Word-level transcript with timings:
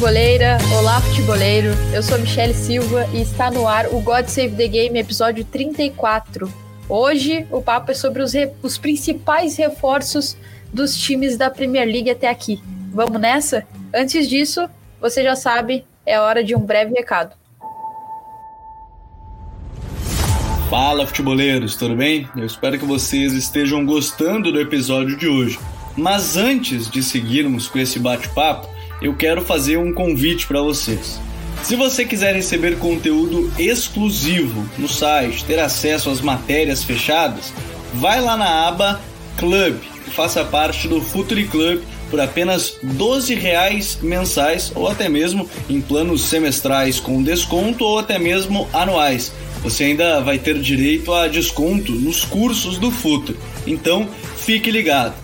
futeboleira, 0.00 0.56
olá 0.78 0.98
futeboleiro. 1.02 1.74
Eu 1.92 2.02
sou 2.02 2.18
Michele 2.18 2.54
Silva 2.54 3.06
e 3.12 3.20
está 3.20 3.50
no 3.50 3.68
ar 3.68 3.86
o 3.88 4.00
God 4.00 4.28
Save 4.28 4.56
the 4.56 4.66
Game 4.66 4.98
episódio 4.98 5.44
34. 5.44 6.50
Hoje 6.88 7.46
o 7.50 7.60
papo 7.60 7.90
é 7.90 7.94
sobre 7.94 8.22
os, 8.22 8.32
os 8.62 8.78
principais 8.78 9.58
reforços 9.58 10.38
dos 10.72 10.96
times 10.96 11.36
da 11.36 11.50
Premier 11.50 11.86
League 11.86 12.08
até 12.08 12.30
aqui. 12.30 12.62
Vamos 12.94 13.20
nessa? 13.20 13.66
Antes 13.94 14.26
disso, 14.26 14.70
você 14.98 15.22
já 15.22 15.36
sabe, 15.36 15.84
é 16.06 16.18
hora 16.18 16.42
de 16.42 16.56
um 16.56 16.60
breve 16.60 16.94
recado. 16.94 17.36
Fala 20.70 21.06
futeboleiros, 21.06 21.76
tudo 21.76 21.94
bem? 21.94 22.26
Eu 22.34 22.46
espero 22.46 22.78
que 22.78 22.86
vocês 22.86 23.34
estejam 23.34 23.84
gostando 23.84 24.50
do 24.50 24.58
episódio 24.58 25.14
de 25.14 25.28
hoje. 25.28 25.60
Mas 25.94 26.38
antes 26.38 26.88
de 26.88 27.02
seguirmos 27.02 27.68
com 27.68 27.78
esse 27.78 27.98
bate-papo, 27.98 28.79
eu 29.00 29.14
quero 29.14 29.42
fazer 29.42 29.76
um 29.78 29.92
convite 29.92 30.46
para 30.46 30.60
vocês. 30.60 31.20
Se 31.62 31.76
você 31.76 32.04
quiser 32.04 32.34
receber 32.34 32.78
conteúdo 32.78 33.52
exclusivo 33.58 34.68
no 34.78 34.88
site, 34.88 35.44
ter 35.44 35.58
acesso 35.58 36.10
às 36.10 36.20
matérias 36.20 36.82
fechadas, 36.82 37.52
vai 37.94 38.20
lá 38.20 38.36
na 38.36 38.68
aba 38.68 39.00
Club 39.36 39.76
e 40.06 40.10
faça 40.10 40.44
parte 40.44 40.88
do 40.88 41.00
Futuri 41.00 41.44
Club 41.44 41.82
por 42.10 42.20
apenas 42.20 42.76
12 42.82 43.34
reais 43.34 43.98
mensais 44.02 44.72
ou 44.74 44.88
até 44.88 45.08
mesmo 45.08 45.48
em 45.68 45.80
planos 45.80 46.22
semestrais 46.22 46.98
com 46.98 47.22
desconto 47.22 47.84
ou 47.84 47.98
até 47.98 48.18
mesmo 48.18 48.68
anuais 48.72 49.32
você 49.62 49.84
ainda 49.84 50.20
vai 50.20 50.38
ter 50.38 50.58
direito 50.58 51.12
a 51.12 51.28
desconto 51.28 51.92
nos 51.92 52.24
cursos 52.24 52.78
do 52.78 52.90
Futre. 52.90 53.36
Então, 53.66 54.08
fique 54.36 54.70
ligado. 54.70 55.14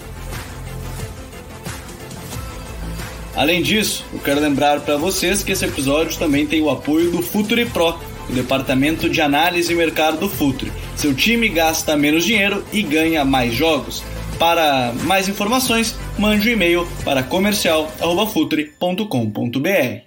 Além 3.37 3.62
disso, 3.62 4.05
eu 4.12 4.19
quero 4.19 4.41
lembrar 4.41 4.81
para 4.81 4.97
vocês 4.97 5.45
que 5.45 5.53
esse 5.53 5.65
episódio 5.65 6.19
também 6.19 6.45
tem 6.47 6.62
o 6.62 6.70
apoio 6.70 7.11
do 7.11 7.20
Future 7.20 7.67
Pro, 7.67 7.98
o 8.28 8.33
departamento 8.33 9.09
de 9.11 9.20
análise 9.20 9.73
e 9.73 9.77
mercado 9.77 10.19
do 10.19 10.28
Futre. 10.28 10.73
Seu 10.97 11.15
time 11.15 11.48
gasta 11.51 11.97
menos 11.97 12.25
dinheiro 12.25 12.65
e 12.73 12.83
ganha 12.83 13.25
mais 13.25 13.55
jogos. 13.55 14.03
Para 14.39 14.93
mais 15.05 15.28
informações, 15.28 15.95
mande 16.19 16.48
um 16.48 16.53
e-mail 16.53 16.89
para 17.05 17.23
comercial@futre.com.br. 17.23 20.06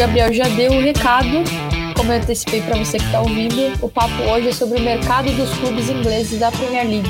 Gabriel 0.00 0.32
já 0.32 0.48
deu 0.48 0.72
o 0.72 0.80
recado, 0.80 1.44
como 1.94 2.10
eu 2.10 2.16
antecipei 2.16 2.62
para 2.62 2.74
você 2.74 2.96
que 2.96 3.04
está 3.04 3.20
ouvindo, 3.20 3.84
o 3.84 3.88
papo 3.90 4.14
hoje 4.32 4.48
é 4.48 4.52
sobre 4.54 4.78
o 4.78 4.82
mercado 4.82 5.30
dos 5.32 5.50
clubes 5.58 5.90
ingleses 5.90 6.40
da 6.40 6.50
Premier 6.50 6.88
League. 6.88 7.08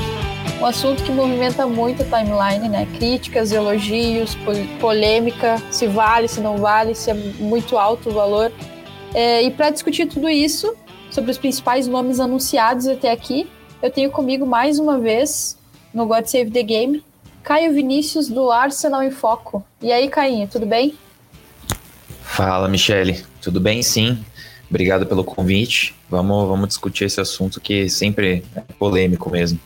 Um 0.59 0.65
assunto 0.65 1.01
que 1.01 1.09
movimenta 1.09 1.65
muito 1.65 2.03
a 2.03 2.05
timeline, 2.05 2.67
né? 2.67 2.85
Críticas, 2.97 3.53
elogios, 3.53 4.37
polêmica, 4.81 5.55
se 5.71 5.87
vale, 5.87 6.27
se 6.27 6.41
não 6.41 6.57
vale, 6.57 6.93
se 6.93 7.09
é 7.09 7.13
muito 7.13 7.77
alto 7.77 8.09
o 8.09 8.11
valor. 8.11 8.51
É, 9.13 9.41
e 9.41 9.51
para 9.51 9.69
discutir 9.69 10.07
tudo 10.07 10.29
isso, 10.29 10.75
sobre 11.09 11.31
os 11.31 11.37
principais 11.37 11.87
nomes 11.87 12.19
anunciados 12.19 12.89
até 12.89 13.09
aqui, 13.09 13.49
eu 13.81 13.89
tenho 13.89 14.11
comigo 14.11 14.45
mais 14.45 14.79
uma 14.79 14.99
vez, 14.99 15.57
no 15.93 16.05
God 16.05 16.25
Save 16.25 16.51
the 16.51 16.61
Game, 16.61 17.01
Caio 17.41 17.73
Vinícius 17.73 18.27
do 18.27 18.51
Arsenal 18.51 19.01
em 19.01 19.11
Foco. 19.11 19.63
E 19.81 19.93
aí, 19.93 20.09
Cainho, 20.09 20.45
tudo 20.45 20.65
bem? 20.65 20.93
Fala, 22.43 22.67
Michele. 22.67 23.23
Tudo 23.39 23.59
bem? 23.59 23.83
Sim. 23.83 24.17
Obrigado 24.67 25.05
pelo 25.05 25.23
convite. 25.23 25.93
Vamos, 26.09 26.47
vamos 26.47 26.69
discutir 26.69 27.05
esse 27.05 27.21
assunto 27.21 27.61
que 27.61 27.87
sempre 27.87 28.43
é 28.55 28.61
polêmico 28.79 29.29
mesmo. 29.29 29.59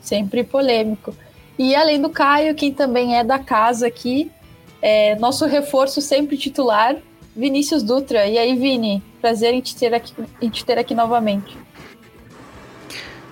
Sempre 0.00 0.44
polêmico. 0.44 1.12
E 1.58 1.74
além 1.74 2.00
do 2.00 2.08
Caio, 2.08 2.54
quem 2.54 2.72
também 2.72 3.16
é 3.16 3.24
da 3.24 3.40
casa 3.40 3.88
aqui, 3.88 4.30
é 4.80 5.16
nosso 5.16 5.44
reforço 5.44 6.00
sempre 6.00 6.36
titular, 6.36 6.96
Vinícius 7.34 7.82
Dutra. 7.82 8.28
E 8.28 8.38
aí, 8.38 8.56
Vini, 8.56 9.02
prazer 9.20 9.52
em 9.54 9.60
te 9.60 9.74
ter 9.74 9.92
aqui, 9.92 10.14
em 10.40 10.50
te 10.50 10.64
ter 10.64 10.78
aqui 10.78 10.94
novamente. 10.94 11.58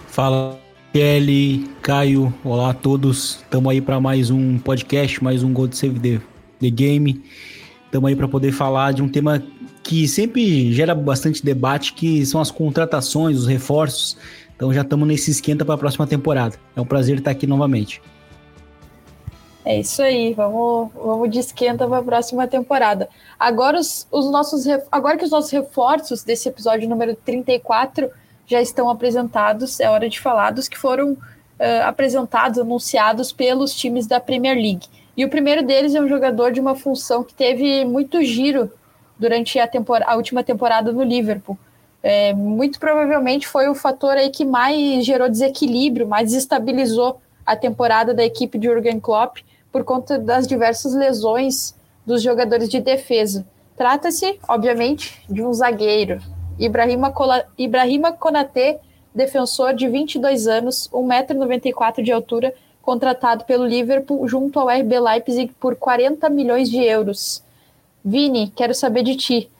Fala, 0.09 0.59
Kelly, 0.93 1.71
Caio, 1.83 2.35
olá 2.45 2.71
a 2.71 2.75
todos. 2.75 3.37
Estamos 3.37 3.71
aí 3.71 3.81
para 3.81 4.01
mais 4.01 4.29
um 4.29 4.59
podcast, 4.59 5.23
mais 5.23 5.45
um 5.45 5.53
Gold 5.53 5.77
Save 5.77 6.01
the, 6.01 6.21
the 6.59 6.69
Game. 6.69 7.23
Estamos 7.91 8.09
aí 8.09 8.15
para 8.15 8.29
poder 8.29 8.53
falar 8.53 8.93
de 8.93 9.03
um 9.03 9.09
tema 9.09 9.43
que 9.83 10.07
sempre 10.07 10.73
gera 10.73 10.95
bastante 10.95 11.45
debate, 11.45 11.93
que 11.93 12.25
são 12.25 12.41
as 12.41 12.49
contratações, 12.49 13.37
os 13.37 13.49
reforços. 13.49 14.17
Então 14.55 14.73
já 14.73 14.83
estamos 14.83 15.09
nesse 15.09 15.33
esquenta 15.33 15.65
para 15.65 15.75
a 15.75 15.79
próxima 15.79 16.07
temporada. 16.07 16.55
É 16.77 16.81
um 16.81 16.87
prazer 16.87 17.19
estar 17.19 17.33
aqui 17.33 17.49
novamente. 17.49 18.01
É 19.65 19.81
isso 19.81 20.01
aí, 20.01 20.33
vamos, 20.35 20.93
vamos 20.95 21.29
de 21.31 21.41
esquenta 21.41 21.85
para 21.89 21.99
a 21.99 22.03
próxima 22.03 22.47
temporada. 22.47 23.09
Agora, 23.37 23.81
os, 23.81 24.07
os 24.13 24.31
nossos, 24.31 24.67
agora 24.93 25.19
que 25.19 25.25
os 25.25 25.33
nossos 25.33 25.51
reforços 25.51 26.23
desse 26.23 26.49
episódio 26.49 26.89
número 26.89 27.17
34 27.17 28.09
já 28.47 28.63
estão 28.63 28.89
apresentados, 28.89 29.81
é 29.81 29.91
hora 29.91 30.09
de 30.09 30.21
falar 30.21 30.53
dos 30.53 30.69
que 30.69 30.79
foram 30.79 31.15
uh, 31.15 31.19
apresentados, 31.87 32.61
anunciados 32.61 33.33
pelos 33.33 33.75
times 33.75 34.07
da 34.07 34.21
Premier 34.21 34.55
League. 34.55 34.87
E 35.21 35.25
o 35.27 35.29
primeiro 35.29 35.63
deles 35.63 35.95
é 35.95 36.01
um 36.01 36.09
jogador 36.09 36.51
de 36.51 36.63
uma 36.63 36.75
função 36.75 37.23
que 37.23 37.35
teve 37.35 37.85
muito 37.85 38.25
giro 38.25 38.73
durante 39.19 39.59
a, 39.59 39.69
a 40.07 40.17
última 40.17 40.43
temporada 40.43 40.93
no 40.93 41.03
Liverpool. 41.03 41.59
É, 42.03 42.33
muito 42.33 42.81
provavelmente 42.81 43.47
foi 43.47 43.69
o 43.69 43.75
fator 43.75 44.13
aí 44.13 44.31
que 44.31 44.47
mais 44.47 45.05
gerou 45.05 45.29
desequilíbrio, 45.29 46.09
mais 46.09 46.29
desestabilizou 46.29 47.21
a 47.45 47.55
temporada 47.55 48.15
da 48.15 48.25
equipe 48.25 48.57
de 48.57 48.67
Jurgen 48.67 48.99
Klopp 48.99 49.41
por 49.71 49.85
conta 49.85 50.19
das 50.19 50.47
diversas 50.47 50.95
lesões 50.95 51.75
dos 52.07 52.23
jogadores 52.23 52.71
de 52.71 52.81
defesa. 52.81 53.47
Trata-se, 53.77 54.39
obviamente, 54.49 55.23
de 55.29 55.43
um 55.43 55.53
zagueiro. 55.53 56.19
Ibrahima, 56.59 57.13
Ibrahima 57.59 58.13
Konaté, 58.13 58.81
defensor 59.15 59.75
de 59.75 59.87
22 59.87 60.47
anos, 60.47 60.89
1,94m 60.91 62.03
de 62.03 62.11
altura, 62.11 62.55
contratado 62.83 63.45
pelo 63.45 63.67
Liverpool 63.67 64.27
junto 64.29 64.59
ao 64.59 64.69
RB 64.69 64.99
Leipzig 64.99 65.53
por 65.61 65.77
40 65.77 66.29
milhões 66.31 66.71
de 66.71 66.83
euros. 66.83 67.43
Vini, 68.05 68.53
quero 68.55 68.75
saber 68.75 69.03
de 69.03 69.17
ti. 69.17 69.51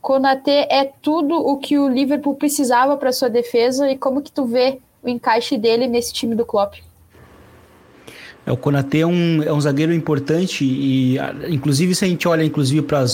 Konaté 0.00 0.66
é 0.70 0.90
tudo 1.02 1.34
o 1.34 1.58
que 1.58 1.78
o 1.78 1.88
Liverpool 1.88 2.34
precisava 2.34 2.96
para 2.96 3.12
sua 3.12 3.28
defesa 3.28 3.90
e 3.90 3.98
como 3.98 4.22
que 4.22 4.32
tu 4.32 4.46
vê 4.46 4.78
o 5.02 5.08
encaixe 5.08 5.58
dele 5.58 5.86
nesse 5.86 6.12
time 6.12 6.34
do 6.34 6.44
Klopp? 6.44 6.74
É, 8.46 8.52
o 8.52 8.56
Konaté 8.56 9.00
é 9.00 9.06
um, 9.06 9.42
é 9.42 9.52
um 9.52 9.60
zagueiro 9.60 9.92
importante 9.92 10.64
e, 10.64 11.18
inclusive, 11.48 11.94
se 11.94 12.04
a 12.04 12.08
gente 12.08 12.26
olha 12.26 12.42
inclusive 12.42 12.82
para 12.82 13.04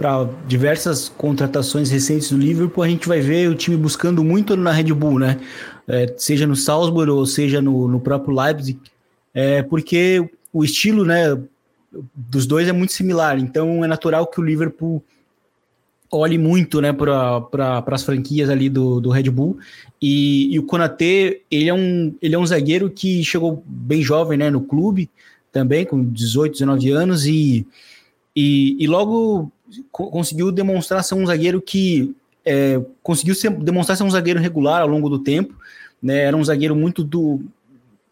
para 0.00 0.26
diversas 0.46 1.10
contratações 1.10 1.90
recentes 1.90 2.30
do 2.30 2.38
Liverpool, 2.38 2.82
a 2.82 2.88
gente 2.88 3.06
vai 3.06 3.20
ver 3.20 3.50
o 3.50 3.54
time 3.54 3.76
buscando 3.76 4.24
muito 4.24 4.56
na 4.56 4.72
Red 4.72 4.94
Bull, 4.94 5.18
né? 5.18 5.38
é, 5.90 6.14
seja 6.16 6.46
no 6.46 6.54
Salzburg 6.54 7.10
ou 7.10 7.26
seja 7.26 7.60
no, 7.60 7.88
no 7.88 8.00
próprio 8.00 8.34
Leipzig, 8.34 8.78
é, 9.34 9.62
porque 9.62 10.30
o 10.52 10.64
estilo 10.64 11.04
né, 11.04 11.36
dos 12.14 12.46
dois 12.46 12.68
é 12.68 12.72
muito 12.72 12.92
similar, 12.92 13.38
então 13.38 13.84
é 13.84 13.88
natural 13.88 14.26
que 14.28 14.40
o 14.40 14.44
Liverpool 14.44 15.02
olhe 16.12 16.38
muito 16.38 16.80
né, 16.80 16.92
para 16.92 17.40
pra, 17.40 17.84
as 17.90 18.04
franquias 18.04 18.48
ali 18.48 18.68
do, 18.68 19.00
do 19.00 19.10
Red 19.10 19.30
Bull. 19.30 19.58
E, 20.00 20.52
e, 20.54 20.58
o 20.58 20.64
Konaté, 20.64 21.40
ele 21.50 21.68
é, 21.68 21.74
um, 21.74 22.14
ele 22.22 22.34
é 22.34 22.38
um 22.38 22.46
zagueiro 22.46 22.90
que 22.90 23.22
chegou 23.24 23.62
bem 23.66 24.02
jovem 24.02 24.38
né, 24.38 24.50
no 24.50 24.60
clube, 24.60 25.10
também 25.52 25.84
com 25.84 26.04
18, 26.04 26.52
19 26.52 26.90
anos, 26.90 27.26
e, 27.26 27.66
e, 28.34 28.76
e 28.78 28.86
logo 28.86 29.52
conseguiu 29.90 30.50
demonstrar 30.50 31.02
ser 31.04 31.14
um 31.14 31.26
zagueiro 31.26 31.60
que 31.60 32.14
é, 32.44 32.80
conseguiu 33.02 33.34
ser, 33.34 33.50
demonstrar 33.50 33.96
ser 33.96 34.04
um 34.04 34.10
zagueiro 34.10 34.40
regular 34.40 34.82
ao 34.82 34.88
longo 34.88 35.08
do 35.08 35.18
tempo, 35.18 35.54
né? 36.02 36.20
Era 36.20 36.36
um 36.36 36.44
zagueiro 36.44 36.74
muito 36.74 37.04
do 37.04 37.40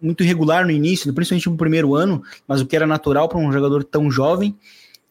muito 0.00 0.22
irregular 0.22 0.64
no 0.64 0.70
início, 0.70 1.12
principalmente 1.12 1.50
no 1.50 1.56
primeiro 1.56 1.94
ano, 1.94 2.22
mas 2.46 2.60
o 2.60 2.66
que 2.66 2.76
era 2.76 2.86
natural 2.86 3.28
para 3.28 3.38
um 3.38 3.52
jogador 3.52 3.82
tão 3.82 4.10
jovem. 4.10 4.54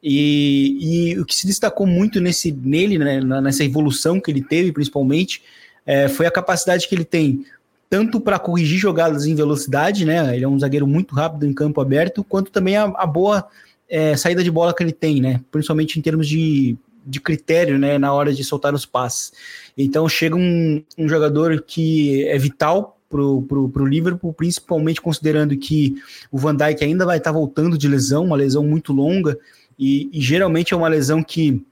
E, 0.02 1.12
e, 1.12 1.20
o 1.20 1.26
que 1.26 1.36
se 1.36 1.46
destacou 1.46 1.86
muito 1.86 2.22
nesse, 2.22 2.54
nele, 2.54 2.98
né, 2.98 3.20
nessa 3.42 3.66
evolução 3.66 4.22
que 4.22 4.32
ele 4.32 4.42
teve, 4.42 4.72
principalmente, 4.72 5.42
é, 5.86 6.08
foi 6.08 6.26
a 6.26 6.32
capacidade 6.32 6.88
que 6.88 6.96
ele 6.96 7.04
tem 7.04 7.44
tanto 7.90 8.20
para 8.20 8.40
corrigir 8.40 8.78
jogadas 8.78 9.26
em 9.26 9.36
velocidade, 9.36 10.06
né? 10.06 10.36
Ele 10.36 10.46
é 10.46 10.48
um 10.48 10.60
zagueiro 10.60 10.86
muito 10.86 11.16
rápido 11.16 11.46
em 11.46 11.54
campo 11.54 11.82
aberto, 11.82 12.24
quanto 12.24 12.52
também 12.52 12.76
a, 12.76 12.84
a 12.84 13.06
boa 13.06 13.48
é, 13.90 14.16
saída 14.16 14.44
de 14.44 14.52
bola 14.52 14.74
que 14.74 14.84
ele 14.84 14.92
tem, 14.92 15.22
né? 15.22 15.42
Principalmente 15.52 15.98
em 15.98 16.02
termos 16.02 16.28
de 16.28 16.78
de 17.08 17.22
critério 17.22 17.80
né, 17.80 17.98
na 17.98 18.14
hora 18.14 18.34
de 18.34 18.44
soltar 18.44 18.74
os 18.74 18.86
passes. 18.86 19.32
Então 19.78 20.10
chega 20.10 20.36
um, 20.36 20.84
um 20.98 21.08
jogador 21.08 21.62
que 21.62 22.28
é 22.28 22.38
vital 22.38 23.00
para 23.10 23.22
o 23.22 23.86
Liverpool, 23.86 24.34
principalmente 24.34 25.02
considerando 25.02 25.56
que 25.56 25.96
o 26.30 26.38
Van 26.38 26.56
Dijk 26.56 26.84
ainda 26.84 27.06
vai 27.06 27.18
estar 27.18 27.32
tá 27.32 27.38
voltando 27.38 27.78
de 27.78 27.88
lesão, 27.88 28.26
uma 28.26 28.36
lesão 28.36 28.64
muito 28.64 28.92
longa, 28.92 29.40
e, 29.80 30.10
e 30.12 30.20
geralmente 30.20 30.74
é 30.74 30.78
uma 30.78 30.90
lesão 30.90 31.24
que 31.24 31.64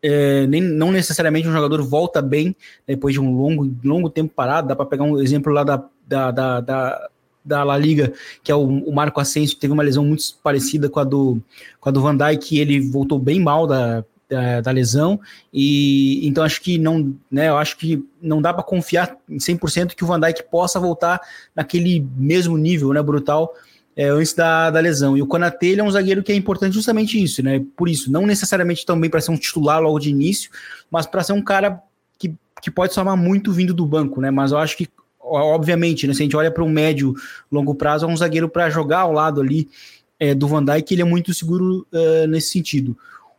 é, 0.00 0.46
nem, 0.46 0.60
não 0.60 0.92
necessariamente 0.92 1.48
um 1.48 1.52
jogador 1.52 1.82
volta 1.82 2.22
bem 2.22 2.54
depois 2.86 3.14
de 3.14 3.20
um 3.20 3.34
longo, 3.34 3.74
longo 3.82 4.08
tempo 4.08 4.32
parado. 4.34 4.68
Dá 4.68 4.76
para 4.76 4.86
pegar 4.86 5.04
um 5.04 5.20
exemplo 5.20 5.52
lá 5.52 5.64
da, 5.64 5.84
da, 6.06 6.30
da, 6.30 6.60
da, 6.60 7.08
da 7.44 7.64
La 7.64 7.76
Liga, 7.76 8.12
que 8.42 8.52
é 8.52 8.54
o, 8.54 8.62
o, 8.62 8.92
Marco 8.92 9.20
Asensio, 9.20 9.56
que 9.56 9.60
teve 9.60 9.72
uma 9.72 9.82
lesão 9.82 10.04
muito 10.04 10.22
parecida 10.42 10.88
com 10.88 11.00
a 11.00 11.04
do, 11.04 11.42
com 11.80 11.88
a 11.88 11.92
do 11.92 12.00
Van 12.00 12.16
Dijk, 12.16 12.58
ele 12.58 12.80
voltou 12.80 13.18
bem 13.18 13.40
mal 13.40 13.66
da, 13.66 14.04
da, 14.28 14.60
da, 14.60 14.70
lesão, 14.70 15.20
e 15.52 16.26
então 16.26 16.44
acho 16.44 16.60
que 16.62 16.78
não, 16.78 17.14
né, 17.30 17.48
eu 17.48 17.56
acho 17.56 17.76
que 17.76 18.04
não 18.20 18.40
dá 18.40 18.54
para 18.54 18.62
confiar 18.62 19.16
em 19.28 19.38
100% 19.38 19.94
que 19.94 20.04
o 20.04 20.06
Van 20.06 20.20
Dijk 20.20 20.44
possa 20.50 20.78
voltar 20.78 21.20
naquele 21.54 22.06
mesmo 22.16 22.56
nível, 22.56 22.92
né, 22.92 23.02
brutal, 23.02 23.52
é, 23.96 24.08
antes 24.08 24.32
da, 24.32 24.70
da 24.70 24.80
lesão. 24.80 25.16
E 25.16 25.22
o 25.22 25.26
Konaté 25.26 25.66
ele 25.66 25.80
é 25.80 25.84
um 25.84 25.90
zagueiro 25.90 26.22
que 26.22 26.32
é 26.32 26.34
importante 26.34 26.74
justamente 26.74 27.22
isso, 27.22 27.42
né? 27.42 27.62
Por 27.76 27.88
isso, 27.88 28.10
não 28.10 28.26
necessariamente 28.26 28.86
também 28.86 29.10
para 29.10 29.20
ser 29.20 29.30
um 29.30 29.36
titular 29.36 29.80
logo 29.80 29.98
de 29.98 30.10
início, 30.10 30.50
mas 30.90 31.06
para 31.06 31.22
ser 31.22 31.32
um 31.32 31.42
cara 31.42 31.80
que, 32.18 32.34
que 32.60 32.70
pode 32.70 32.94
somar 32.94 33.16
muito 33.16 33.52
vindo 33.52 33.74
do 33.74 33.86
banco, 33.86 34.20
né? 34.20 34.30
Mas 34.30 34.52
eu 34.52 34.58
acho 34.58 34.76
que, 34.76 34.88
obviamente, 35.22 36.06
né, 36.06 36.14
se 36.14 36.22
a 36.22 36.24
gente 36.24 36.36
olha 36.36 36.50
para 36.50 36.64
um 36.64 36.68
médio, 36.68 37.14
longo 37.50 37.74
prazo, 37.74 38.04
é 38.04 38.08
um 38.08 38.16
zagueiro 38.16 38.48
para 38.48 38.70
jogar 38.70 39.00
ao 39.00 39.12
lado 39.12 39.40
ali 39.40 39.68
é, 40.18 40.34
do 40.34 40.46
Van 40.48 40.64
Dijk, 40.64 40.92
ele 40.92 41.02
é 41.02 41.06
muito 41.06 41.32
seguro 41.32 41.86
uh, 41.92 42.26
nesse 42.28 42.48
sentido. 42.48 42.96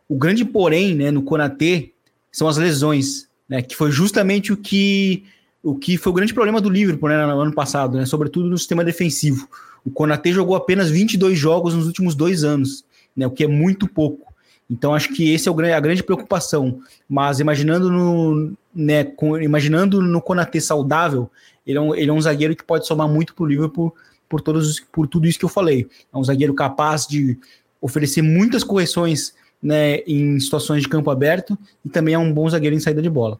O 0.07 0.15
grande 0.15 0.43
porém, 0.43 0.95
né, 0.95 1.11
no 1.11 1.23
Konaté, 1.23 1.89
são 2.31 2.47
as 2.47 2.57
lesões, 2.57 3.27
né? 3.47 3.61
Que 3.61 3.75
foi 3.75 3.91
justamente 3.91 4.51
o 4.51 4.57
que 4.57 5.23
o 5.61 5.75
que 5.75 5.97
foi 5.97 6.11
o 6.11 6.15
grande 6.15 6.33
problema 6.33 6.59
do 6.59 6.69
Liverpool 6.69 7.07
né, 7.07 7.25
no 7.25 7.39
ano 7.39 7.53
passado, 7.53 7.97
né? 7.97 8.05
Sobretudo 8.05 8.49
no 8.49 8.57
sistema 8.57 8.83
defensivo 8.83 9.47
o 9.85 9.91
Konaté 9.91 10.31
jogou 10.31 10.55
apenas 10.55 10.89
22 10.89 11.37
jogos 11.37 11.73
nos 11.73 11.87
últimos 11.87 12.15
dois 12.15 12.43
anos, 12.43 12.85
né, 13.15 13.27
o 13.27 13.31
que 13.31 13.43
é 13.43 13.47
muito 13.47 13.87
pouco. 13.87 14.33
Então 14.69 14.95
acho 14.95 15.13
que 15.13 15.31
esse 15.31 15.47
é 15.47 15.51
o, 15.51 15.59
a 15.59 15.79
grande 15.79 16.01
preocupação. 16.01 16.79
Mas 17.07 17.39
imaginando 17.39 17.91
no, 17.91 18.53
né, 18.73 19.03
com, 19.03 19.37
imaginando 19.39 20.01
no 20.01 20.21
Konaté 20.21 20.59
saudável, 20.59 21.29
ele 21.65 21.77
é, 21.77 21.81
um, 21.81 21.95
ele 21.95 22.09
é 22.09 22.13
um 22.13 22.21
zagueiro 22.21 22.55
que 22.55 22.63
pode 22.63 22.85
somar 22.85 23.07
muito 23.07 23.33
para 23.33 23.43
o 23.43 23.47
Liverpool 23.47 23.95
por, 24.27 24.41
todos, 24.41 24.79
por 24.79 25.07
tudo 25.07 25.27
isso 25.27 25.39
que 25.39 25.45
eu 25.45 25.49
falei. 25.49 25.87
É 26.13 26.17
um 26.17 26.23
zagueiro 26.23 26.53
capaz 26.53 27.07
de 27.07 27.37
oferecer 27.81 28.21
muitas 28.21 28.63
correções 28.63 29.33
né, 29.61 29.97
em 29.99 30.39
situações 30.39 30.83
de 30.83 30.89
campo 30.89 31.09
aberto 31.09 31.57
e 31.85 31.89
também 31.89 32.13
é 32.13 32.19
um 32.19 32.33
bom 32.33 32.49
zagueiro 32.49 32.75
em 32.75 32.79
saída 32.79 33.01
de 33.01 33.09
bola. 33.09 33.39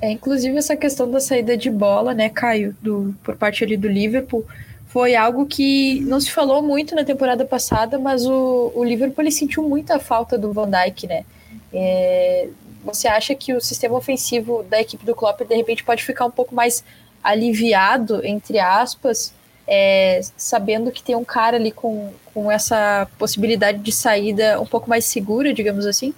É, 0.00 0.12
inclusive 0.12 0.56
essa 0.56 0.76
questão 0.76 1.10
da 1.10 1.18
saída 1.18 1.56
de 1.56 1.70
bola, 1.70 2.14
né, 2.14 2.28
Caio, 2.28 2.76
do, 2.80 3.14
por 3.24 3.36
parte 3.36 3.64
ali 3.64 3.76
do 3.76 3.88
Liverpool, 3.88 4.46
foi 4.86 5.16
algo 5.16 5.44
que 5.44 6.00
não 6.02 6.20
se 6.20 6.30
falou 6.30 6.62
muito 6.62 6.94
na 6.94 7.04
temporada 7.04 7.44
passada, 7.44 7.98
mas 7.98 8.24
o, 8.24 8.72
o 8.74 8.84
Liverpool 8.84 9.22
ele 9.22 9.32
sentiu 9.32 9.62
muita 9.62 9.98
falta 9.98 10.38
do 10.38 10.52
Van 10.52 10.70
Dijk, 10.70 11.06
né? 11.06 11.24
É, 11.72 12.48
você 12.84 13.08
acha 13.08 13.34
que 13.34 13.54
o 13.54 13.60
sistema 13.60 13.96
ofensivo 13.96 14.62
da 14.64 14.80
equipe 14.80 15.04
do 15.04 15.14
Klopp 15.14 15.40
de 15.40 15.54
repente 15.54 15.84
pode 15.84 16.04
ficar 16.04 16.26
um 16.26 16.30
pouco 16.30 16.54
mais 16.54 16.84
aliviado, 17.22 18.24
entre 18.24 18.58
aspas, 18.58 19.32
é, 19.66 20.20
sabendo 20.36 20.90
que 20.90 21.02
tem 21.02 21.14
um 21.14 21.24
cara 21.24 21.56
ali 21.56 21.70
com, 21.70 22.12
com 22.32 22.50
essa 22.50 23.06
possibilidade 23.18 23.78
de 23.78 23.92
saída 23.92 24.60
um 24.60 24.66
pouco 24.66 24.88
mais 24.88 25.04
segura, 25.04 25.52
digamos 25.52 25.84
assim? 25.84 26.14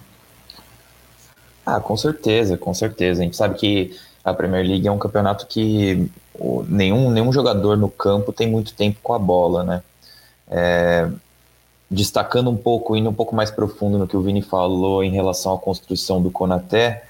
Ah, 1.65 1.79
com 1.79 1.97
certeza, 1.97 2.57
com 2.57 2.73
certeza. 2.73 3.21
A 3.21 3.23
gente 3.25 3.35
sabe 3.35 3.57
que 3.57 3.97
a 4.23 4.33
Premier 4.33 4.65
League 4.65 4.87
é 4.87 4.91
um 4.91 4.97
campeonato 4.97 5.47
que 5.47 6.09
nenhum, 6.67 7.09
nenhum 7.09 7.33
jogador 7.33 7.75
no 7.75 7.89
campo 7.89 8.31
tem 8.31 8.47
muito 8.47 8.73
tempo 8.73 8.99
com 9.01 9.13
a 9.13 9.19
bola, 9.19 9.63
né? 9.63 9.83
É, 10.49 11.09
destacando 11.91 12.49
um 12.49 12.55
pouco, 12.55 12.95
indo 12.95 13.09
um 13.09 13.13
pouco 13.13 13.35
mais 13.35 13.51
profundo 13.51 13.97
no 13.97 14.07
que 14.07 14.15
o 14.15 14.21
Vini 14.21 14.41
falou 14.41 15.03
em 15.03 15.11
relação 15.11 15.53
à 15.53 15.59
construção 15.59 16.21
do 16.21 16.31
Konaté, 16.31 17.03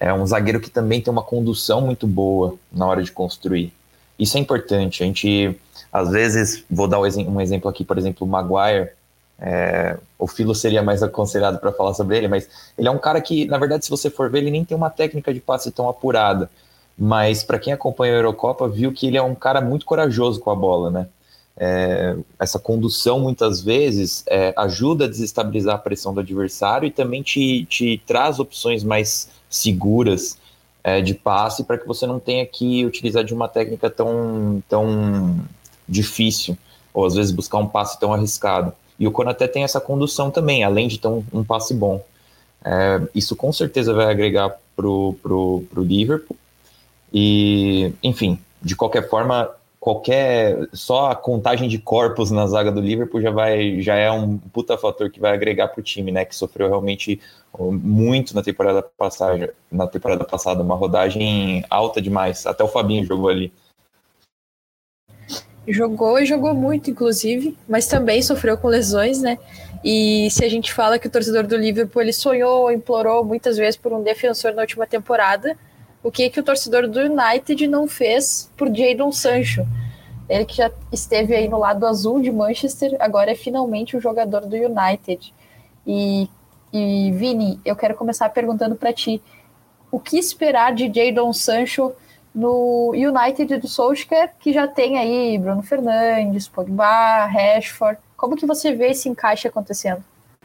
é 0.00 0.12
um 0.12 0.26
zagueiro 0.26 0.58
que 0.58 0.70
também 0.70 1.00
tem 1.00 1.12
uma 1.12 1.22
condução 1.22 1.82
muito 1.82 2.06
boa 2.06 2.56
na 2.72 2.86
hora 2.86 3.02
de 3.02 3.12
construir. 3.12 3.72
Isso 4.18 4.36
é 4.36 4.40
importante. 4.40 5.02
A 5.02 5.06
gente, 5.06 5.56
às 5.92 6.10
vezes, 6.10 6.64
vou 6.70 6.88
dar 6.88 6.98
um 6.98 7.40
exemplo 7.40 7.68
aqui, 7.68 7.84
por 7.84 7.98
exemplo, 7.98 8.26
o 8.26 8.30
Maguire. 8.30 8.90
É, 9.38 9.98
o 10.18 10.26
Filo 10.26 10.54
seria 10.54 10.82
mais 10.82 11.02
aconselhado 11.02 11.58
para 11.58 11.72
falar 11.72 11.94
sobre 11.94 12.16
ele, 12.16 12.28
mas 12.28 12.48
ele 12.78 12.88
é 12.88 12.90
um 12.90 12.98
cara 12.98 13.20
que, 13.20 13.44
na 13.46 13.58
verdade, 13.58 13.84
se 13.84 13.90
você 13.90 14.08
for 14.08 14.30
ver, 14.30 14.38
ele 14.38 14.50
nem 14.50 14.64
tem 14.64 14.76
uma 14.76 14.90
técnica 14.90 15.32
de 15.32 15.40
passe 15.40 15.70
tão 15.70 15.88
apurada 15.88 16.48
mas 16.98 17.42
para 17.42 17.58
quem 17.58 17.72
acompanha 17.72 18.12
a 18.12 18.16
Eurocopa 18.16 18.68
viu 18.68 18.92
que 18.92 19.06
ele 19.06 19.16
é 19.16 19.22
um 19.22 19.34
cara 19.34 19.60
muito 19.60 19.86
corajoso 19.86 20.40
com 20.40 20.50
a 20.50 20.54
bola, 20.54 20.90
né? 20.90 21.08
É, 21.56 22.16
essa 22.38 22.58
condução 22.58 23.20
muitas 23.20 23.60
vezes 23.60 24.24
é, 24.26 24.54
ajuda 24.56 25.04
a 25.04 25.08
desestabilizar 25.08 25.74
a 25.74 25.78
pressão 25.78 26.14
do 26.14 26.20
adversário 26.20 26.86
e 26.86 26.90
também 26.90 27.22
te, 27.22 27.66
te 27.66 28.02
traz 28.06 28.38
opções 28.38 28.82
mais 28.82 29.28
seguras 29.50 30.38
é, 30.82 31.00
de 31.00 31.14
passe 31.14 31.64
para 31.64 31.78
que 31.78 31.86
você 31.86 32.06
não 32.06 32.18
tenha 32.18 32.46
que 32.46 32.84
utilizar 32.86 33.22
de 33.22 33.34
uma 33.34 33.48
técnica 33.48 33.90
tão, 33.90 34.62
tão 34.68 35.40
difícil 35.88 36.56
ou 36.92 37.06
às 37.06 37.14
vezes 37.14 37.32
buscar 37.32 37.58
um 37.58 37.68
passe 37.68 37.98
tão 37.98 38.12
arriscado. 38.12 38.72
E 38.98 39.06
o 39.06 39.12
Konaté 39.12 39.46
tem 39.46 39.64
essa 39.64 39.80
condução 39.80 40.30
também, 40.30 40.64
além 40.64 40.88
de 40.88 40.98
ter 40.98 41.08
um, 41.08 41.44
passe 41.44 41.74
bom. 41.74 42.04
É, 42.64 43.00
isso 43.14 43.34
com 43.34 43.52
certeza 43.52 43.92
vai 43.92 44.06
agregar 44.06 44.56
para 44.76 44.86
o 44.86 45.66
Liverpool 45.76 46.36
e, 47.12 47.92
enfim, 48.02 48.38
de 48.62 48.76
qualquer 48.76 49.08
forma, 49.08 49.50
qualquer 49.82 50.68
só 50.72 51.10
a 51.10 51.16
contagem 51.16 51.68
de 51.68 51.76
corpos 51.76 52.30
na 52.30 52.46
zaga 52.46 52.70
do 52.70 52.80
Liverpool 52.80 53.20
já 53.20 53.32
vai 53.32 53.80
já 53.80 53.96
é 53.96 54.08
um 54.12 54.38
puta 54.38 54.78
fator 54.78 55.10
que 55.10 55.18
vai 55.18 55.34
agregar 55.34 55.66
para 55.66 55.80
o 55.80 55.82
time, 55.82 56.12
né? 56.12 56.24
Que 56.24 56.36
sofreu 56.36 56.68
realmente 56.68 57.20
muito 57.58 58.32
na 58.32 58.44
temporada 58.44 58.80
passada, 58.80 59.52
na 59.72 59.88
temporada 59.88 60.22
passada, 60.24 60.62
uma 60.62 60.76
rodagem 60.76 61.64
alta 61.68 62.00
demais. 62.00 62.46
Até 62.46 62.62
o 62.62 62.68
Fabinho 62.68 63.04
jogou 63.04 63.28
ali. 63.28 63.52
Jogou 65.66 66.20
e 66.20 66.26
jogou 66.26 66.54
muito, 66.54 66.88
inclusive, 66.88 67.58
mas 67.68 67.88
também 67.88 68.22
sofreu 68.22 68.56
com 68.56 68.68
lesões, 68.68 69.20
né? 69.20 69.36
E 69.82 70.28
se 70.30 70.44
a 70.44 70.48
gente 70.48 70.72
fala 70.72 70.96
que 70.96 71.08
o 71.08 71.10
torcedor 71.10 71.44
do 71.44 71.56
Liverpool 71.56 72.02
ele 72.02 72.12
sonhou, 72.12 72.70
implorou 72.70 73.24
muitas 73.24 73.56
vezes 73.56 73.76
por 73.76 73.92
um 73.92 74.00
defensor 74.00 74.54
na 74.54 74.62
última 74.62 74.86
temporada, 74.86 75.58
o 76.02 76.10
que 76.10 76.30
que 76.30 76.40
o 76.40 76.42
torcedor 76.42 76.88
do 76.88 77.00
United 77.00 77.66
não 77.66 77.88
fez 77.88 78.48
por 78.56 78.72
Jadon 78.74 79.12
Sancho. 79.12 79.66
Ele 80.28 80.44
que 80.44 80.56
já 80.56 80.70
esteve 80.90 81.34
aí 81.34 81.48
no 81.48 81.58
lado 81.58 81.86
azul 81.86 82.20
de 82.20 82.30
Manchester, 82.30 82.96
agora 83.00 83.32
é 83.32 83.34
finalmente 83.34 83.96
o 83.96 84.00
jogador 84.00 84.42
do 84.42 84.56
United. 84.56 85.32
E, 85.86 86.28
e 86.72 87.12
Vini, 87.12 87.60
eu 87.64 87.76
quero 87.76 87.94
começar 87.94 88.28
perguntando 88.30 88.76
para 88.76 88.92
ti, 88.92 89.22
o 89.90 90.00
que 90.00 90.18
esperar 90.18 90.74
de 90.74 90.90
Jadon 90.92 91.32
Sancho 91.32 91.92
no 92.34 92.92
United 92.94 93.58
do 93.58 93.68
Solskjaer, 93.68 94.32
que 94.40 94.52
já 94.52 94.66
tem 94.66 94.98
aí 94.98 95.36
Bruno 95.36 95.62
Fernandes, 95.62 96.48
Pogba, 96.48 97.26
Rashford. 97.26 97.98
Como 98.16 98.36
que 98.36 98.46
você 98.46 98.72
vê 98.72 98.90
esse 98.90 99.08
encaixe 99.08 99.46
acontecendo? 99.46 100.02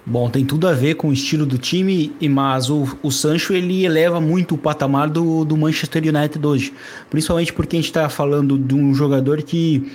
Bom, 0.10 0.30
tem 0.30 0.46
tudo 0.46 0.70
a 0.70 0.74
ver 0.74 0.96
com 0.96 1.10
o 1.10 1.14
estilo 1.14 1.46
do 1.46 1.58
time, 1.58 2.16
mas 2.30 2.70
o, 2.70 2.98
o 3.04 3.12
Sancho 3.12 3.52
ele 3.52 3.84
eleva 3.84 4.22
muito 4.22 4.56
o 4.56 4.58
patamar 4.58 5.10
do, 5.10 5.44
do 5.44 5.58
Manchester 5.58 6.02
United 6.02 6.48
hoje. 6.48 6.74
Principalmente 7.10 7.52
porque 7.52 7.76
a 7.76 7.80
gente 7.80 7.90
está 7.90 8.08
falando 8.08 8.58
de 8.58 8.74
um 8.74 8.96
jogador 8.96 9.44
que 9.44 9.92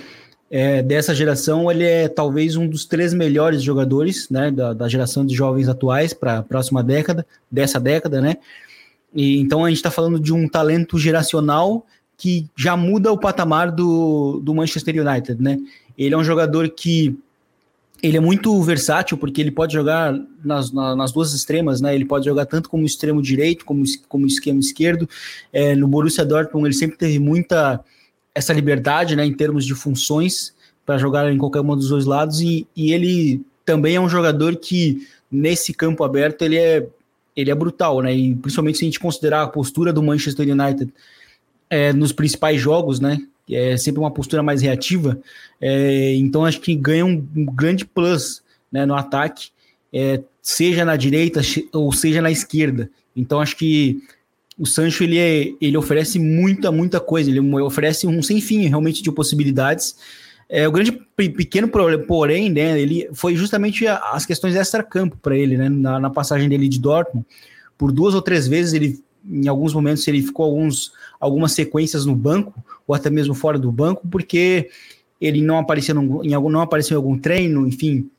é, 0.51 0.83
dessa 0.83 1.15
geração 1.15 1.71
ele 1.71 1.83
é 1.83 2.07
talvez 2.07 2.55
um 2.55 2.67
dos 2.67 2.85
três 2.85 3.11
melhores 3.11 3.63
jogadores 3.63 4.29
né, 4.29 4.51
da, 4.51 4.71
da 4.71 4.87
geração 4.87 5.25
de 5.25 5.33
jovens 5.33 5.67
atuais 5.67 6.13
para 6.13 6.37
a 6.37 6.43
próxima 6.43 6.83
década, 6.83 7.25
dessa 7.49 7.79
década, 7.79 8.21
né? 8.21 8.37
E, 9.15 9.39
então 9.39 9.65
a 9.65 9.69
gente 9.69 9.77
está 9.77 9.89
falando 9.89 10.19
de 10.19 10.31
um 10.31 10.47
talento 10.47 10.99
geracional 10.99 11.87
que 12.15 12.47
já 12.55 12.77
muda 12.77 13.11
o 13.11 13.17
patamar 13.17 13.71
do, 13.71 14.39
do 14.43 14.53
Manchester 14.53 14.95
United, 15.03 15.41
né? 15.41 15.57
Ele 15.97 16.13
é 16.13 16.17
um 16.19 16.23
jogador 16.23 16.69
que 16.69 17.17
ele 18.03 18.17
é 18.17 18.19
muito 18.19 18.61
versátil 18.61 19.17
porque 19.17 19.39
ele 19.39 19.49
pode 19.49 19.71
jogar 19.71 20.13
nas, 20.43 20.73
nas 20.73 21.13
duas 21.13 21.33
extremas, 21.33 21.79
né? 21.79 21.95
Ele 21.95 22.03
pode 22.03 22.25
jogar 22.25 22.45
tanto 22.45 22.69
como 22.69 22.85
extremo 22.85 23.21
direito 23.21 23.63
como 23.63 23.85
como 24.09 24.27
esquema 24.27 24.59
esquerdo. 24.59 25.07
É, 25.53 25.73
no 25.73 25.87
Borussia 25.87 26.25
Dortmund 26.25 26.67
ele 26.67 26.73
sempre 26.73 26.97
teve 26.97 27.17
muita 27.17 27.79
essa 28.35 28.51
liberdade, 28.51 29.15
né, 29.15 29.23
em 29.23 29.33
termos 29.33 29.63
de 29.63 29.75
funções 29.75 30.53
para 30.85 30.97
jogar 30.97 31.31
em 31.31 31.37
qualquer 31.37 31.61
um 31.61 31.75
dos 31.75 31.89
dois 31.89 32.03
lados 32.03 32.41
e, 32.41 32.67
e 32.75 32.91
ele 32.91 33.41
também 33.63 33.95
é 33.95 34.01
um 34.01 34.09
jogador 34.09 34.55
que 34.57 35.07
nesse 35.31 35.71
campo 35.71 36.03
aberto 36.03 36.41
ele 36.41 36.57
é 36.57 36.85
ele 37.35 37.49
é 37.49 37.55
brutal, 37.55 38.01
né? 38.01 38.13
E 38.13 38.35
principalmente 38.35 38.79
se 38.79 38.83
a 38.83 38.87
gente 38.87 38.99
considerar 38.99 39.43
a 39.43 39.47
postura 39.47 39.93
do 39.93 40.03
Manchester 40.03 40.45
United 40.47 40.93
é, 41.69 41.93
nos 41.93 42.11
principais 42.11 42.59
jogos, 42.59 42.99
né? 42.99 43.17
É 43.49 43.75
sempre 43.77 43.99
uma 43.99 44.11
postura 44.11 44.41
mais 44.41 44.61
reativa, 44.61 45.19
é, 45.59 46.15
então 46.15 46.45
acho 46.45 46.59
que 46.61 46.75
ganha 46.75 47.05
um, 47.05 47.27
um 47.35 47.45
grande 47.45 47.85
plus 47.85 48.41
né, 48.71 48.85
no 48.85 48.95
ataque, 48.95 49.49
é, 49.91 50.21
seja 50.41 50.83
na 50.83 50.95
direita 50.95 51.41
ou 51.71 51.91
seja 51.91 52.21
na 52.21 52.31
esquerda. 52.31 52.89
Então 53.15 53.39
acho 53.39 53.55
que 53.55 54.01
o 54.57 54.65
Sancho 54.65 55.03
ele, 55.03 55.17
é, 55.17 55.53
ele 55.61 55.77
oferece 55.77 56.19
muita, 56.19 56.71
muita 56.71 56.99
coisa, 56.99 57.29
ele 57.29 57.39
oferece 57.61 58.07
um 58.07 58.21
sem 58.21 58.39
fim 58.41 58.67
realmente 58.67 59.01
de 59.01 59.11
possibilidades. 59.11 59.95
É, 60.49 60.67
o 60.67 60.71
grande 60.71 60.91
pequeno 61.15 61.67
problema, 61.67 62.03
porém, 62.03 62.49
né, 62.49 62.79
ele 62.79 63.09
foi 63.13 63.35
justamente 63.35 63.87
as 63.87 64.25
questões 64.25 64.55
extra-campo 64.55 65.17
para 65.21 65.35
ele, 65.35 65.57
né, 65.57 65.69
na, 65.69 65.99
na, 65.99 66.09
passagem 66.09 66.47
dele 66.49 66.67
de 66.67 66.79
Dortmund. 66.79 67.25
Por 67.77 67.91
duas 67.91 68.13
ou 68.13 68.21
três 68.21 68.47
vezes, 68.47 68.73
ele, 68.73 69.01
em 69.25 69.47
alguns 69.47 69.73
momentos, 69.73 70.07
ele 70.07 70.21
ficou 70.21 70.45
alguns, 70.45 70.91
algumas 71.19 71.53
sequências 71.53 72.05
no 72.05 72.15
banco, 72.15 72.53
ou 72.85 72.93
até 72.93 73.09
mesmo 73.09 73.33
fora 73.33 73.57
do 73.57 73.71
banco, 73.71 74.07
porque 74.07 74.69
ele 75.19 75.41
não 75.41 75.57
aparecia 75.57 75.95
em 75.95 76.33
algum, 76.33 76.49
não 76.49 76.61
apareceu 76.61 76.95
em 76.95 76.97
algum 76.97 77.17
treino, 77.17 77.67
enfim, 77.67 78.09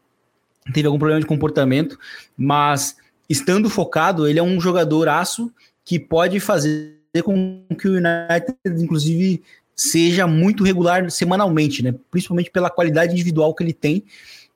teve 0.72 0.86
algum 0.86 0.98
problema 0.98 1.20
de 1.20 1.26
comportamento, 1.26 1.98
mas 2.36 2.96
estando 3.28 3.68
focado, 3.68 4.26
ele 4.26 4.38
é 4.38 4.42
um 4.42 4.60
jogador 4.60 5.08
aço 5.08 5.52
que 5.84 5.98
pode 5.98 6.40
fazer 6.40 6.94
com 7.22 7.62
que 7.78 7.88
o 7.88 7.92
United, 7.92 8.82
inclusive, 8.82 9.42
seja 9.76 10.26
muito 10.26 10.64
regular 10.64 11.10
semanalmente, 11.10 11.82
né? 11.82 11.94
Principalmente 12.10 12.50
pela 12.50 12.70
qualidade 12.70 13.12
individual 13.12 13.54
que 13.54 13.62
ele 13.62 13.72
tem 13.72 14.04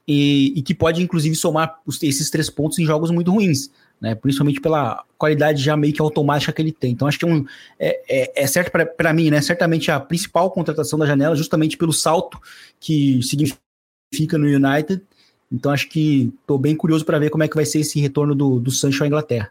e, 0.07 0.55
e 0.57 0.63
que 0.63 0.75
pode, 0.75 1.03
inclusive, 1.03 1.35
somar 1.37 1.79
esses 2.03 2.31
três 2.31 2.49
pontos 2.49 2.79
em 2.79 2.85
jogos 2.85 3.11
muito 3.11 3.31
ruins, 3.31 3.71
né? 4.01 4.15
Principalmente 4.15 4.61
pela 4.61 5.05
qualidade 5.17 5.63
já 5.63 5.77
meio 5.77 5.93
que 5.93 6.01
automática 6.01 6.53
que 6.53 6.63
ele 6.63 6.73
tem. 6.73 6.93
Então, 6.93 7.09
acho 7.09 7.19
que 7.19 7.25
é, 7.25 7.29
um, 7.29 7.45
é, 7.79 8.01
é, 8.09 8.43
é 8.45 8.47
certo 8.47 8.71
para 8.97 9.13
mim, 9.13 9.31
né? 9.31 9.41
Certamente 9.41 9.91
a 9.91 9.99
principal 9.99 10.51
contratação 10.51 10.99
da 10.99 11.07
janela, 11.07 11.35
justamente 11.35 11.77
pelo 11.77 11.93
salto 11.93 12.41
que 12.79 13.21
significa 13.23 14.39
no 14.39 14.47
United. 14.47 15.03
Então, 15.51 15.73
acho 15.73 15.89
que 15.89 16.33
estou 16.41 16.59
bem 16.59 16.77
curioso 16.77 17.05
para 17.05 17.19
ver 17.19 17.31
como 17.31 17.43
é 17.43 17.49
que 17.49 17.57
vai 17.57 17.65
ser 17.65 17.81
esse 17.81 17.99
retorno 18.01 18.35
do, 18.35 18.61
do 18.61 18.71
Sancho 18.71 19.03
à 19.03 19.07
Inglaterra. 19.07 19.51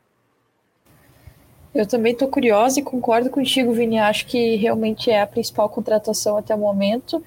Eu 1.74 1.86
também 1.86 2.14
estou 2.14 2.28
curiosa 2.28 2.80
e 2.80 2.84
concordo 2.84 3.30
contigo, 3.30 3.74
Vini. 3.74 4.00
Acho 4.00 4.26
que 4.26 4.56
realmente 4.56 5.12
é 5.12 5.22
a 5.22 5.28
principal 5.28 5.70
contratação 5.70 6.38
até 6.38 6.56
o 6.56 6.58
momento. 6.58 7.24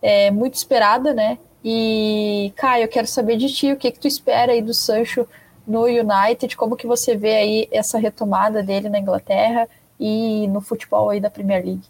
É 0.00 0.30
muito 0.30 0.54
esperada, 0.54 1.12
né? 1.12 1.38
E, 1.62 2.52
Caio, 2.56 2.84
eu 2.84 2.88
quero 2.88 3.06
saber 3.06 3.36
de 3.36 3.52
ti, 3.52 3.72
o 3.72 3.76
que, 3.76 3.90
que 3.90 3.98
tu 3.98 4.08
espera 4.08 4.52
aí 4.52 4.62
do 4.62 4.72
Sancho 4.72 5.26
no 5.66 5.84
United, 5.84 6.56
como 6.56 6.76
que 6.76 6.86
você 6.86 7.16
vê 7.16 7.34
aí 7.34 7.68
essa 7.70 7.98
retomada 7.98 8.62
dele 8.62 8.88
na 8.88 8.98
Inglaterra 8.98 9.68
e 9.98 10.46
no 10.48 10.60
futebol 10.60 11.10
aí 11.10 11.20
da 11.20 11.30
Premier 11.30 11.64
League? 11.64 11.84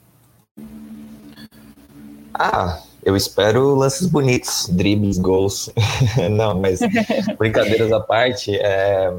Ah, 2.35 2.81
eu 3.03 3.17
espero 3.17 3.75
lances 3.75 4.07
bonitos, 4.07 4.69
dribles, 4.71 5.19
gols. 5.19 5.71
Não, 6.31 6.59
mas 6.59 6.81
brincadeiras 7.39 7.93
à 7.93 8.01
parte, 8.01 8.57
é, 8.57 9.13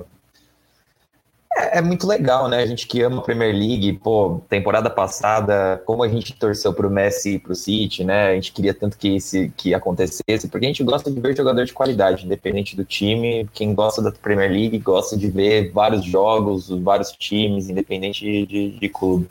é, 1.61 1.77
é, 1.77 1.81
muito 1.81 2.07
legal, 2.07 2.47
né? 2.47 2.57
A 2.61 2.65
gente 2.65 2.87
que 2.87 3.01
ama 3.01 3.19
a 3.19 3.21
Premier 3.21 3.53
League, 3.53 3.93
pô, 3.93 4.41
temporada 4.49 4.89
passada, 4.89 5.81
como 5.85 6.03
a 6.03 6.07
gente 6.07 6.33
torceu 6.33 6.73
pro 6.73 6.89
Messi 6.89 7.35
e 7.35 7.39
pro 7.39 7.55
City, 7.55 8.03
né? 8.03 8.29
A 8.29 8.35
gente 8.35 8.51
queria 8.51 8.73
tanto 8.73 8.97
que 8.97 9.09
isso 9.15 9.37
que 9.55 9.73
acontecesse, 9.73 10.47
porque 10.49 10.65
a 10.65 10.69
gente 10.69 10.83
gosta 10.83 11.11
de 11.11 11.19
ver 11.19 11.35
jogador 11.35 11.65
de 11.65 11.73
qualidade, 11.73 12.25
independente 12.25 12.75
do 12.75 12.83
time. 12.85 13.47
Quem 13.53 13.73
gosta 13.73 14.01
da 14.01 14.11
Premier 14.11 14.51
League 14.51 14.77
gosta 14.79 15.17
de 15.17 15.29
ver 15.29 15.71
vários 15.71 16.03
jogos, 16.03 16.69
vários 16.69 17.11
times, 17.11 17.69
independente 17.69 18.21
de, 18.21 18.45
de, 18.45 18.69
de 18.79 18.89
clube. 18.89 19.27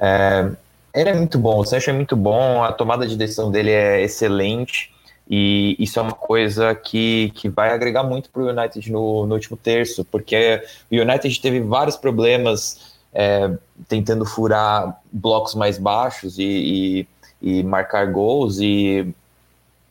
É, 0.00 0.50
ele 0.94 1.10
é 1.10 1.14
muito 1.14 1.38
bom, 1.38 1.58
o 1.60 1.64
Sancho 1.64 1.90
é 1.90 1.92
muito 1.92 2.16
bom, 2.16 2.62
a 2.64 2.72
tomada 2.72 3.06
de 3.06 3.16
decisão 3.16 3.50
dele 3.50 3.70
é 3.70 4.02
excelente. 4.02 4.92
E 5.30 5.76
isso 5.78 5.98
é 5.98 6.02
uma 6.02 6.12
coisa 6.12 6.74
que, 6.74 7.30
que 7.34 7.50
vai 7.50 7.70
agregar 7.70 8.02
muito 8.02 8.30
para 8.30 8.42
o 8.42 8.48
United 8.48 8.90
no, 8.90 9.26
no 9.26 9.34
último 9.34 9.58
terço, 9.58 10.02
porque 10.04 10.62
o 10.90 10.94
United 10.94 11.40
teve 11.40 11.60
vários 11.60 11.96
problemas 11.96 12.96
é, 13.12 13.50
tentando 13.86 14.24
furar 14.24 15.00
blocos 15.12 15.54
mais 15.54 15.76
baixos 15.76 16.38
e, 16.38 17.06
e, 17.42 17.58
e, 17.60 17.62
marcar 17.62 18.10
gols, 18.10 18.58
e 18.58 19.14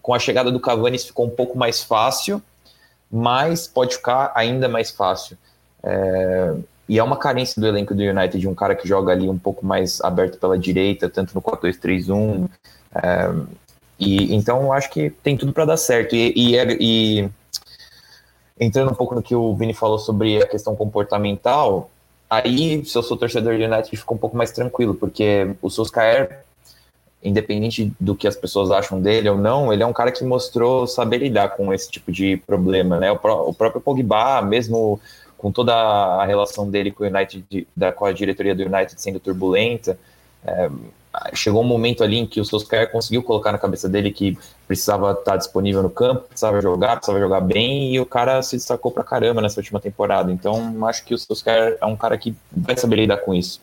com 0.01 0.13
a 0.13 0.19
chegada 0.19 0.51
do 0.51 0.59
Cavani 0.59 0.95
isso 0.95 1.07
ficou 1.07 1.27
um 1.27 1.29
pouco 1.29 1.55
mais 1.55 1.83
fácil, 1.83 2.41
mas 3.11 3.67
pode 3.67 3.95
ficar 3.95 4.31
ainda 4.33 4.67
mais 4.67 4.89
fácil. 4.89 5.37
É, 5.83 6.55
e 6.89 6.97
é 6.97 7.03
uma 7.03 7.17
carência 7.17 7.61
do 7.61 7.67
elenco 7.67 7.93
do 7.93 8.01
United, 8.01 8.47
um 8.47 8.55
cara 8.55 8.73
que 8.73 8.87
joga 8.87 9.11
ali 9.11 9.29
um 9.29 9.37
pouco 9.37 9.63
mais 9.63 10.01
aberto 10.01 10.39
pela 10.39 10.57
direita, 10.57 11.07
tanto 11.07 11.35
no 11.35 11.41
4-2-3-1. 11.41 12.49
É, 12.95 13.29
e 13.99 14.33
então 14.35 14.61
eu 14.63 14.73
acho 14.73 14.89
que 14.89 15.09
tem 15.09 15.35
tudo 15.35 15.53
para 15.53 15.65
dar 15.65 15.77
certo. 15.77 16.15
E, 16.15 16.33
e, 16.35 16.55
e, 16.79 17.29
entrando 18.59 18.91
um 18.91 18.95
pouco 18.95 19.15
no 19.15 19.23
que 19.23 19.35
o 19.35 19.55
Vini 19.55 19.73
falou 19.73 19.99
sobre 19.99 20.41
a 20.41 20.47
questão 20.47 20.75
comportamental, 20.75 21.89
aí 22.29 22.83
se 22.85 22.97
eu 22.97 23.03
sou 23.03 23.17
torcedor 23.17 23.57
do 23.57 23.63
United 23.63 23.97
fica 23.97 24.13
um 24.13 24.17
pouco 24.17 24.37
mais 24.37 24.51
tranquilo, 24.51 24.93
porque 24.95 25.55
o 25.61 25.69
Solskjaer, 25.69 26.43
independente 27.23 27.91
do 27.99 28.15
que 28.15 28.27
as 28.27 28.35
pessoas 28.35 28.71
acham 28.71 29.01
dele 29.01 29.29
ou 29.29 29.37
não, 29.37 29.73
ele 29.73 29.83
é 29.83 29.85
um 29.85 29.93
cara 29.93 30.11
que 30.11 30.23
mostrou 30.23 30.85
saber 30.85 31.17
lidar 31.17 31.49
com 31.49 31.73
esse 31.73 31.89
tipo 31.89 32.11
de 32.11 32.37
problema, 32.37 32.97
né? 32.99 33.11
O, 33.11 33.17
pró 33.17 33.49
o 33.49 33.53
próprio 33.53 33.81
Pogba, 33.81 34.41
mesmo 34.41 34.99
com 35.37 35.51
toda 35.51 35.73
a 35.73 36.25
relação 36.25 36.69
dele 36.69 36.91
com 36.91 37.03
o 37.03 37.07
United, 37.07 37.67
da, 37.75 37.91
com 37.91 38.05
a 38.05 38.11
diretoria 38.11 38.55
do 38.55 38.63
United 38.63 38.99
sendo 38.99 39.19
turbulenta, 39.19 39.97
é, 40.45 40.69
chegou 41.33 41.61
um 41.61 41.67
momento 41.67 42.03
ali 42.03 42.17
em 42.17 42.25
que 42.25 42.39
o 42.39 42.45
Solskjaer 42.45 42.91
conseguiu 42.91 43.23
colocar 43.23 43.51
na 43.51 43.57
cabeça 43.57 43.87
dele 43.87 44.11
que 44.11 44.37
precisava 44.67 45.11
estar 45.11 45.37
disponível 45.37 45.81
no 45.81 45.89
campo, 45.89 46.27
precisava 46.27 46.61
jogar, 46.61 46.97
precisava 46.97 47.19
jogar 47.19 47.41
bem, 47.41 47.93
e 47.93 47.99
o 47.99 48.05
cara 48.05 48.41
se 48.41 48.55
destacou 48.55 48.91
pra 48.91 49.03
caramba 49.03 49.41
nessa 49.41 49.59
última 49.59 49.79
temporada. 49.79 50.31
Então, 50.31 50.85
acho 50.85 51.05
que 51.05 51.13
o 51.13 51.17
Solskjaer 51.17 51.77
é 51.81 51.85
um 51.85 51.95
cara 51.95 52.17
que 52.17 52.35
vai 52.51 52.77
saber 52.77 52.97
lidar 52.97 53.17
com 53.17 53.33
isso. 53.33 53.61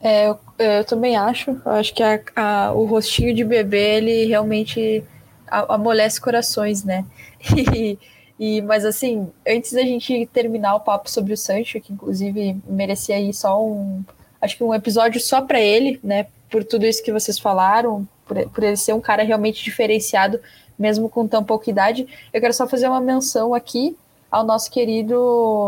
É, 0.00 0.28
eu, 0.28 0.38
eu 0.58 0.84
também 0.84 1.16
acho. 1.16 1.50
Eu 1.64 1.72
acho 1.72 1.94
que 1.94 2.02
a, 2.02 2.20
a, 2.36 2.72
o 2.72 2.84
rostinho 2.84 3.34
de 3.34 3.42
bebê, 3.42 3.96
ele 3.96 4.26
realmente 4.26 5.02
amolece 5.48 6.20
corações, 6.20 6.84
né? 6.84 7.04
E, 7.74 7.98
e, 8.38 8.62
mas 8.62 8.84
assim, 8.84 9.30
antes 9.46 9.72
da 9.72 9.82
gente 9.82 10.26
terminar 10.32 10.74
o 10.74 10.80
papo 10.80 11.08
sobre 11.08 11.32
o 11.32 11.36
Sancho, 11.36 11.80
que 11.80 11.92
inclusive 11.92 12.56
merecia 12.66 13.14
aí 13.14 13.32
só 13.32 13.62
um, 13.64 14.02
acho 14.44 14.56
que 14.56 14.62
um 14.62 14.74
episódio 14.74 15.20
só 15.20 15.40
para 15.40 15.58
ele, 15.58 15.98
né? 16.04 16.26
Por 16.50 16.62
tudo 16.62 16.84
isso 16.84 17.02
que 17.02 17.10
vocês 17.10 17.38
falaram, 17.38 18.06
por, 18.26 18.36
por 18.50 18.62
ele 18.62 18.76
ser 18.76 18.92
um 18.92 19.00
cara 19.00 19.22
realmente 19.22 19.64
diferenciado, 19.64 20.38
mesmo 20.78 21.08
com 21.08 21.26
tão 21.26 21.42
pouca 21.42 21.70
idade. 21.70 22.06
Eu 22.32 22.40
quero 22.40 22.52
só 22.52 22.66
fazer 22.66 22.86
uma 22.86 23.00
menção 23.00 23.54
aqui 23.54 23.96
ao 24.30 24.44
nosso 24.44 24.70
querido 24.70 25.18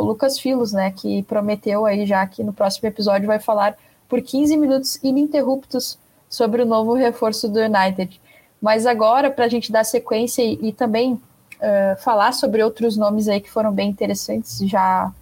Lucas 0.02 0.38
Filos, 0.38 0.73
né? 0.73 0.90
Que 0.90 1.23
prometeu 1.23 1.87
aí 1.87 2.04
já 2.04 2.26
que 2.26 2.45
no 2.45 2.52
próximo 2.52 2.87
episódio 2.88 3.26
vai 3.26 3.38
falar 3.38 3.76
por 4.09 4.21
15 4.21 4.56
minutos 4.56 4.99
ininterruptos 5.02 5.99
sobre 6.28 6.62
o 6.62 6.66
novo 6.66 6.92
reforço 6.92 7.49
do 7.49 7.59
United. 7.59 8.21
Mas 8.61 8.85
agora, 8.87 9.30
para 9.30 9.47
a 9.47 9.49
gente 9.49 9.73
dar 9.73 9.85
sequência 9.85 10.42
e, 10.42 10.59
e 10.68 10.73
também 10.73 11.14
uh, 11.14 12.02
falar 12.02 12.33
sobre 12.33 12.62
outros 12.62 12.97
nomes 12.97 13.26
aí 13.26 13.40
que 13.40 13.50
foram 13.50 13.73
bem 13.73 13.88
interessantes, 13.88 14.59
já, 14.59 15.12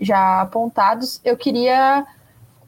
já 0.00 0.40
apontados, 0.40 1.20
eu 1.24 1.36
queria 1.36 2.04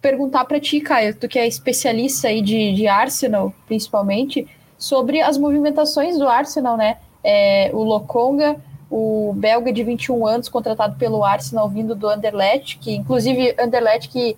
perguntar 0.07 0.45
para 0.45 0.61
ti, 0.61 0.81
Caio, 0.81 1.17
tu 1.17 1.27
que 1.27 1.37
é 1.37 1.49
especialista 1.49 2.29
aí 2.29 2.41
de, 2.41 2.73
de 2.73 2.87
Arsenal, 2.87 3.53
principalmente, 3.67 4.47
sobre 4.79 5.21
as 5.21 5.37
movimentações 5.37 6.17
do 6.17 6.29
Arsenal, 6.29 6.77
né? 6.77 6.99
É, 7.25 7.73
o 7.73 7.83
Lokonga, 7.83 8.57
o 8.89 9.33
belga 9.37 9.73
de 9.73 9.83
21 9.83 10.25
anos, 10.25 10.49
contratado 10.49 10.97
pelo 10.97 11.25
Arsenal, 11.25 11.69
vindo 11.69 11.97
do 11.97 12.09
Anderlecht, 12.09 12.79
que 12.79 12.95
inclusive 12.95 13.57
Anderlecht 13.59 14.09
que 14.09 14.37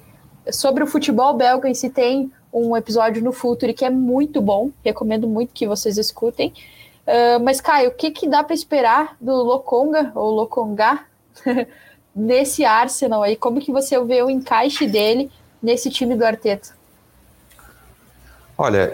sobre 0.50 0.82
o 0.82 0.86
futebol 0.86 1.34
belga 1.34 1.68
em 1.68 1.74
si 1.74 1.90
tem 1.90 2.32
um 2.50 2.74
episódio 2.74 3.22
no 3.22 3.30
Futuri 3.30 3.74
que 3.74 3.84
é 3.84 3.90
muito 3.90 4.40
bom, 4.40 4.70
recomendo 4.82 5.28
muito 5.28 5.52
que 5.52 5.66
vocês 5.66 5.98
escutem. 5.98 6.50
Uh, 7.06 7.44
mas, 7.44 7.60
Caio, 7.60 7.90
o 7.90 7.94
que, 7.94 8.10
que 8.10 8.26
dá 8.26 8.42
para 8.42 8.54
esperar 8.54 9.18
do 9.20 9.34
Lokonga, 9.34 10.12
ou 10.14 10.30
Lokonga, 10.30 11.00
nesse 12.16 12.64
Arsenal 12.64 13.22
aí? 13.22 13.36
Como 13.36 13.60
que 13.60 13.70
você 13.70 14.02
vê 14.02 14.22
o 14.22 14.30
encaixe 14.30 14.86
dele 14.86 15.30
nesse 15.62 15.90
time 15.90 16.16
do 16.16 16.24
Arteta? 16.24 16.70
Olha, 18.56 18.92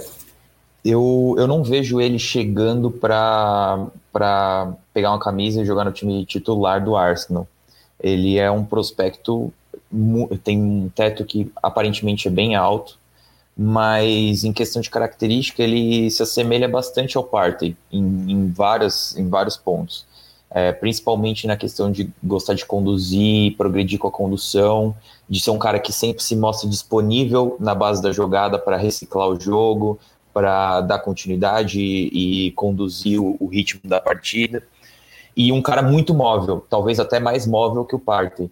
eu, 0.85 1.35
eu 1.39 1.47
não 1.47 1.65
vejo 1.65 2.01
ele 2.01 2.19
chegando 2.19 2.91
para 2.91 3.89
pegar 4.93 5.11
uma 5.11 5.19
camisa 5.19 5.63
e 5.63 5.65
jogar 5.65 5.85
no 5.85 5.93
time 5.93 6.25
titular 6.27 6.85
do 6.85 6.95
Arsenal. 6.95 7.49
Ele 7.99 8.39
é 8.39 8.51
um 8.51 8.65
prospecto, 8.65 9.51
tem 10.43 10.61
um 10.61 10.91
teto 10.95 11.25
que 11.25 11.51
aparentemente 11.63 12.29
é 12.29 12.31
bem 12.31 12.55
alto, 12.55 12.99
mas 13.57 14.45
em 14.45 14.53
questão 14.53 14.83
de 14.83 14.91
característica 14.91 15.63
ele 15.63 16.11
se 16.11 16.23
assemelha 16.23 16.69
bastante 16.69 17.17
ao 17.17 17.25
Partey 17.25 17.77
em, 17.91 18.31
em, 18.31 18.51
várias, 18.51 19.17
em 19.17 19.29
vários 19.29 19.57
pontos. 19.57 20.05
É, 20.57 20.71
principalmente 20.71 21.49
na 21.49 21.57
questão 21.57 21.91
de 21.91 22.09
gostar 22.23 22.55
de 22.55 22.65
conduzir, 22.65 23.57
progredir 23.57 23.99
com 23.99 24.07
a 24.07 24.11
condução, 24.13 24.95
de 25.29 25.41
ser 25.41 25.51
um 25.51 25.59
cara 25.59 25.81
que 25.81 25.93
sempre 25.93 26.23
se 26.23 26.37
mostra 26.37 26.69
disponível 26.71 27.57
na 27.59 27.75
base 27.75 28.01
da 28.01 28.13
jogada 28.13 28.57
para 28.57 28.77
reciclar 28.77 29.29
o 29.29 29.41
jogo, 29.41 29.99
para 30.33 30.81
dar 30.81 31.01
continuidade 31.01 31.81
e, 31.81 32.47
e 32.47 32.51
conduzir 32.53 33.21
o, 33.21 33.37
o, 33.41 33.47
ritmo 33.47 33.81
da 33.85 34.01
partida. 34.01 34.63
E 35.37 35.51
um 35.51 35.61
cara 35.61 35.83
muito 35.83 36.15
móvel, 36.15 36.65
talvez 36.71 37.01
até 37.01 37.19
mais 37.19 37.47
móvel 37.49 37.85
que 37.85 37.97
o 37.97 37.99
Partey. 37.99 38.49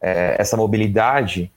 É, 0.00 0.36
essa 0.38 0.56
mobilidade 0.56 1.50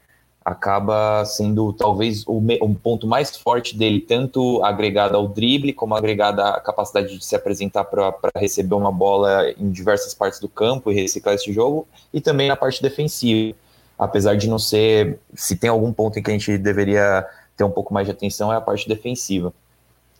acaba 0.47 1.25
sendo 1.25 1.73
talvez 1.73 2.23
o, 2.25 2.37
o, 2.37 2.73
ponto 2.73 3.05
mais 3.05 3.35
forte 3.35 3.77
dele, 3.77 3.99
tanto 3.99 4.63
agregado 4.63 5.17
ao 5.17 5.27
drible, 5.27 5.73
como 5.73 5.93
agregado 5.93 6.41
à 6.41 6.61
capacidade 6.61 7.17
de 7.17 7.25
se 7.25 7.35
apresentar 7.35 7.83
para 7.83 8.15
receber 8.37 8.73
uma 8.73 8.89
bola 8.89 9.51
em 9.59 9.69
diversas 9.69 10.13
partes 10.13 10.39
do 10.39 10.47
campo 10.47 10.89
e 10.89 10.95
reciclar 10.95 11.35
esse 11.35 11.51
jogo, 11.51 11.85
e 12.13 12.21
também 12.21 12.47
na 12.47 12.55
parte 12.55 12.81
defensiva. 12.81 13.57
Apesar 13.99 14.37
de 14.37 14.47
não 14.47 14.57
ser, 14.57 15.19
se 15.35 15.57
tem 15.57 15.69
algum 15.69 15.91
ponto 15.91 16.17
em 16.17 16.23
que 16.23 16.31
a 16.31 16.33
gente 16.33 16.57
deveria 16.57 17.27
ter 17.57 17.65
um 17.65 17.71
pouco 17.71 17.93
mais 17.93 18.07
de 18.07 18.11
atenção, 18.11 18.53
é 18.53 18.55
a 18.55 18.61
parte 18.61 18.87
defensiva. 18.87 19.51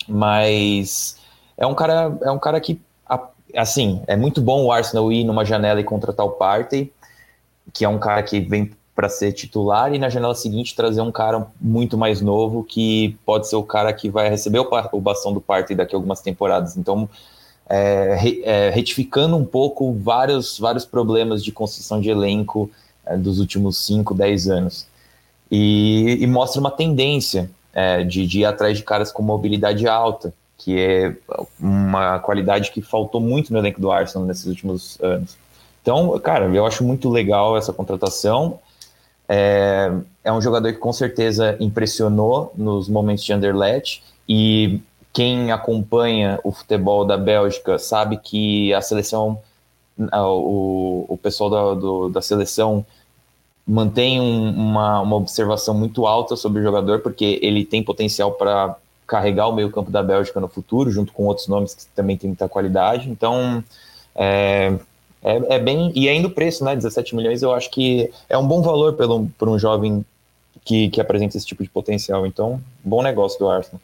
Mas 0.10 1.16
é 1.58 1.66
um 1.66 1.74
cara, 1.74 2.18
é 2.22 2.32
um 2.32 2.40
cara 2.40 2.60
que, 2.60 2.82
assim, 3.56 4.04
é 4.08 4.18
muito 4.18 4.42
bom 4.42 4.66
o 4.66 4.74
Arsenal 4.74 5.10
ir 5.10 5.24
numa 5.24 5.46
janela 5.46 5.80
e 5.80 5.86
contratar 5.86 6.26
o 6.26 6.32
Partey, 6.32 6.92
que 7.72 7.86
é 7.86 7.90
um 7.90 7.98
cara 7.98 8.22
que 8.24 8.42
vem 8.42 8.72
para 8.98 9.10
ser 9.10 9.32
titular 9.32 9.94
e 9.94 10.00
na 10.00 10.10
janela 10.10 10.34
seguinte 10.34 10.76
trazer 10.76 11.02
um 11.02 11.12
cara 11.12 11.46
muito 11.62 11.96
mais 11.96 12.20
novo 12.20 12.64
que 12.64 13.16
pode 13.24 13.48
ser 13.48 13.56
o 13.56 13.62
cara 13.62 13.94
que 13.94 14.10
vai 14.10 14.28
receber 14.28 14.58
o, 14.58 15.00
bastão 15.00 15.32
do 15.32 15.40
Partey 15.40 15.78
daqui 15.78 15.94
a 15.94 15.98
algumas 16.00 16.20
temporadas. 16.20 16.76
Então, 16.76 17.08
é, 17.70 18.18
é, 18.42 18.70
retificando 18.72 19.38
um 19.38 19.46
pouco 19.46 19.94
vários, 19.94 20.58
vários 20.58 20.84
problemas 20.84 21.44
de 21.44 21.52
construção 21.52 22.02
de 22.02 22.10
elenco 22.10 22.72
é, 23.06 23.16
dos 23.16 23.40
últimos 23.40 23.78
5, 23.86 24.16
10 24.16 24.48
anos. 24.48 24.88
E, 25.52 26.18
e, 26.20 26.26
mostra 26.26 26.60
uma 26.60 26.72
tendência 26.72 27.52
é, 27.76 28.04
de, 28.04 28.26
de 28.26 28.40
ir 28.40 28.46
atrás 28.46 28.76
de 28.80 28.84
caras 28.84 29.12
com 29.12 29.22
mobilidade 29.22 29.88
alta, 29.88 30.34
que 30.58 30.76
é 30.76 31.16
uma 31.60 32.18
qualidade 32.18 32.72
que 32.72 32.82
faltou 32.82 33.22
muito 33.22 33.54
no 33.54 33.60
elenco 33.60 33.80
do 33.80 33.92
Arsenal 33.92 34.28
nesses 34.28 34.48
últimos 34.48 35.00
anos. 35.04 35.38
Então, 35.84 36.18
cara, 36.20 36.48
eu 36.48 36.66
acho 36.66 36.84
muito 36.84 37.12
legal 37.12 37.56
essa 37.56 37.72
contratação. 37.72 38.60
É, 39.30 39.92
é 40.24 40.32
um 40.32 40.42
jogador 40.42 40.72
que 40.72 40.80
com 40.80 40.94
certeza 40.94 41.58
impressionou 41.60 42.54
nos 42.56 42.88
momentos 42.88 43.24
de 43.24 43.34
Anderlecht 43.34 44.04
e 44.28 44.80
quem 45.12 45.52
acompanha 45.52 46.40
o 46.44 46.52
futebol 46.52 47.04
da 47.04 47.18
Bélgica 47.18 47.80
sabe 47.80 48.18
que 48.18 48.74
a 48.74 48.82
seleção, 48.82 49.40
o, 49.98 51.06
o 51.10 51.18
pessoal 51.18 51.50
da, 51.50 51.74
do, 51.74 52.10
da 52.10 52.22
seleção 52.22 52.86
mantém 53.66 54.22
um, 54.22 54.50
uma, 54.52 55.02
uma 55.02 55.16
observação 55.18 55.74
muito 55.74 56.06
alta 56.08 56.36
sobre 56.36 56.62
o 56.62 56.64
jogador, 56.64 57.00
porque 57.00 57.40
ele 57.42 57.66
tem 57.66 57.84
potencial 57.84 58.32
para 58.32 58.78
carregar 59.06 59.48
o 59.48 59.54
meio-campo 59.54 59.92
da 59.92 60.02
Bélgica 60.02 60.40
no 60.40 60.48
futuro, 60.48 60.90
junto 60.92 61.12
com 61.12 61.26
outros 61.26 61.48
nomes 61.48 61.74
que 61.74 61.86
também 61.96 62.16
têm 62.16 62.30
muita 62.30 62.48
qualidade. 62.48 63.10
Então, 63.10 63.64
é, 64.16 64.74
é, 65.28 65.56
é, 65.56 65.60
bem. 65.60 65.92
E 65.96 66.08
ainda 66.08 66.28
o 66.28 66.32
preço, 66.32 66.64
né? 66.64 66.76
17 66.76 67.16
milhões, 67.16 67.42
eu 67.42 67.54
acho 67.54 67.70
que 67.70 68.10
é 68.30 68.38
um 68.38 68.48
bom 68.48 68.62
valor 68.62 68.94
pelo, 68.94 69.28
por 69.38 69.50
um 69.50 69.60
jovem 69.60 70.06
que, 70.64 70.90
que 70.90 71.02
apresenta 71.02 71.38
esse 71.38 71.46
tipo 71.46 71.64
de 71.64 71.70
potencial. 71.70 72.26
Então, 72.26 72.62
bom 72.84 73.04
negócio 73.04 73.38
do 73.38 73.50
Arsenal. 73.50 73.82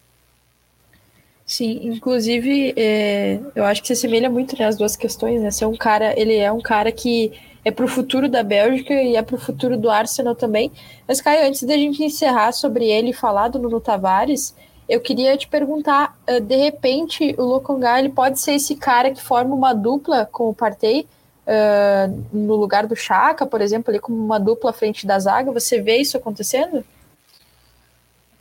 Sim, 1.46 1.82
inclusive, 1.84 2.74
é, 2.78 3.40
eu 3.54 3.66
acho 3.66 3.82
que 3.82 3.88
se 3.88 3.94
assemelha 3.94 4.30
muito 4.30 4.58
né, 4.58 4.66
as 4.66 4.78
duas 4.78 4.96
questões, 4.96 5.42
né? 5.42 5.52
Ser 5.52 5.66
um 5.66 5.76
cara, 5.76 6.18
ele 6.18 6.36
é 6.36 6.52
um 6.52 6.62
cara 6.62 6.92
que 6.92 7.34
é 7.66 7.72
para 7.72 7.86
o 7.86 7.88
futuro 7.88 8.30
da 8.30 8.44
Bélgica 8.44 8.94
e 8.94 9.16
é 9.16 9.22
para 9.22 9.36
o 9.36 9.40
futuro 9.40 9.78
do 9.78 9.90
Arsenal 9.90 10.36
também. 10.36 10.72
Mas, 11.08 11.22
Caio, 11.22 11.48
antes 11.48 11.64
da 11.64 11.76
gente 11.76 12.04
encerrar 12.04 12.52
sobre 12.54 12.86
ele 12.86 13.10
e 13.10 13.14
falar 13.14 13.50
do 13.50 13.60
Nuno 13.60 13.82
Tavares, 13.82 14.56
eu 14.88 15.00
queria 15.00 15.36
te 15.38 15.48
perguntar, 15.48 16.18
ah, 16.28 16.40
de 16.40 16.56
repente, 16.56 17.36
o 17.38 17.44
Lokonga, 17.44 18.00
ele 18.00 18.10
pode 18.10 18.40
ser 18.40 18.54
esse 18.54 18.76
cara 18.76 19.12
que 19.12 19.22
forma 19.22 19.56
uma 19.56 19.74
dupla 19.74 20.26
com 20.26 20.50
o 20.50 20.54
Partey, 20.54 21.08
uh, 21.48 22.24
no 22.32 22.56
lugar 22.56 22.88
do 22.88 22.96
Chaka, 22.96 23.46
por 23.46 23.62
exemplo, 23.62 23.92
ali 23.92 24.00
como 24.00 24.18
uma 24.18 24.40
dupla 24.40 24.74
frente 24.74 25.06
da 25.06 25.20
zaga? 25.20 25.52
Você 25.52 25.82
vê 25.82 25.98
isso 25.98 26.18
acontecendo? 26.18 26.84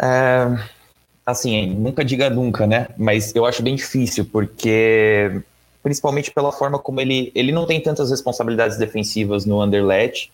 É, 0.00 0.58
assim, 1.24 1.66
nunca 1.74 2.04
diga 2.04 2.28
nunca, 2.28 2.66
né? 2.66 2.88
Mas 2.96 3.34
eu 3.34 3.46
acho 3.46 3.62
bem 3.62 3.76
difícil, 3.76 4.24
porque 4.24 5.42
principalmente 5.82 6.30
pela 6.30 6.52
forma 6.52 6.78
como 6.78 7.00
ele, 7.00 7.32
ele 7.34 7.52
não 7.52 7.66
tem 7.66 7.80
tantas 7.80 8.10
responsabilidades 8.10 8.78
defensivas 8.78 9.44
no 9.44 9.62
Underlet. 9.62 10.30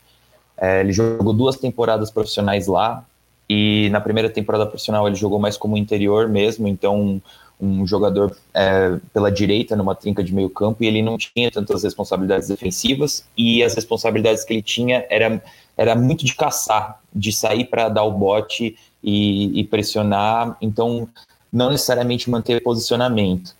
É, 0.56 0.80
ele 0.80 0.92
jogou 0.92 1.32
duas 1.32 1.56
temporadas 1.56 2.10
profissionais 2.10 2.66
lá, 2.66 3.04
e 3.48 3.88
na 3.90 4.00
primeira 4.00 4.28
temporada 4.28 4.66
profissional 4.66 5.06
ele 5.06 5.16
jogou 5.16 5.38
mais 5.38 5.56
como 5.56 5.76
interior 5.76 6.28
mesmo, 6.28 6.68
então 6.68 7.22
um 7.60 7.86
jogador 7.86 8.36
é, 8.54 8.98
pela 9.12 9.30
direita 9.32 9.74
numa 9.74 9.94
trinca 9.94 10.22
de 10.22 10.32
meio 10.32 10.48
campo 10.48 10.82
e 10.82 10.86
ele 10.86 11.02
não 11.02 11.18
tinha 11.18 11.50
tantas 11.50 11.82
responsabilidades 11.82 12.48
defensivas 12.48 13.24
e 13.36 13.62
as 13.62 13.74
responsabilidades 13.74 14.44
que 14.44 14.52
ele 14.52 14.62
tinha 14.62 15.04
era, 15.10 15.42
era 15.76 15.94
muito 15.96 16.24
de 16.24 16.34
caçar, 16.34 17.00
de 17.12 17.32
sair 17.32 17.64
para 17.64 17.88
dar 17.88 18.04
o 18.04 18.12
bote 18.12 18.76
e, 19.02 19.60
e, 19.60 19.64
pressionar, 19.64 20.56
então 20.60 21.08
não 21.52 21.70
necessariamente 21.70 22.30
manter 22.30 22.62
posicionamento. 22.62 23.56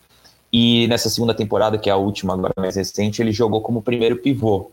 E 0.53 0.87
nessa 0.89 1.11
segunda 1.11 1.35
temporada, 1.35 1.77
que 1.77 1.91
é 1.91 1.93
a 1.93 1.97
última 1.97 2.35
agora 2.35 2.55
mais 2.57 2.77
recente, 2.77 3.21
ele 3.21 3.33
jogou 3.33 3.61
como 3.61 3.83
primeiro 3.83 4.17
pivô, 4.17 4.71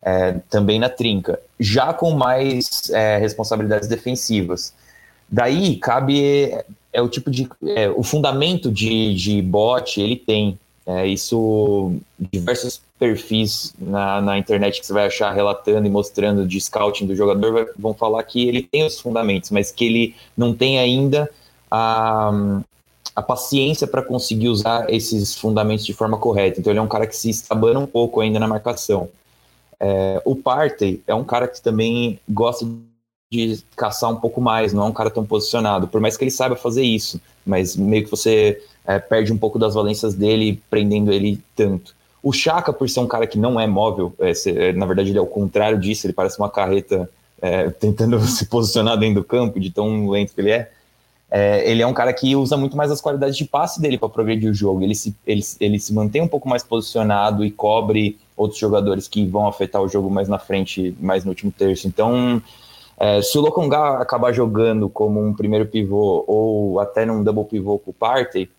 é, 0.00 0.32
também 0.48 0.78
na 0.78 0.88
trinca, 0.88 1.40
já 1.58 1.92
com 1.92 2.12
mais 2.12 2.88
é, 2.90 3.18
responsabilidades 3.18 3.88
defensivas. 3.88 4.72
Daí 5.28 5.76
cabe 5.76 6.54
é 6.98 7.02
o 7.02 7.08
tipo 7.08 7.30
de 7.30 7.48
é, 7.66 7.88
o 7.90 8.02
fundamento 8.02 8.70
de, 8.70 9.14
de 9.14 9.42
bot 9.42 10.00
ele 10.00 10.16
tem 10.16 10.58
é, 10.86 11.06
isso 11.06 11.92
diversos 12.18 12.80
perfis 12.98 13.74
na, 13.78 14.20
na 14.20 14.38
internet 14.38 14.80
que 14.80 14.86
você 14.86 14.92
vai 14.92 15.06
achar 15.06 15.32
relatando 15.32 15.86
e 15.86 15.90
mostrando 15.90 16.46
de 16.46 16.60
scouting 16.60 17.06
do 17.06 17.14
jogador 17.14 17.52
vai, 17.52 17.66
vão 17.78 17.94
falar 17.94 18.22
que 18.24 18.46
ele 18.48 18.62
tem 18.62 18.84
os 18.84 19.00
fundamentos 19.00 19.50
mas 19.50 19.70
que 19.70 19.84
ele 19.84 20.14
não 20.36 20.54
tem 20.54 20.78
ainda 20.78 21.30
a, 21.70 22.60
a 23.14 23.22
paciência 23.22 23.86
para 23.86 24.02
conseguir 24.02 24.48
usar 24.48 24.88
esses 24.88 25.34
fundamentos 25.34 25.84
de 25.84 25.92
forma 25.92 26.16
correta. 26.18 26.60
Então 26.60 26.72
ele 26.72 26.78
é 26.78 26.82
um 26.82 26.88
cara 26.88 27.06
que 27.06 27.16
se 27.16 27.28
estabana 27.30 27.78
um 27.78 27.86
pouco 27.86 28.20
ainda 28.20 28.38
na 28.38 28.46
marcação. 28.46 29.08
É, 29.80 30.20
o 30.24 30.34
Partey 30.34 31.02
é 31.06 31.14
um 31.14 31.24
cara 31.24 31.46
que 31.46 31.60
também 31.60 32.18
gosta 32.28 32.64
de 33.30 33.62
caçar 33.76 34.10
um 34.10 34.16
pouco 34.16 34.40
mais, 34.40 34.72
não 34.72 34.84
é 34.84 34.86
um 34.86 34.92
cara 34.92 35.10
tão 35.10 35.24
posicionado, 35.24 35.86
por 35.86 36.00
mais 36.00 36.16
que 36.16 36.24
ele 36.24 36.30
saiba 36.30 36.56
fazer 36.56 36.82
isso, 36.82 37.20
mas 37.44 37.76
meio 37.76 38.04
que 38.04 38.10
você 38.10 38.62
é, 38.86 38.98
perde 38.98 39.32
um 39.32 39.36
pouco 39.36 39.58
das 39.58 39.74
valências 39.74 40.14
dele, 40.14 40.62
prendendo 40.70 41.12
ele 41.12 41.38
tanto. 41.54 41.94
O 42.22 42.32
Chaka, 42.32 42.72
por 42.72 42.88
ser 42.88 43.00
um 43.00 43.06
cara 43.06 43.26
que 43.26 43.38
não 43.38 43.60
é 43.60 43.66
móvel, 43.66 44.14
é, 44.18 44.32
se, 44.32 44.50
é, 44.50 44.72
na 44.72 44.86
verdade 44.86 45.10
ele 45.10 45.18
é 45.18 45.20
o 45.20 45.26
contrário 45.26 45.78
disso, 45.78 46.06
ele 46.06 46.14
parece 46.14 46.38
uma 46.38 46.48
carreta 46.48 47.08
é, 47.40 47.68
tentando 47.78 48.18
se 48.26 48.46
posicionar 48.46 48.96
dentro 48.96 49.16
do 49.16 49.24
campo, 49.24 49.60
de 49.60 49.70
tão 49.70 50.08
lento 50.08 50.34
que 50.34 50.40
ele 50.40 50.50
é. 50.50 50.70
é. 51.30 51.70
ele 51.70 51.82
é 51.82 51.86
um 51.86 51.92
cara 51.92 52.14
que 52.14 52.34
usa 52.34 52.56
muito 52.56 52.78
mais 52.78 52.90
as 52.90 53.00
qualidades 53.00 53.36
de 53.36 53.44
passe 53.44 53.78
dele 53.78 53.98
para 53.98 54.08
progredir 54.08 54.50
o 54.50 54.54
jogo. 54.54 54.82
Ele 54.82 54.94
se, 54.94 55.14
ele, 55.26 55.42
ele 55.60 55.78
se 55.78 55.92
mantém 55.92 56.22
um 56.22 56.28
pouco 56.28 56.48
mais 56.48 56.62
posicionado 56.62 57.44
e 57.44 57.50
cobre 57.50 58.18
outros 58.34 58.58
jogadores 58.58 59.06
que 59.06 59.26
vão 59.26 59.46
afetar 59.46 59.82
o 59.82 59.88
jogo 59.88 60.08
mais 60.08 60.28
na 60.28 60.38
frente, 60.38 60.96
mais 60.98 61.24
no 61.24 61.30
último 61.30 61.52
terço. 61.52 61.86
Então, 61.86 62.42
é, 63.00 63.22
se 63.22 63.38
o 63.38 63.40
Lokonga 63.40 63.98
acabar 63.98 64.32
jogando 64.32 64.88
como 64.88 65.24
um 65.24 65.32
primeiro 65.32 65.66
pivô 65.66 66.24
ou 66.26 66.80
até 66.80 67.06
num 67.06 67.22
double 67.22 67.44
pivô 67.44 67.78
com 67.78 67.90
o 67.90 67.94
Partey, 67.94 68.50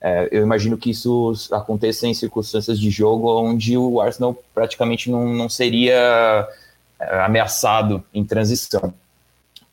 é, 0.00 0.28
eu 0.30 0.42
imagino 0.42 0.78
que 0.78 0.90
isso 0.90 1.34
aconteça 1.50 2.06
em 2.06 2.14
circunstâncias 2.14 2.78
de 2.78 2.88
jogo 2.88 3.30
onde 3.42 3.76
o 3.76 4.00
Arsenal 4.00 4.36
praticamente 4.54 5.10
não, 5.10 5.28
não 5.28 5.48
seria 5.48 6.48
é, 6.98 7.20
ameaçado 7.20 8.02
em 8.14 8.24
transição, 8.24 8.94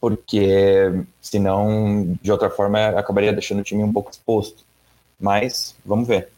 porque 0.02 0.92
senão, 1.22 2.18
de 2.22 2.32
outra 2.32 2.50
forma, 2.50 2.88
acabaria 2.90 3.32
deixando 3.32 3.60
o 3.60 3.64
time 3.64 3.84
um 3.84 3.94
pouco 3.94 4.12
exposto. 4.12 4.66
Mas 5.20 5.76
vamos 5.86 6.08
ver. 6.08 6.30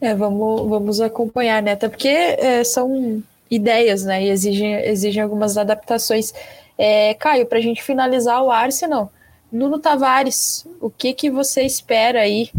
É, 0.00 0.14
vamos, 0.14 0.68
vamos 0.68 1.00
acompanhar, 1.00 1.62
né? 1.62 1.72
Até 1.72 1.88
porque 1.88 2.08
é, 2.08 2.64
são 2.64 3.22
ideias, 3.50 4.04
né? 4.04 4.24
E 4.24 4.30
exigem, 4.30 4.74
exigem 4.74 5.22
algumas 5.22 5.56
adaptações. 5.56 6.32
É, 6.76 7.14
Caio, 7.14 7.46
para 7.46 7.58
a 7.58 7.62
gente 7.62 7.82
finalizar 7.82 8.42
o 8.42 8.50
Arsenal, 8.50 9.12
Nuno 9.50 9.78
Tavares, 9.78 10.66
o 10.80 10.90
que, 10.90 11.12
que 11.12 11.30
você 11.30 11.62
espera 11.62 12.20
aí 12.20 12.50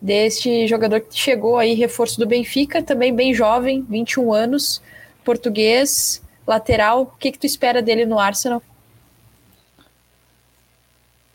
deste 0.00 0.66
jogador 0.66 1.00
que 1.00 1.18
chegou 1.18 1.56
aí, 1.56 1.74
reforço 1.74 2.18
do 2.18 2.26
Benfica, 2.26 2.82
também 2.82 3.14
bem 3.14 3.32
jovem, 3.32 3.82
21 3.88 4.32
anos, 4.32 4.82
português, 5.24 6.22
lateral, 6.46 7.02
o 7.02 7.18
que, 7.18 7.32
que 7.32 7.38
tu 7.38 7.46
espera 7.46 7.80
dele 7.80 8.04
no 8.04 8.18
Arsenal? 8.18 8.62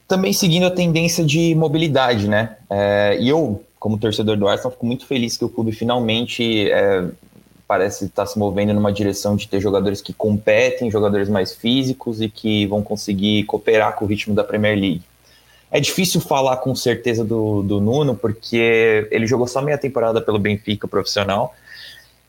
Também 0.07 0.31
seguindo 0.33 0.65
a 0.65 0.71
tendência 0.71 1.23
de 1.25 1.53
mobilidade, 1.55 2.27
né? 2.27 2.57
É, 2.69 3.17
e 3.19 3.27
eu, 3.27 3.63
como 3.79 3.97
torcedor 3.97 4.37
do 4.37 4.47
Arsenal, 4.47 4.71
fico 4.71 4.85
muito 4.85 5.05
feliz 5.05 5.35
que 5.35 5.45
o 5.45 5.49
clube 5.49 5.71
finalmente 5.71 6.69
é, 6.71 7.05
parece 7.69 8.05
estar 8.05 8.25
se 8.25 8.39
movendo 8.39 8.73
numa 8.73 8.91
direção 8.91 9.35
de 9.35 9.47
ter 9.47 9.59
jogadores 9.61 10.01
que 10.01 10.11
competem, 10.11 10.89
jogadores 10.89 11.29
mais 11.29 11.53
físicos 11.53 12.19
e 12.19 12.27
que 12.27 12.65
vão 12.65 12.81
conseguir 12.81 13.43
cooperar 13.43 13.95
com 13.95 14.05
o 14.05 14.07
ritmo 14.07 14.33
da 14.33 14.43
Premier 14.43 14.75
League. 14.75 15.03
É 15.69 15.79
difícil 15.79 16.19
falar 16.19 16.57
com 16.57 16.73
certeza 16.73 17.23
do, 17.23 17.61
do 17.61 17.79
Nuno, 17.79 18.15
porque 18.15 19.07
ele 19.11 19.27
jogou 19.27 19.45
só 19.45 19.61
meia 19.61 19.77
temporada 19.77 20.19
pelo 20.19 20.39
Benfica 20.39 20.87
profissional, 20.87 21.53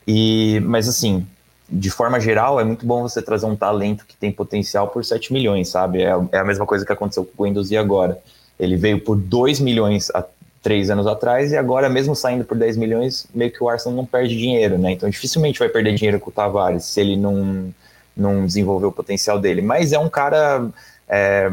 e 0.05 0.59
mas 0.63 0.87
assim, 0.87 1.25
de 1.67 1.89
forma 1.89 2.19
geral, 2.19 2.59
é 2.59 2.63
muito 2.63 2.85
bom 2.85 3.01
você 3.01 3.19
trazer 3.19 3.47
um 3.47 3.55
talento 3.55 4.05
que 4.05 4.15
tem 4.15 4.31
potencial 4.31 4.89
por 4.89 5.03
7 5.03 5.33
milhões, 5.33 5.69
sabe? 5.69 6.03
É, 6.03 6.11
é 6.33 6.37
a 6.37 6.43
mesma 6.43 6.67
coisa 6.67 6.85
que 6.85 6.93
aconteceu 6.93 7.25
com 7.25 7.41
o 7.41 7.45
Guendouzi 7.47 7.75
agora. 7.75 8.21
Ele 8.59 8.75
veio 8.77 8.99
por 8.99 9.17
2 9.17 9.59
milhões 9.59 10.11
há 10.13 10.23
três 10.61 10.89
anos 10.89 11.07
atrás 11.07 11.51
e 11.51 11.57
agora, 11.57 11.89
mesmo 11.89 12.15
saindo 12.15 12.45
por 12.45 12.57
10 12.57 12.77
milhões, 12.77 13.25
meio 13.33 13.51
que 13.51 13.63
o 13.63 13.69
Arsenal 13.69 13.95
não 13.95 14.05
perde 14.05 14.37
dinheiro, 14.37 14.77
né? 14.77 14.91
Então, 14.91 15.09
dificilmente 15.09 15.59
vai 15.59 15.69
perder 15.69 15.95
dinheiro 15.95 16.19
com 16.19 16.29
o 16.29 16.33
Tavares 16.33 16.85
se 16.85 17.01
ele 17.01 17.17
não, 17.17 17.73
não 18.15 18.45
desenvolver 18.45 18.85
o 18.85 18.91
potencial 18.91 19.39
dele. 19.39 19.61
Mas 19.61 19.91
é 19.91 19.99
um 19.99 20.09
cara... 20.09 20.67
É, 21.07 21.51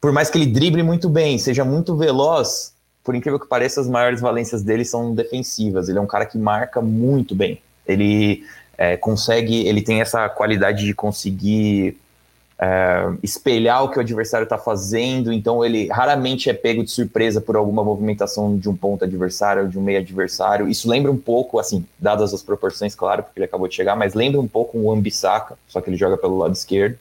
por 0.00 0.12
mais 0.12 0.28
que 0.28 0.36
ele 0.36 0.46
drible 0.46 0.82
muito 0.82 1.08
bem, 1.08 1.38
seja 1.38 1.64
muito 1.64 1.96
veloz, 1.96 2.74
por 3.02 3.14
incrível 3.14 3.38
que 3.38 3.46
pareça, 3.46 3.80
as 3.80 3.88
maiores 3.88 4.20
valências 4.20 4.62
dele 4.62 4.84
são 4.84 5.14
defensivas. 5.14 5.88
Ele 5.88 5.98
é 5.98 6.00
um 6.00 6.06
cara 6.06 6.26
que 6.26 6.36
marca 6.36 6.82
muito 6.82 7.34
bem. 7.34 7.60
Ele 7.86 8.44
é, 8.76 8.96
consegue, 8.96 9.66
ele 9.66 9.80
tem 9.80 10.00
essa 10.00 10.28
qualidade 10.28 10.84
de 10.84 10.94
conseguir 10.94 11.96
é, 12.58 13.12
espelhar 13.22 13.84
o 13.84 13.90
que 13.90 13.98
o 13.98 14.00
adversário 14.00 14.44
está 14.44 14.56
fazendo, 14.56 15.32
então 15.32 15.64
ele 15.64 15.88
raramente 15.88 16.48
é 16.48 16.52
pego 16.52 16.84
de 16.84 16.90
surpresa 16.90 17.40
por 17.40 17.56
alguma 17.56 17.82
movimentação 17.82 18.56
de 18.56 18.68
um 18.68 18.76
ponto 18.76 19.04
adversário 19.04 19.62
ou 19.62 19.68
de 19.68 19.78
um 19.78 19.82
meio 19.82 19.98
adversário. 19.98 20.68
Isso 20.68 20.88
lembra 20.88 21.10
um 21.10 21.16
pouco, 21.16 21.58
assim, 21.58 21.84
dadas 21.98 22.32
as 22.32 22.42
proporções, 22.42 22.94
claro, 22.94 23.22
porque 23.22 23.38
ele 23.38 23.46
acabou 23.46 23.68
de 23.68 23.74
chegar, 23.74 23.96
mas 23.96 24.14
lembra 24.14 24.40
um 24.40 24.48
pouco 24.48 24.78
o 24.78 24.92
Ambissaca, 24.92 25.56
só 25.68 25.80
que 25.80 25.90
ele 25.90 25.96
joga 25.96 26.16
pelo 26.16 26.38
lado 26.38 26.54
esquerdo. 26.54 26.96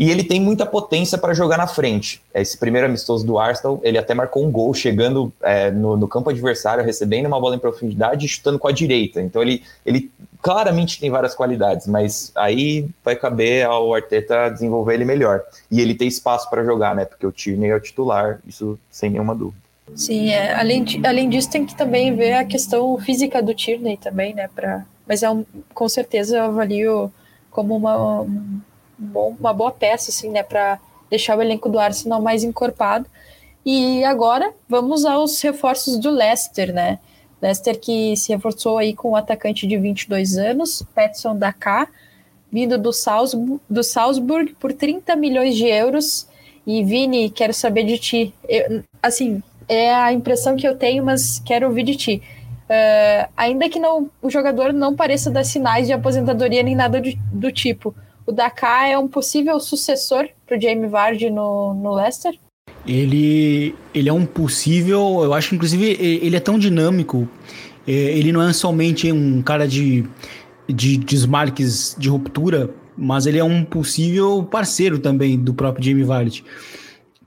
E 0.00 0.10
ele 0.10 0.24
tem 0.24 0.40
muita 0.40 0.64
potência 0.64 1.18
para 1.18 1.34
jogar 1.34 1.58
na 1.58 1.66
frente. 1.66 2.22
Esse 2.32 2.56
primeiro 2.56 2.86
amistoso 2.86 3.26
do 3.26 3.38
Arsenal, 3.38 3.78
ele 3.82 3.98
até 3.98 4.14
marcou 4.14 4.42
um 4.42 4.50
gol 4.50 4.72
chegando 4.72 5.30
é, 5.42 5.70
no, 5.70 5.94
no, 5.94 6.08
campo 6.08 6.30
adversário, 6.30 6.82
recebendo 6.82 7.26
uma 7.26 7.38
bola 7.38 7.54
em 7.54 7.58
profundidade 7.58 8.24
e 8.24 8.28
chutando 8.28 8.58
com 8.58 8.66
a 8.66 8.72
direita. 8.72 9.20
Então 9.20 9.42
ele, 9.42 9.62
ele 9.84 10.10
claramente 10.40 10.98
tem 10.98 11.10
várias 11.10 11.34
qualidades, 11.34 11.86
mas 11.86 12.32
aí 12.34 12.88
vai 13.04 13.14
caber 13.14 13.66
ao 13.66 13.94
Arteta 13.94 14.48
desenvolver 14.48 14.94
ele 14.94 15.04
melhor. 15.04 15.42
E 15.70 15.82
ele 15.82 15.94
tem 15.94 16.08
espaço 16.08 16.48
para 16.48 16.64
jogar, 16.64 16.94
né? 16.94 17.04
Porque 17.04 17.26
o 17.26 17.30
Tierney 17.30 17.68
é 17.68 17.76
o 17.76 17.80
titular, 17.80 18.40
isso 18.48 18.78
sem 18.90 19.10
nenhuma 19.10 19.34
dúvida. 19.34 19.60
Sim, 19.94 20.30
é, 20.30 20.54
além, 20.54 20.82
de, 20.82 21.06
além 21.06 21.28
disso 21.28 21.50
tem 21.50 21.66
que 21.66 21.76
também 21.76 22.16
ver 22.16 22.32
a 22.32 22.44
questão 22.46 22.96
física 22.96 23.42
do 23.42 23.52
Tierney 23.52 23.98
também, 23.98 24.32
né? 24.32 24.48
Pra, 24.54 24.82
mas 25.06 25.22
é 25.22 25.28
um, 25.28 25.44
com 25.74 25.90
certeza 25.90 26.38
eu 26.38 26.44
avalio 26.44 27.12
como 27.50 27.76
uma, 27.76 28.24
bom, 29.00 29.34
uma 29.40 29.52
boa 29.52 29.72
peça, 29.72 30.10
assim, 30.10 30.30
né, 30.30 30.42
para 30.42 30.78
deixar 31.08 31.36
o 31.36 31.42
elenco 31.42 31.68
do 31.68 31.78
Arsenal 31.78 32.20
mais 32.20 32.44
encorpado. 32.44 33.06
E 33.64 34.04
agora 34.04 34.52
vamos 34.68 35.04
aos 35.04 35.40
reforços 35.40 35.98
do 35.98 36.10
Leicester, 36.10 36.72
né? 36.72 36.98
Leicester 37.42 37.78
que 37.78 38.16
se 38.16 38.32
reforçou 38.32 38.78
aí 38.78 38.94
com 38.94 39.08
o 39.08 39.10
um 39.12 39.16
atacante 39.16 39.66
de 39.66 39.76
22 39.76 40.36
anos, 40.36 40.82
Petson 40.94 41.36
Dakar, 41.36 41.90
vindo 42.52 42.76
do 42.78 42.92
Salzburg, 42.92 43.60
do 43.68 43.82
Salzburg 43.82 44.54
por 44.60 44.72
30 44.72 45.16
milhões 45.16 45.56
de 45.56 45.66
euros. 45.66 46.28
E 46.66 46.84
Vini, 46.84 47.30
quero 47.30 47.54
saber 47.54 47.84
de 47.84 47.98
ti. 47.98 48.34
Eu, 48.48 48.84
assim, 49.02 49.42
é 49.68 49.94
a 49.94 50.12
impressão 50.12 50.56
que 50.56 50.66
eu 50.66 50.76
tenho, 50.76 51.04
mas 51.04 51.38
quero 51.40 51.66
ouvir 51.66 51.84
de 51.84 51.96
ti. 51.96 52.22
Uh, 52.70 53.28
ainda 53.36 53.68
que 53.68 53.80
não, 53.80 54.08
o 54.22 54.30
jogador 54.30 54.72
não 54.72 54.94
pareça 54.94 55.30
dar 55.30 55.44
sinais 55.44 55.86
de 55.86 55.92
aposentadoria 55.92 56.62
nem 56.62 56.76
nada 56.76 57.00
de, 57.00 57.18
do 57.32 57.50
tipo, 57.50 57.94
o 58.30 58.32
Dakar 58.32 58.88
é 58.88 58.96
um 58.96 59.08
possível 59.08 59.58
sucessor 59.58 60.28
para 60.46 60.56
o 60.56 60.60
Jamie 60.60 60.88
Vardy 60.88 61.28
no, 61.28 61.74
no 61.74 61.94
Leicester? 61.94 62.38
Ele, 62.86 63.74
ele 63.92 64.08
é 64.08 64.12
um 64.12 64.24
possível, 64.24 65.20
eu 65.22 65.34
acho 65.34 65.50
que 65.50 65.56
inclusive 65.56 65.84
ele 66.00 66.36
é 66.36 66.40
tão 66.40 66.58
dinâmico, 66.58 67.28
ele 67.86 68.32
não 68.32 68.40
é 68.40 68.52
somente 68.52 69.10
um 69.12 69.42
cara 69.42 69.66
de, 69.66 70.06
de 70.68 70.96
desmarques 70.96 71.94
de 71.98 72.08
ruptura, 72.08 72.70
mas 72.96 73.26
ele 73.26 73.38
é 73.38 73.44
um 73.44 73.64
possível 73.64 74.44
parceiro 74.44 74.98
também 74.98 75.38
do 75.38 75.52
próprio 75.52 75.84
Jamie 75.84 76.04
Vardy. 76.04 76.44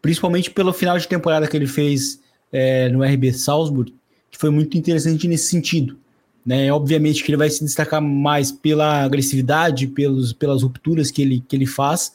Principalmente 0.02 0.50
pelo 0.50 0.74
final 0.74 0.98
de 0.98 1.08
temporada 1.08 1.48
que 1.48 1.56
ele 1.56 1.68
fez 1.68 2.20
é, 2.52 2.90
no 2.90 3.04
RB 3.04 3.34
Salzburg, 3.34 3.94
que 4.32 4.38
foi 4.38 4.50
muito 4.50 4.78
interessante 4.78 5.28
nesse 5.28 5.50
sentido. 5.50 5.98
Né? 6.46 6.72
Obviamente 6.72 7.24
que 7.24 7.32
ele 7.32 7.38
vai 7.38 7.50
se 7.50 7.64
destacar 7.64 8.02
mais 8.02 8.52
pela 8.52 9.04
agressividade, 9.04 9.88
pelos, 9.88 10.34
pelas 10.34 10.62
rupturas 10.62 11.10
que 11.10 11.22
ele, 11.22 11.44
que 11.48 11.56
ele 11.56 11.66
faz, 11.66 12.14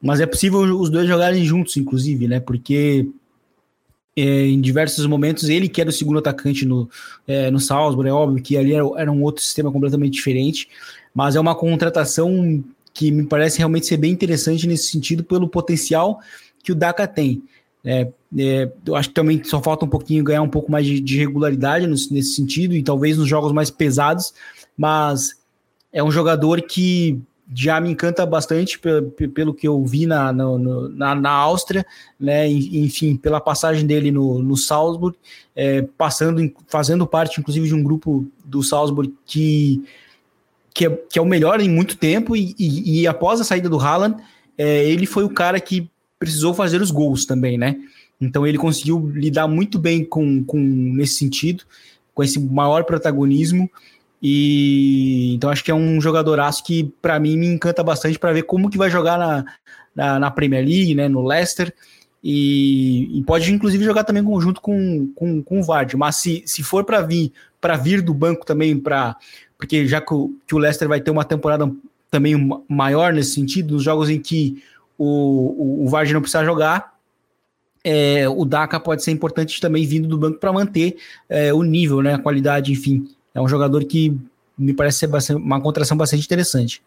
mas 0.00 0.20
é 0.20 0.26
possível 0.26 0.60
os 0.60 0.90
dois 0.90 1.08
jogarem 1.08 1.44
juntos, 1.44 1.76
inclusive, 1.78 2.28
né? 2.28 2.38
Porque 2.38 3.08
é, 4.14 4.46
em 4.46 4.60
diversos 4.60 5.06
momentos 5.06 5.48
ele 5.48 5.68
que 5.68 5.80
era 5.80 5.88
o 5.88 5.92
segundo 5.92 6.18
atacante 6.18 6.66
no, 6.66 6.88
é, 7.26 7.50
no 7.50 7.58
Salzburg, 7.58 8.08
é 8.08 8.12
óbvio 8.12 8.42
que 8.42 8.56
ali 8.56 8.74
era, 8.74 8.84
era 8.96 9.10
um 9.10 9.22
outro 9.22 9.42
sistema 9.42 9.72
completamente 9.72 10.12
diferente, 10.12 10.68
mas 11.14 11.36
é 11.36 11.40
uma 11.40 11.54
contratação 11.54 12.62
que 12.92 13.10
me 13.10 13.26
parece 13.26 13.58
realmente 13.58 13.86
ser 13.86 13.96
bem 13.96 14.12
interessante 14.12 14.66
nesse 14.66 14.88
sentido 14.88 15.24
pelo 15.24 15.48
potencial 15.48 16.20
que 16.62 16.70
o 16.70 16.74
Daka 16.74 17.06
tem. 17.06 17.42
É, 17.84 18.08
é, 18.38 18.72
eu 18.86 18.96
acho 18.96 19.10
que 19.10 19.14
também 19.14 19.44
só 19.44 19.62
falta 19.62 19.84
um 19.84 19.88
pouquinho 19.88 20.24
ganhar 20.24 20.40
um 20.40 20.48
pouco 20.48 20.72
mais 20.72 20.86
de, 20.86 20.98
de 21.00 21.18
regularidade 21.18 21.86
nesse, 21.86 22.12
nesse, 22.12 22.34
sentido, 22.34 22.74
e 22.74 22.82
talvez 22.82 23.18
nos 23.18 23.28
jogos 23.28 23.52
mais 23.52 23.70
pesados, 23.70 24.32
mas 24.76 25.36
é 25.92 26.02
um 26.02 26.10
jogador 26.10 26.62
que 26.62 27.20
já 27.54 27.78
me 27.78 27.90
encanta 27.90 28.24
bastante 28.24 28.78
pelo, 28.78 29.10
pelo 29.10 29.52
que 29.52 29.68
eu 29.68 29.84
vi 29.84 30.06
na, 30.06 30.32
na, 30.32 31.14
na 31.14 31.30
Áustria, 31.30 31.84
né? 32.18 32.48
enfim, 32.48 33.16
pela 33.16 33.38
passagem 33.38 33.86
dele 33.86 34.10
no, 34.10 34.42
no 34.42 34.56
Salzburg, 34.56 35.16
é, 35.54 35.82
passando, 35.82 36.50
fazendo 36.66 37.06
parte 37.06 37.38
inclusive 37.38 37.68
de 37.68 37.74
um 37.74 37.82
grupo 37.82 38.26
do 38.42 38.62
Salzburg 38.62 39.12
que, 39.26 39.84
que, 40.72 40.86
é, 40.86 40.90
que 40.90 41.18
é 41.18 41.22
o 41.22 41.26
melhor 41.26 41.60
em 41.60 41.68
muito 41.68 41.98
tempo, 41.98 42.34
e, 42.34 42.54
e, 42.58 43.02
e 43.02 43.06
após 43.06 43.42
a 43.42 43.44
saída 43.44 43.68
do 43.68 43.78
Haaland, 43.78 44.16
é, 44.56 44.84
ele 44.84 45.04
foi 45.04 45.24
o 45.24 45.30
cara 45.30 45.60
que 45.60 45.90
precisou 46.24 46.54
fazer 46.54 46.80
os 46.80 46.90
gols 46.90 47.26
também, 47.26 47.58
né? 47.58 47.76
Então 48.20 48.46
ele 48.46 48.56
conseguiu 48.56 49.10
lidar 49.14 49.46
muito 49.46 49.78
bem 49.78 50.04
com, 50.04 50.42
com 50.44 50.58
nesse 50.58 51.14
sentido, 51.14 51.64
com 52.14 52.22
esse 52.22 52.40
maior 52.40 52.84
protagonismo. 52.84 53.70
E 54.22 55.34
então 55.34 55.50
acho 55.50 55.62
que 55.62 55.70
é 55.70 55.74
um 55.74 56.00
jogadoraço 56.00 56.64
que 56.64 56.84
para 57.02 57.20
mim 57.20 57.36
me 57.36 57.46
encanta 57.46 57.82
bastante 57.82 58.18
para 58.18 58.32
ver 58.32 58.44
como 58.44 58.70
que 58.70 58.78
vai 58.78 58.88
jogar 58.88 59.18
na, 59.18 59.44
na, 59.94 60.18
na, 60.18 60.30
Premier 60.30 60.64
League, 60.64 60.94
né, 60.94 61.08
no 61.08 61.22
Leicester. 61.22 61.74
E, 62.26 63.18
e, 63.18 63.22
pode 63.24 63.52
inclusive 63.52 63.84
jogar 63.84 64.02
também 64.02 64.24
junto 64.40 64.58
com, 64.58 65.08
com, 65.14 65.42
com 65.42 65.60
o 65.60 65.62
Vard. 65.62 65.94
Mas 65.94 66.16
se, 66.16 66.42
se 66.46 66.62
for 66.62 66.82
para 66.82 67.02
vir 67.02 67.32
para 67.60 67.76
vir 67.76 68.00
do 68.00 68.14
banco 68.14 68.46
também 68.46 68.78
para 68.78 69.16
porque 69.58 69.86
já 69.86 70.00
que 70.00 70.14
o, 70.14 70.34
que 70.46 70.54
o 70.54 70.58
Leicester 70.58 70.88
vai 70.88 71.00
ter 71.00 71.10
uma 71.10 71.24
temporada 71.24 71.70
também 72.10 72.34
maior 72.68 73.12
nesse 73.12 73.32
sentido, 73.32 73.74
nos 73.74 73.82
jogos 73.82 74.08
em 74.08 74.20
que 74.20 74.62
o, 74.98 75.84
o, 75.84 75.88
o 75.88 76.12
não 76.12 76.20
precisa 76.20 76.44
jogar, 76.44 76.94
é, 77.84 78.26
o 78.28 78.44
Daka 78.46 78.80
pode 78.80 79.04
ser 79.04 79.10
importante 79.10 79.60
também 79.60 79.86
vindo 79.86 80.08
do 80.08 80.16
banco 80.16 80.38
para 80.38 80.52
manter 80.52 80.96
é, 81.28 81.52
o 81.52 81.62
nível, 81.62 82.00
né, 82.00 82.14
a 82.14 82.18
qualidade, 82.18 82.72
enfim. 82.72 83.06
É 83.34 83.40
um 83.40 83.48
jogador 83.48 83.84
que 83.84 84.16
me 84.56 84.72
parece 84.72 85.00
ser 85.00 85.06
bastante, 85.08 85.42
uma 85.42 85.60
contração 85.60 85.96
bastante 85.96 86.24
interessante. 86.24 86.82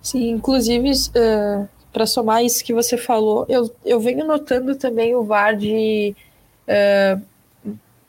Sim, 0.00 0.30
inclusive, 0.30 0.90
uh, 0.90 0.94
é, 1.14 1.68
para 1.92 2.06
somar 2.06 2.42
isso 2.42 2.64
que 2.64 2.72
você 2.72 2.96
falou, 2.96 3.44
eu, 3.48 3.70
eu 3.84 4.00
venho 4.00 4.26
notando 4.26 4.74
também 4.74 5.14
o 5.14 5.24
Vardy 5.24 6.16
uh, 6.66 7.22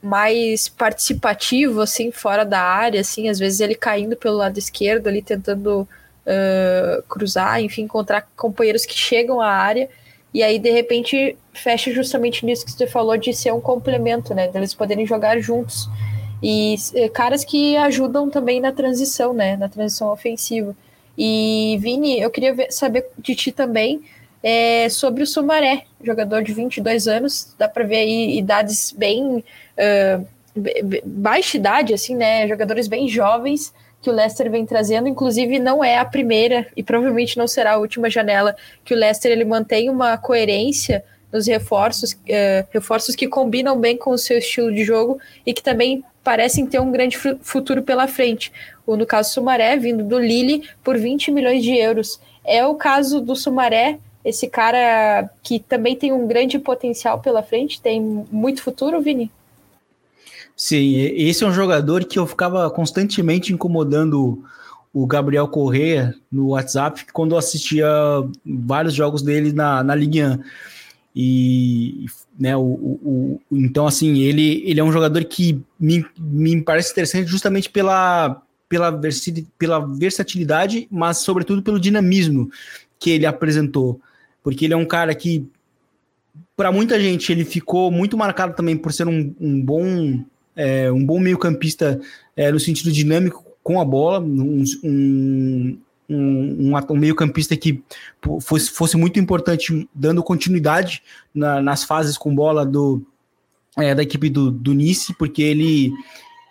mais 0.01 0.69
participativo, 0.69 1.82
assim, 1.82 2.12
fora 2.12 2.45
da 2.45 2.62
área, 2.62 3.01
assim, 3.01 3.27
às 3.27 3.39
vezes 3.39 3.60
ele 3.60 3.75
caindo 3.75 4.15
pelo 4.15 4.38
lado 4.38 4.58
esquerdo 4.58 5.08
ali, 5.08 5.21
tentando 5.21 5.88
uh, 6.25 7.01
cruzar, 7.03 7.62
enfim, 7.62 7.83
encontrar 7.83 8.27
companheiros 8.36 8.86
que 8.86 8.95
chegam 8.95 9.39
à 9.39 9.49
área. 9.49 9.89
E 10.33 10.41
aí, 10.41 10.57
de 10.57 10.71
repente, 10.71 11.38
fecha 11.53 11.91
justamente 11.91 12.45
nisso 12.45 12.65
que 12.65 12.71
você 12.71 12.88
falou 12.88 13.15
de 13.17 13.33
ser 13.33 13.53
um 13.53 13.62
complemento, 13.62 14.33
né? 14.33 14.47
Deles 14.47 14.73
poderem 14.73 15.05
jogar 15.05 15.39
juntos. 15.39 15.88
E 16.41 16.75
eh, 16.95 17.07
caras 17.07 17.45
que 17.45 17.77
ajudam 17.77 18.29
também 18.29 18.59
na 18.59 18.71
transição, 18.71 19.33
né? 19.33 19.55
Na 19.55 19.69
transição 19.69 20.12
ofensiva. 20.12 20.75
E, 21.15 21.77
Vini, 21.79 22.19
eu 22.19 22.31
queria 22.31 22.53
ver, 22.53 22.71
saber 22.71 23.05
de 23.19 23.36
ti 23.36 23.51
também 23.51 24.01
é, 24.41 24.89
sobre 24.89 25.21
o 25.21 25.27
Sumaré, 25.27 25.83
jogador 26.03 26.41
de 26.43 26.51
22 26.51 27.07
anos. 27.07 27.53
Dá 27.57 27.69
para 27.69 27.83
ver 27.83 27.97
aí 27.97 28.38
idades 28.38 28.91
bem. 28.91 29.43
Uh, 29.77 30.33
baixa 31.05 31.57
idade, 31.57 31.93
assim, 31.93 32.15
né? 32.15 32.47
Jogadores 32.47 32.88
bem 32.88 33.07
jovens 33.07 33.71
que 34.03 34.09
o 34.09 34.13
Leicester 34.13 34.51
vem 34.51 34.65
trazendo, 34.65 35.07
inclusive 35.07 35.57
não 35.59 35.81
é 35.81 35.97
a 35.97 36.03
primeira 36.03 36.67
e 36.75 36.83
provavelmente 36.83 37.37
não 37.37 37.47
será 37.47 37.73
a 37.73 37.77
última 37.77 38.09
janela 38.09 38.53
que 38.83 38.93
o 38.93 38.97
Leicester 38.97 39.31
ele 39.31 39.45
mantém 39.45 39.89
uma 39.89 40.17
coerência 40.17 41.03
nos 41.31 41.47
reforços, 41.47 42.11
uh, 42.11 42.67
reforços 42.71 43.15
que 43.15 43.29
combinam 43.29 43.79
bem 43.79 43.95
com 43.95 44.11
o 44.11 44.17
seu 44.17 44.37
estilo 44.37 44.73
de 44.73 44.83
jogo 44.83 45.19
e 45.45 45.53
que 45.53 45.63
também 45.63 46.03
parecem 46.21 46.67
ter 46.67 46.79
um 46.79 46.91
grande 46.91 47.17
futuro 47.17 47.81
pela 47.81 48.05
frente. 48.05 48.51
O, 48.85 48.97
no 48.97 49.05
caso 49.05 49.33
Sumaré, 49.33 49.77
vindo 49.77 50.03
do 50.03 50.19
Lille 50.19 50.69
por 50.83 50.97
20 50.97 51.31
milhões 51.31 51.63
de 51.63 51.73
euros. 51.73 52.19
É 52.43 52.65
o 52.65 52.75
caso 52.75 53.21
do 53.21 53.37
Sumaré, 53.37 53.99
esse 54.23 54.47
cara 54.49 55.29
que 55.41 55.59
também 55.59 55.95
tem 55.95 56.11
um 56.11 56.27
grande 56.27 56.59
potencial 56.59 57.19
pela 57.19 57.41
frente, 57.41 57.81
tem 57.81 58.01
muito 58.01 58.61
futuro, 58.61 59.01
Vini? 59.01 59.31
Sim, 60.55 60.95
esse 60.95 61.43
é 61.43 61.47
um 61.47 61.53
jogador 61.53 62.05
que 62.05 62.19
eu 62.19 62.27
ficava 62.27 62.69
constantemente 62.69 63.51
incomodando 63.51 64.43
o 64.93 65.07
Gabriel 65.07 65.47
Correia 65.47 66.13
no 66.31 66.49
WhatsApp 66.49 67.05
quando 67.11 67.31
eu 67.31 67.39
assistia 67.39 67.87
vários 68.45 68.93
jogos 68.93 69.23
dele 69.23 69.51
na, 69.51 69.83
na 69.83 69.95
Ligue 69.95 70.23
1. 70.23 70.39
E, 71.15 72.05
né, 72.39 72.55
o, 72.55 72.61
o, 72.61 73.41
o, 73.49 73.57
então, 73.57 73.87
assim, 73.87 74.19
ele, 74.19 74.63
ele 74.65 74.79
é 74.79 74.83
um 74.83 74.91
jogador 74.91 75.23
que 75.25 75.61
me, 75.79 76.05
me 76.17 76.61
parece 76.61 76.91
interessante 76.91 77.27
justamente 77.27 77.69
pela, 77.69 78.41
pela, 78.69 78.99
pela 79.57 79.79
versatilidade, 79.79 80.87
mas 80.89 81.17
sobretudo 81.17 81.61
pelo 81.61 81.79
dinamismo 81.79 82.49
que 82.99 83.09
ele 83.09 83.25
apresentou. 83.25 83.99
Porque 84.43 84.65
ele 84.65 84.73
é 84.73 84.77
um 84.77 84.85
cara 84.85 85.13
que, 85.13 85.47
para 86.55 86.71
muita 86.71 86.99
gente, 86.99 87.31
ele 87.31 87.45
ficou 87.45 87.91
muito 87.91 88.17
marcado 88.17 88.55
também 88.55 88.77
por 88.77 88.91
ser 88.91 89.07
um, 89.07 89.33
um 89.39 89.61
bom 89.61 90.23
é, 90.55 90.91
um 90.91 91.05
bom 91.05 91.19
meio-campista 91.19 91.99
é, 92.35 92.51
no 92.51 92.59
sentido 92.59 92.91
dinâmico 92.91 93.43
com 93.63 93.79
a 93.79 93.85
bola, 93.85 94.19
um, 94.19 94.63
um, 94.83 95.77
um, 96.09 96.73
um 96.89 96.97
meio-campista 96.97 97.55
que 97.55 97.81
fosse, 98.41 98.69
fosse 98.69 98.97
muito 98.97 99.19
importante, 99.19 99.87
dando 99.93 100.21
continuidade 100.21 101.01
na, 101.33 101.61
nas 101.61 101.83
fases 101.83 102.17
com 102.17 102.35
bola 102.35 102.65
do, 102.65 103.01
é, 103.77 103.95
da 103.95 104.03
equipe 104.03 104.29
do, 104.29 104.51
do 104.51 104.73
Nice, 104.73 105.13
porque 105.13 105.41
ele 105.41 105.91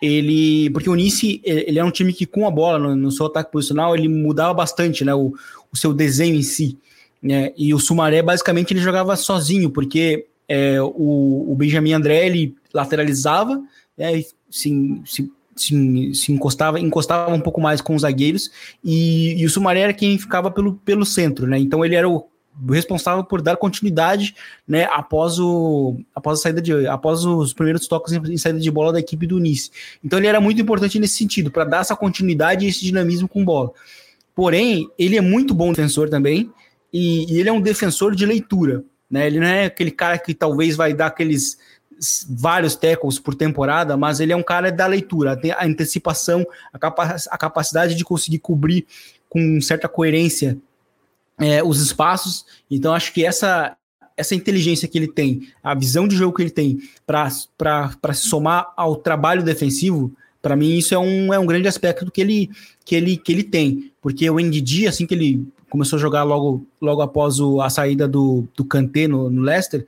ele 0.01 0.69
porque 0.71 0.89
o 0.89 0.95
Nice 0.95 1.41
ele 1.45 1.79
é 1.79 1.83
um 1.83 1.91
time 1.91 2.11
que 2.11 2.25
com 2.25 2.45
a 2.45 2.51
bola 2.51 2.77
no, 2.77 2.93
no 2.93 3.09
seu 3.09 3.27
ataque 3.27 3.53
posicional 3.53 3.95
ele 3.95 4.09
mudava 4.09 4.53
bastante 4.53 5.05
né 5.05 5.15
o, 5.15 5.33
o 5.71 5.77
seu 5.77 5.93
desenho 5.93 6.35
em 6.35 6.43
si 6.43 6.77
né? 7.21 7.53
e 7.55 7.73
o 7.73 7.79
Sumaré 7.79 8.21
basicamente 8.21 8.73
ele 8.73 8.81
jogava 8.81 9.15
sozinho 9.15 9.69
porque 9.69 10.25
é, 10.45 10.81
o, 10.81 11.45
o 11.49 11.55
Benjamin 11.55 11.93
André 11.93 12.25
ele 12.25 12.53
lateralizava 12.73 13.63
né, 13.97 14.21
se, 14.49 15.01
se, 15.05 15.31
se, 15.55 16.13
se, 16.13 16.31
encostava, 16.31 16.79
encostava 16.79 17.33
um 17.33 17.39
pouco 17.39 17.61
mais 17.61 17.81
com 17.81 17.95
os 17.95 18.01
zagueiros, 18.01 18.51
e, 18.83 19.41
e 19.41 19.45
o 19.45 19.49
Sumaré 19.49 19.81
era 19.81 19.93
quem 19.93 20.17
ficava 20.17 20.49
pelo, 20.51 20.75
pelo 20.75 21.05
centro, 21.05 21.47
né? 21.47 21.57
Então 21.59 21.83
ele 21.83 21.95
era 21.95 22.09
o 22.09 22.27
responsável 22.69 23.23
por 23.23 23.41
dar 23.41 23.57
continuidade, 23.57 24.35
né, 24.67 24.85
após 24.91 25.39
o 25.39 25.99
após 26.13 26.39
a 26.39 26.41
saída 26.43 26.61
de 26.61 26.87
após 26.87 27.25
os 27.25 27.51
primeiros 27.53 27.87
toques 27.87 28.13
em, 28.13 28.37
saída 28.37 28.59
de 28.59 28.71
bola 28.71 28.93
da 28.93 28.99
equipe 28.99 29.25
do 29.25 29.39
Nice. 29.39 29.71
Então 30.03 30.19
ele 30.19 30.27
era 30.27 30.39
muito 30.39 30.61
importante 30.61 30.99
nesse 30.99 31.15
sentido, 31.15 31.49
para 31.49 31.63
dar 31.63 31.81
essa 31.81 31.95
continuidade 31.95 32.65
e 32.65 32.69
esse 32.69 32.81
dinamismo 32.81 33.27
com 33.27 33.43
bola. 33.43 33.71
Porém, 34.35 34.89
ele 34.97 35.17
é 35.17 35.21
muito 35.21 35.53
bom 35.53 35.71
defensor 35.71 36.09
também, 36.09 36.51
e, 36.91 37.31
e 37.31 37.39
ele 37.39 37.49
é 37.49 37.53
um 37.53 37.61
defensor 37.61 38.15
de 38.15 38.25
leitura, 38.25 38.83
né? 39.09 39.27
Ele 39.27 39.39
não 39.39 39.47
é 39.47 39.65
aquele 39.65 39.91
cara 39.91 40.17
que 40.17 40.33
talvez 40.33 40.75
vai 40.75 40.93
dar 40.93 41.07
aqueles 41.07 41.57
vários 42.29 42.75
tackles 42.75 43.19
por 43.19 43.35
temporada, 43.35 43.95
mas 43.97 44.19
ele 44.19 44.33
é 44.33 44.35
um 44.35 44.43
cara 44.43 44.71
da 44.71 44.85
leitura, 44.85 45.35
tem 45.35 45.51
a 45.51 45.65
antecipação, 45.65 46.45
a, 46.71 46.79
capa 46.79 47.15
a 47.29 47.37
capacidade 47.37 47.95
de 47.95 48.03
conseguir 48.03 48.39
cobrir 48.39 48.85
com 49.29 49.59
certa 49.61 49.87
coerência 49.87 50.57
é, 51.39 51.63
os 51.63 51.81
espaços. 51.81 52.45
Então, 52.69 52.93
acho 52.93 53.13
que 53.13 53.25
essa 53.25 53.75
essa 54.15 54.35
inteligência 54.35 54.87
que 54.87 54.97
ele 54.97 55.07
tem, 55.07 55.47
a 55.63 55.73
visão 55.73 56.07
de 56.07 56.15
jogo 56.15 56.35
que 56.35 56.43
ele 56.43 56.51
tem 56.51 56.79
para 57.05 57.29
se 57.31 58.27
somar 58.27 58.71
ao 58.77 58.95
trabalho 58.95 59.43
defensivo, 59.43 60.11
para 60.41 60.55
mim 60.55 60.77
isso 60.77 60.93
é 60.93 60.99
um, 60.99 61.33
é 61.33 61.39
um 61.39 61.45
grande 61.45 61.67
aspecto 61.67 62.11
que 62.11 62.21
ele, 62.21 62.49
que, 62.85 62.95
ele, 62.95 63.17
que 63.17 63.31
ele 63.31 63.43
tem. 63.43 63.91
Porque 64.01 64.29
o 64.29 64.39
NDD, 64.39 64.87
assim 64.87 65.07
que 65.07 65.15
ele 65.15 65.47
começou 65.69 65.97
a 65.97 66.01
jogar 66.01 66.23
logo, 66.23 66.65
logo 66.79 67.01
após 67.01 67.39
o, 67.39 67.61
a 67.61 67.69
saída 67.69 68.07
do, 68.07 68.47
do 68.55 68.63
Kanté 68.63 69.07
no, 69.07 69.29
no 69.29 69.41
Leicester, 69.41 69.85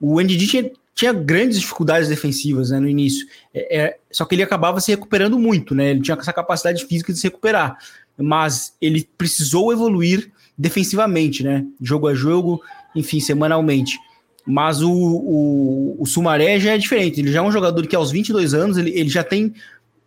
o 0.00 0.20
NDD 0.20 0.72
tinha, 0.96 1.12
grandes 1.12 1.60
dificuldades 1.60 2.08
defensivas 2.08 2.70
né, 2.70 2.80
no 2.80 2.88
início. 2.88 3.26
É, 3.52 3.78
é, 3.78 3.98
só 4.10 4.24
que 4.24 4.34
ele 4.34 4.42
acabava 4.42 4.80
se 4.80 4.90
recuperando 4.90 5.38
muito, 5.38 5.74
né? 5.74 5.90
Ele 5.90 6.00
tinha 6.00 6.16
essa 6.18 6.32
capacidade 6.32 6.86
física 6.86 7.12
de 7.12 7.18
se 7.18 7.26
recuperar. 7.26 7.76
Mas 8.16 8.74
ele 8.80 9.06
precisou 9.18 9.70
evoluir 9.70 10.32
defensivamente, 10.56 11.44
né? 11.44 11.66
Jogo 11.78 12.08
a 12.08 12.14
jogo, 12.14 12.62
enfim, 12.94 13.20
semanalmente. 13.20 13.98
Mas 14.46 14.80
o, 14.80 14.90
o, 14.90 15.96
o 15.98 16.06
Sumaré 16.06 16.58
já 16.58 16.72
é 16.72 16.78
diferente. 16.78 17.20
Ele 17.20 17.30
já 17.30 17.40
é 17.40 17.42
um 17.42 17.52
jogador 17.52 17.86
que 17.86 17.94
aos 17.94 18.10
22 18.10 18.54
anos 18.54 18.78
ele, 18.78 18.90
ele 18.98 19.10
já 19.10 19.22
tem 19.22 19.52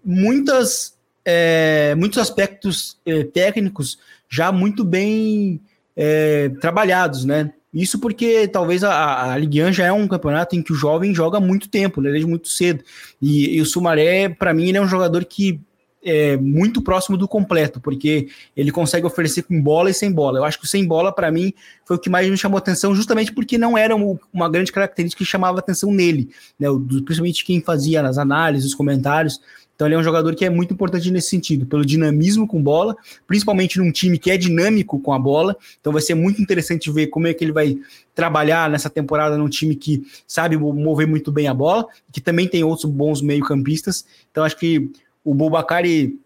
muitas, 0.03 0.95
é, 1.23 1.93
muitos 1.93 2.17
aspectos 2.17 2.97
é, 3.05 3.23
técnicos 3.25 3.99
já 4.27 4.51
muito 4.51 4.83
bem 4.83 5.61
é, 5.95 6.49
trabalhados, 6.59 7.25
né? 7.25 7.51
Isso 7.73 7.99
porque 7.99 8.47
talvez 8.47 8.83
a, 8.83 9.33
a 9.33 9.37
Ligue 9.37 9.63
1 9.63 9.73
já 9.73 9.85
é 9.85 9.91
um 9.91 10.07
campeonato 10.07 10.55
em 10.55 10.63
que 10.63 10.73
o 10.73 10.75
jovem 10.75 11.13
joga 11.13 11.39
muito 11.39 11.69
tempo, 11.69 12.01
né, 12.01 12.09
desde 12.09 12.27
muito 12.27 12.49
cedo. 12.49 12.83
E, 13.21 13.57
e 13.57 13.61
o 13.61 13.65
Sumaré, 13.65 14.27
para 14.29 14.53
mim, 14.53 14.69
ele 14.69 14.77
é 14.77 14.81
um 14.81 14.87
jogador 14.87 15.23
que 15.25 15.61
é 16.03 16.37
muito 16.37 16.81
próximo 16.81 17.17
do 17.17 17.27
completo, 17.27 17.79
porque 17.79 18.29
ele 18.55 18.71
consegue 18.71 19.05
oferecer 19.05 19.43
com 19.43 19.61
bola 19.61 19.89
e 19.89 19.93
sem 19.93 20.11
bola. 20.11 20.39
Eu 20.39 20.45
acho 20.45 20.57
que 20.57 20.65
o 20.65 20.67
sem 20.67 20.85
bola, 20.87 21.13
para 21.13 21.31
mim, 21.31 21.53
foi 21.85 21.97
o 21.97 21.99
que 21.99 22.09
mais 22.09 22.29
me 22.29 22.37
chamou 22.37 22.57
atenção, 22.57 22.95
justamente 22.95 23.33
porque 23.33 23.57
não 23.57 23.77
era 23.77 23.95
uma 23.95 24.49
grande 24.49 24.71
característica 24.71 25.23
que 25.23 25.29
chamava 25.29 25.59
atenção 25.59 25.91
nele, 25.91 26.29
né? 26.57 26.67
Principalmente 27.05 27.45
quem 27.45 27.61
fazia 27.61 28.01
nas 28.01 28.17
análises, 28.17 28.69
os 28.69 28.75
comentários. 28.75 29.41
Então 29.79 29.87
ele 29.87 29.95
é 29.95 29.97
um 29.97 30.03
jogador 30.03 30.35
que 30.35 30.43
é 30.43 30.49
muito 30.49 30.73
importante 30.73 31.09
nesse 31.09 31.29
sentido, 31.29 31.65
pelo 31.65 31.85
dinamismo 31.85 32.45
com 32.45 32.61
bola, 32.61 32.97
principalmente 33.25 33.79
num 33.79 33.93
time 33.93 34.19
que 34.19 34.29
é 34.29 34.35
dinâmico 34.35 34.99
com 34.99 35.13
a 35.13 35.17
bola. 35.17 35.55
Então 35.79 35.93
vai 35.93 36.01
ser 36.01 36.15
muito 36.15 36.41
interessante 36.41 36.91
ver 36.91 37.07
como 37.07 37.27
é 37.27 37.33
que 37.33 37.45
ele 37.45 37.53
vai 37.53 37.79
trabalhar 38.13 38.69
nessa 38.69 38.89
temporada 38.89 39.37
num 39.37 39.47
time 39.47 39.73
que 39.77 40.05
sabe 40.27 40.57
mover 40.57 41.07
muito 41.07 41.31
bem 41.31 41.47
a 41.47 41.53
bola, 41.53 41.87
que 42.11 42.19
também 42.19 42.45
tem 42.45 42.61
outros 42.61 42.91
bons 42.91 43.21
meio-campistas. 43.21 44.03
Então 44.29 44.43
acho 44.43 44.57
que 44.57 44.91
o 45.23 45.33
Bobacari, 45.33 46.19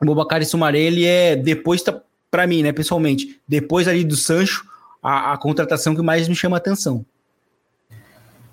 o 0.00 0.06
Bobacari 0.06 0.44
Sumaré, 0.44 0.78
ele 0.78 1.04
é 1.04 1.34
depois 1.34 1.82
para 2.30 2.46
mim, 2.46 2.62
né, 2.62 2.70
pessoalmente, 2.70 3.40
depois 3.48 3.88
ali 3.88 4.04
do 4.04 4.14
Sancho, 4.14 4.64
a, 5.02 5.32
a 5.32 5.36
contratação 5.36 5.96
que 5.96 6.02
mais 6.02 6.28
me 6.28 6.36
chama 6.36 6.56
a 6.56 6.58
atenção. 6.58 7.04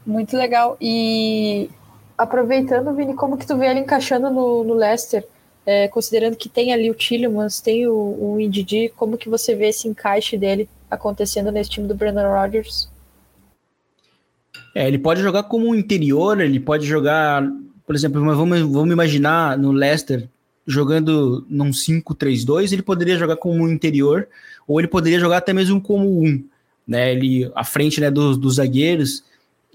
Muito 0.03 0.35
legal. 0.35 0.77
E 0.81 1.69
aproveitando, 2.21 2.93
Vini, 2.93 3.15
como 3.15 3.37
que 3.37 3.47
tu 3.47 3.57
vê 3.57 3.67
ele 3.67 3.79
encaixando 3.79 4.29
no, 4.29 4.63
no 4.63 4.73
Leicester? 4.75 5.25
É, 5.65 5.87
considerando 5.87 6.35
que 6.35 6.49
tem 6.49 6.73
ali 6.73 6.89
o 6.89 6.93
Tillemans, 6.93 7.59
tem 7.59 7.87
o, 7.87 7.93
o 7.93 8.39
Indidi, 8.39 8.91
como 8.95 9.17
que 9.17 9.29
você 9.29 9.55
vê 9.55 9.69
esse 9.69 9.87
encaixe 9.87 10.37
dele 10.37 10.67
acontecendo 10.89 11.51
nesse 11.51 11.69
time 11.69 11.87
do 11.87 11.95
Brandon 11.95 12.31
Rodgers? 12.31 12.89
É, 14.75 14.87
ele 14.87 14.97
pode 14.97 15.21
jogar 15.21 15.43
como 15.43 15.67
um 15.67 15.75
interior, 15.75 16.39
ele 16.39 16.59
pode 16.59 16.85
jogar, 16.85 17.43
por 17.85 17.95
exemplo, 17.95 18.23
vamos, 18.23 18.59
vamos 18.61 18.91
imaginar 18.91 19.57
no 19.57 19.71
Leicester 19.71 20.27
jogando 20.65 21.45
num 21.49 21.71
5-3-2, 21.71 22.71
ele 22.71 22.83
poderia 22.83 23.17
jogar 23.17 23.35
como 23.35 23.63
um 23.63 23.69
interior, 23.69 24.27
ou 24.67 24.79
ele 24.79 24.87
poderia 24.87 25.19
jogar 25.19 25.37
até 25.37 25.53
mesmo 25.53 25.81
como 25.81 26.23
um, 26.23 26.43
né? 26.87 27.11
Ele 27.11 27.51
à 27.55 27.63
frente 27.63 27.99
né, 27.99 28.09
dos, 28.09 28.37
dos 28.37 28.55
zagueiros, 28.55 29.23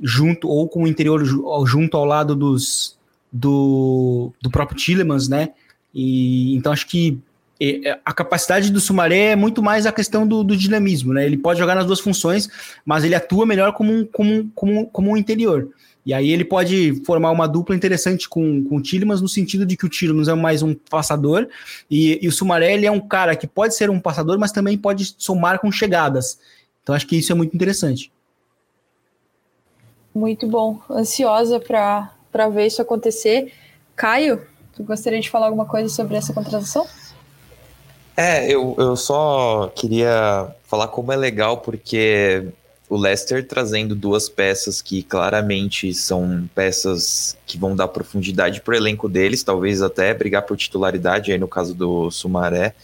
junto 0.03 0.49
ou 0.49 0.69
com 0.69 0.85
o 0.85 0.87
interior 0.87 1.25
junto 1.67 1.97
ao 1.97 2.05
lado 2.05 2.35
dos 2.35 2.97
do, 3.33 4.33
do 4.41 4.51
próprio 4.51 4.79
Tillemans, 4.79 5.29
né? 5.29 5.51
E 5.95 6.55
então 6.57 6.73
acho 6.73 6.87
que 6.87 7.19
é, 7.61 7.99
a 8.05 8.13
capacidade 8.13 8.71
do 8.71 8.81
Sumaré 8.81 9.33
é 9.33 9.37
muito 9.37 9.63
mais 9.63 9.87
a 9.87 9.93
questão 9.93 10.27
do, 10.27 10.45
do, 10.45 10.57
dinamismo, 10.57 11.13
né? 11.13 11.25
Ele 11.25 11.37
pode 11.37 11.59
jogar 11.59 11.75
nas 11.75 11.87
duas 11.87 12.01
funções, 12.01 12.49
mas 12.85 13.05
ele 13.05 13.15
atua 13.15 13.47
melhor 13.47 13.73
como 13.73 13.93
um, 13.93 14.05
como 14.05 14.33
um, 14.33 14.51
como 14.55 14.81
um, 14.81 14.85
como 14.85 15.11
um 15.11 15.17
interior. 15.17 15.69
E 16.05 16.15
aí 16.15 16.31
ele 16.31 16.45
pode 16.45 17.03
formar 17.05 17.33
uma 17.33 17.49
dupla 17.49 17.75
interessante 17.75 18.29
com, 18.29 18.63
com 18.65 18.77
o 18.77 18.81
Tillemans, 18.81 19.21
no 19.21 19.29
sentido 19.29 19.67
de 19.67 19.77
que 19.77 19.87
o 19.87 19.89
Tillemans 19.89 20.29
é 20.29 20.35
mais 20.35 20.63
um 20.63 20.73
passador, 20.73 21.49
e, 21.91 22.19
e 22.23 22.29
o 22.29 22.33
Sumaré 22.33 22.75
ele 22.75 22.87
é 22.87 22.91
um 22.91 23.01
cara 23.01 23.35
que 23.35 23.47
pode 23.47 23.75
ser 23.75 23.91
um 23.91 23.99
passador, 23.99 24.39
mas 24.39 24.53
também 24.53 24.79
pode 24.79 25.15
somar 25.19 25.59
com 25.59 25.73
chegadas. 25.73 26.39
Então 26.83 26.95
acho 26.95 27.07
que 27.07 27.17
isso 27.17 27.33
é 27.33 27.35
muito 27.35 27.55
interessante. 27.55 28.13
Muito 30.17 30.47
bom. 30.47 30.81
Ansiosa 30.89 31.61
para 31.61 32.49
ver 32.49 32.69
isso 32.69 32.81
acontecer. 32.81 33.53
Caio, 33.95 34.41
tu 34.75 34.83
gostaria 34.83 35.21
de 35.21 35.29
falar 35.29 35.45
alguma 35.45 35.67
coisa 35.67 35.91
sobre 35.91 36.17
essa 36.17 36.33
contratação? 36.33 36.87
É, 38.17 38.51
eu, 38.51 38.75
eu 38.79 38.97
só 38.97 39.71
queria 39.77 40.49
falar 40.65 40.89
como 40.89 41.13
é 41.13 41.17
legal, 41.17 41.59
porque 41.59 42.49
o 42.89 42.97
Leicester 42.97 43.47
trazendo 43.47 43.95
duas 43.95 44.27
peças 44.27 44.81
que 44.81 45.03
claramente 45.03 45.93
são 45.93 46.49
peças 46.55 47.37
que 47.47 47.59
vão 47.59 47.77
dar 47.77 47.89
profundidade 47.89 48.63
para 48.63 48.73
o 48.73 48.77
elenco 48.77 49.11
deles, 49.11 49.43
talvez 49.43 49.83
até 49.83 50.15
brigar 50.15 50.47
por 50.47 50.57
titularidade, 50.57 51.31
aí 51.31 51.37
no 51.37 51.47
caso 51.47 51.75
do 51.75 52.11
Sumaré 52.11 52.75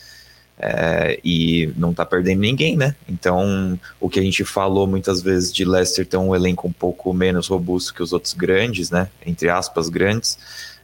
é, 0.58 1.18
e 1.24 1.72
não 1.76 1.92
tá 1.92 2.04
perdendo 2.04 2.40
ninguém, 2.40 2.76
né? 2.76 2.94
Então, 3.08 3.78
o 4.00 4.08
que 4.08 4.20
a 4.20 4.22
gente 4.22 4.44
falou 4.44 4.86
muitas 4.86 5.20
vezes 5.20 5.52
de 5.52 5.64
Leicester 5.64 6.06
ter 6.06 6.16
um 6.16 6.34
elenco 6.34 6.68
um 6.68 6.72
pouco 6.72 7.12
menos 7.12 7.48
robusto 7.48 7.94
que 7.94 8.02
os 8.02 8.12
outros 8.12 8.32
grandes, 8.32 8.90
né? 8.90 9.08
Entre 9.26 9.48
aspas, 9.48 9.88
grandes, 9.88 10.38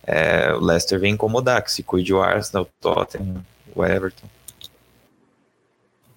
é, 0.07 0.53
o 0.55 0.61
Leicester 0.61 0.99
vem 0.99 1.15
incomodar, 1.15 1.63
que 1.63 1.71
se 1.71 1.83
cuide 1.83 2.13
o 2.13 2.21
Arsenal, 2.21 2.65
o 2.65 2.69
Tottenham, 2.81 3.45
o 3.75 3.85
Everton. 3.85 4.27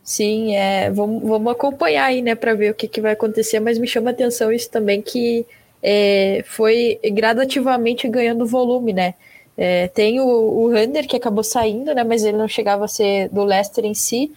Sim, 0.03 0.55
é, 0.55 0.89
vamos, 0.89 1.21
vamos 1.23 1.51
acompanhar 1.51 2.05
aí, 2.05 2.21
né, 2.21 2.35
para 2.35 2.53
ver 2.53 2.71
o 2.71 2.73
que, 2.73 2.87
que 2.87 2.99
vai 2.99 3.13
acontecer, 3.13 3.59
mas 3.59 3.77
me 3.77 3.87
chama 3.87 4.09
atenção 4.09 4.51
isso 4.51 4.69
também 4.69 5.01
que 5.01 5.45
é, 5.81 6.43
foi 6.47 6.99
gradativamente 7.13 8.09
ganhando 8.09 8.45
volume, 8.45 8.91
né? 8.91 9.13
É, 9.63 9.87
tem 9.89 10.19
o, 10.19 10.25
o 10.25 10.69
Hunter, 10.69 11.07
que 11.07 11.15
acabou 11.15 11.43
saindo, 11.43 11.93
né, 11.93 12.03
mas 12.03 12.23
ele 12.23 12.35
não 12.35 12.47
chegava 12.47 12.85
a 12.85 12.87
ser 12.87 13.29
do 13.29 13.43
Leicester 13.43 13.85
em 13.85 13.93
si. 13.93 14.31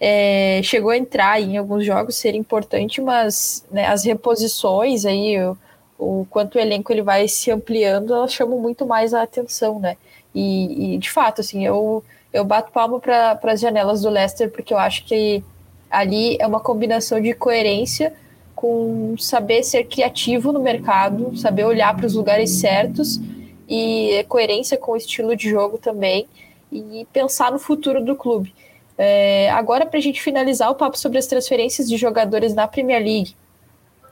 É, 0.00 0.62
chegou 0.64 0.90
a 0.90 0.96
entrar 0.96 1.38
em 1.42 1.58
alguns 1.58 1.84
jogos, 1.84 2.16
ser 2.16 2.34
importante, 2.34 2.98
mas 2.98 3.66
né, 3.70 3.84
as 3.84 4.02
reposições 4.02 5.04
aí, 5.04 5.38
o, 5.38 5.58
o, 5.98 6.26
quanto 6.30 6.54
o 6.54 6.58
elenco 6.58 6.90
ele 6.90 7.02
vai 7.02 7.28
se 7.28 7.50
ampliando, 7.50 8.14
elas 8.14 8.32
chamam 8.32 8.58
muito 8.58 8.86
mais 8.86 9.12
a 9.12 9.22
atenção, 9.22 9.78
né? 9.78 9.98
E, 10.34 10.94
e 10.94 10.98
de 10.98 11.10
fato, 11.10 11.42
assim, 11.42 11.66
eu, 11.66 12.02
eu 12.32 12.42
bato 12.42 12.72
palma 12.72 12.98
para 12.98 13.38
as 13.42 13.60
janelas 13.60 14.00
do 14.00 14.08
Leicester, 14.08 14.50
porque 14.50 14.72
eu 14.72 14.78
acho 14.78 15.04
que 15.04 15.44
ali 15.90 16.38
é 16.40 16.46
uma 16.46 16.60
combinação 16.60 17.20
de 17.20 17.34
coerência 17.34 18.14
com 18.56 19.16
saber 19.18 19.64
ser 19.64 19.84
criativo 19.84 20.50
no 20.50 20.60
mercado, 20.60 21.36
saber 21.36 21.66
olhar 21.66 21.94
para 21.94 22.06
os 22.06 22.14
lugares 22.14 22.52
certos 22.52 23.20
e 23.68 24.24
coerência 24.28 24.76
com 24.76 24.92
o 24.92 24.96
estilo 24.96 25.36
de 25.36 25.48
jogo 25.48 25.78
também 25.78 26.26
e 26.70 27.06
pensar 27.12 27.52
no 27.52 27.58
futuro 27.58 28.04
do 28.04 28.16
clube. 28.16 28.54
É, 28.96 29.50
agora, 29.50 29.86
para 29.86 29.98
a 29.98 30.02
gente 30.02 30.22
finalizar 30.22 30.70
o 30.70 30.74
papo 30.74 30.98
sobre 30.98 31.18
as 31.18 31.26
transferências 31.26 31.88
de 31.88 31.96
jogadores 31.96 32.54
na 32.54 32.68
Premier 32.68 33.02
League, 33.02 33.36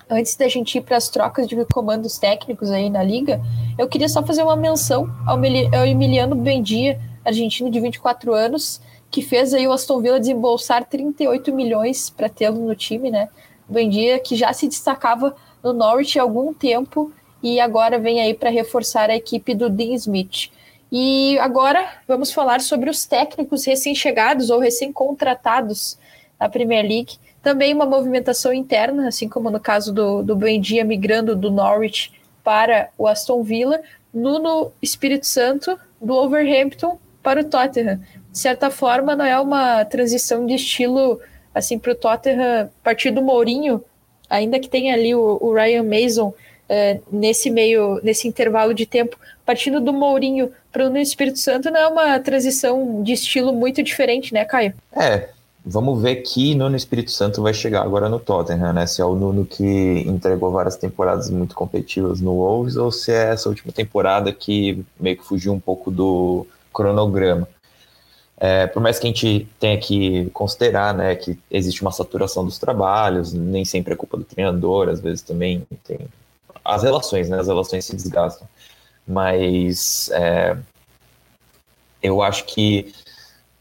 antes 0.08 0.34
da 0.36 0.48
gente 0.48 0.76
ir 0.76 0.80
para 0.80 0.96
as 0.96 1.08
trocas 1.08 1.46
de 1.46 1.64
comandos 1.66 2.18
técnicos 2.18 2.70
aí 2.70 2.90
na 2.90 3.02
liga, 3.02 3.40
eu 3.78 3.86
queria 3.86 4.08
só 4.08 4.22
fazer 4.22 4.42
uma 4.42 4.56
menção 4.56 5.08
ao, 5.26 5.38
Emiliano 5.86 6.34
Bendia, 6.34 7.00
argentino 7.24 7.70
de 7.70 7.78
24 7.78 8.34
anos, 8.34 8.80
que 9.10 9.22
fez 9.22 9.54
aí 9.54 9.66
o 9.66 9.72
Aston 9.72 10.00
Villa 10.00 10.18
desembolsar 10.18 10.84
38 10.84 11.52
milhões 11.54 12.10
para 12.10 12.28
tê-lo 12.28 12.66
no 12.66 12.74
time, 12.74 13.10
né? 13.10 13.28
Bendia 13.68 14.18
que 14.18 14.34
já 14.34 14.52
se 14.52 14.66
destacava 14.66 15.34
no 15.62 15.72
Norwich 15.72 16.18
há 16.18 16.22
algum 16.22 16.52
tempo 16.52 17.12
e 17.42 17.60
agora 17.60 17.98
vem 17.98 18.20
aí 18.20 18.34
para 18.34 18.50
reforçar 18.50 19.10
a 19.10 19.16
equipe 19.16 19.54
do 19.54 19.70
Dean 19.70 19.94
Smith. 19.94 20.50
E 20.92 21.38
agora 21.38 21.86
vamos 22.06 22.32
falar 22.32 22.60
sobre 22.60 22.90
os 22.90 23.06
técnicos 23.06 23.64
recém-chegados 23.64 24.50
ou 24.50 24.58
recém-contratados 24.58 25.98
na 26.38 26.48
Premier 26.48 26.82
League. 26.82 27.16
Também 27.42 27.72
uma 27.72 27.86
movimentação 27.86 28.52
interna, 28.52 29.08
assim 29.08 29.28
como 29.28 29.50
no 29.50 29.60
caso 29.60 29.92
do, 29.92 30.22
do 30.22 30.36
Buendia 30.36 30.84
migrando 30.84 31.36
do 31.36 31.50
Norwich 31.50 32.12
para 32.42 32.90
o 32.98 33.06
Aston 33.06 33.42
Villa. 33.42 33.80
Nuno 34.12 34.72
Espírito 34.82 35.26
Santo, 35.26 35.78
do 36.00 36.14
Overhampton 36.14 36.98
para 37.22 37.40
o 37.40 37.44
Tottenham. 37.44 38.00
De 38.30 38.38
certa 38.38 38.70
forma, 38.70 39.14
não 39.14 39.24
é 39.24 39.38
uma 39.38 39.84
transição 39.84 40.44
de 40.46 40.54
estilo 40.54 41.20
assim 41.54 41.78
para 41.78 41.92
o 41.92 41.94
Tottenham 41.94 42.70
partir 42.82 43.10
do 43.10 43.22
Mourinho, 43.22 43.84
ainda 44.28 44.58
que 44.58 44.68
tenha 44.68 44.94
ali 44.94 45.14
o, 45.14 45.38
o 45.40 45.52
Ryan 45.52 45.84
Mason 45.84 46.34
é, 46.70 47.00
nesse 47.10 47.50
meio, 47.50 48.00
nesse 48.00 48.28
intervalo 48.28 48.72
de 48.72 48.86
tempo, 48.86 49.18
partindo 49.44 49.80
do 49.80 49.92
Mourinho 49.92 50.52
para 50.70 50.88
o 50.88 50.96
Espírito 50.96 51.40
Santo, 51.40 51.68
não 51.68 51.80
é 51.80 51.88
uma 51.88 52.20
transição 52.20 53.02
de 53.02 53.12
estilo 53.12 53.52
muito 53.52 53.82
diferente, 53.82 54.32
né, 54.32 54.44
Caio? 54.44 54.72
É, 54.92 55.30
vamos 55.66 56.00
ver 56.00 56.22
que 56.22 56.54
Nuno 56.54 56.76
Espírito 56.76 57.10
Santo 57.10 57.42
vai 57.42 57.52
chegar 57.52 57.82
agora 57.82 58.08
no 58.08 58.20
Tottenham, 58.20 58.72
né? 58.72 58.86
Se 58.86 59.02
é 59.02 59.04
o 59.04 59.16
Nuno 59.16 59.44
que 59.44 59.64
entregou 60.06 60.52
várias 60.52 60.76
temporadas 60.76 61.28
muito 61.28 61.56
competitivas 61.56 62.20
no 62.20 62.36
Wolves 62.36 62.76
ou 62.76 62.92
se 62.92 63.10
é 63.10 63.32
essa 63.32 63.48
última 63.48 63.72
temporada 63.72 64.32
que 64.32 64.84
meio 64.98 65.16
que 65.16 65.24
fugiu 65.24 65.52
um 65.52 65.58
pouco 65.58 65.90
do 65.90 66.46
cronograma. 66.72 67.48
É, 68.38 68.68
por 68.68 68.80
mais 68.80 68.98
que 68.98 69.08
a 69.08 69.10
gente 69.10 69.46
tenha 69.58 69.76
que 69.76 70.30
considerar 70.30 70.94
né, 70.94 71.16
que 71.16 71.36
existe 71.50 71.82
uma 71.82 71.90
saturação 71.90 72.44
dos 72.44 72.58
trabalhos, 72.58 73.34
nem 73.34 73.64
sempre 73.64 73.92
é 73.92 73.96
culpa 73.96 74.16
do 74.16 74.24
treinador, 74.24 74.88
às 74.88 75.00
vezes 75.00 75.20
também 75.20 75.66
tem 75.84 75.98
as 76.74 76.82
relações, 76.82 77.28
né? 77.28 77.38
As 77.38 77.46
relações 77.46 77.84
se 77.84 77.96
desgastam. 77.96 78.48
Mas 79.06 80.10
é, 80.12 80.56
eu 82.02 82.22
acho 82.22 82.44
que 82.44 82.94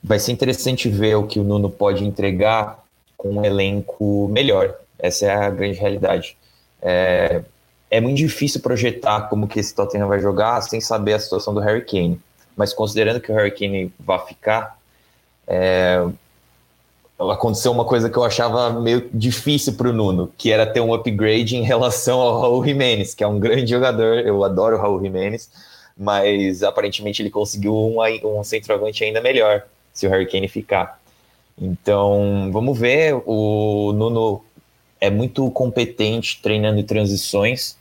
vai 0.04 0.20
ser 0.20 0.32
interessante 0.32 0.90
ver 0.90 1.16
o 1.16 1.28
que 1.28 1.40
o 1.40 1.44
Nuno 1.44 1.70
pode 1.70 2.04
entregar 2.06 2.84
com 3.18 3.36
um 3.36 3.46
elenco 3.46 4.28
melhor. 4.30 4.76
Essa 4.98 5.26
é 5.26 5.32
a 5.32 5.50
grande 5.50 5.78
realidade. 5.78 6.38
É, 6.82 7.42
é 7.92 8.00
muito 8.00 8.18
difícil 8.18 8.62
projetar 8.62 9.24
como 9.30 9.48
que 9.48 9.60
esse 9.60 9.74
Tottenham 9.74 10.08
vai 10.08 10.20
jogar 10.20 10.62
sem 10.62 10.80
saber 10.80 11.14
a 11.14 11.20
situação 11.20 11.54
do 11.54 11.60
Harry 11.60 11.84
Kane. 11.84 12.20
Mas 12.56 12.74
considerando 12.74 13.20
que 13.20 13.32
o 13.32 13.36
Harry 13.36 13.52
Kane 13.52 13.92
vai 14.00 14.20
ficar, 14.26 14.78
é, 15.48 16.06
aconteceu 17.20 17.72
uma 17.72 17.84
coisa 17.84 18.10
que 18.10 18.18
eu 18.18 18.24
achava 18.24 18.80
meio 18.80 19.10
difícil 19.14 19.74
para 19.74 19.90
o 19.90 19.94
Nuno, 19.94 20.32
que 20.38 20.52
era 20.52 20.66
ter 20.66 20.80
um 20.80 20.94
upgrade 20.94 21.58
em 21.58 21.64
relação 21.64 22.22
ao 22.22 22.40
Raul 22.40 22.66
Jimenez, 22.66 23.14
que 23.14 23.24
é 23.24 23.28
um 23.28 23.40
grande 23.40 23.72
jogador, 23.72 24.20
eu 24.20 24.44
adoro 24.44 24.78
o 24.78 24.80
Raul 24.80 25.02
Jimenez, 25.02 25.50
mas 25.98 26.64
aparentemente 26.64 27.22
ele 27.22 27.30
conseguiu 27.30 27.76
um, 27.76 27.98
um 28.24 28.44
centroavante 28.44 29.04
ainda 29.04 29.20
melhor, 29.20 29.64
se 29.92 30.08
o 30.08 30.10
Harry 30.10 30.28
Kane 30.28 30.48
ficar. 30.48 31.00
Então, 31.60 32.50
vamos 32.54 32.80
ver, 32.80 33.22
o 33.26 33.92
Nuno 33.94 34.42
é 35.02 35.10
muito 35.10 35.50
competente 35.52 36.40
treinando 36.42 36.82
transições 36.84 37.78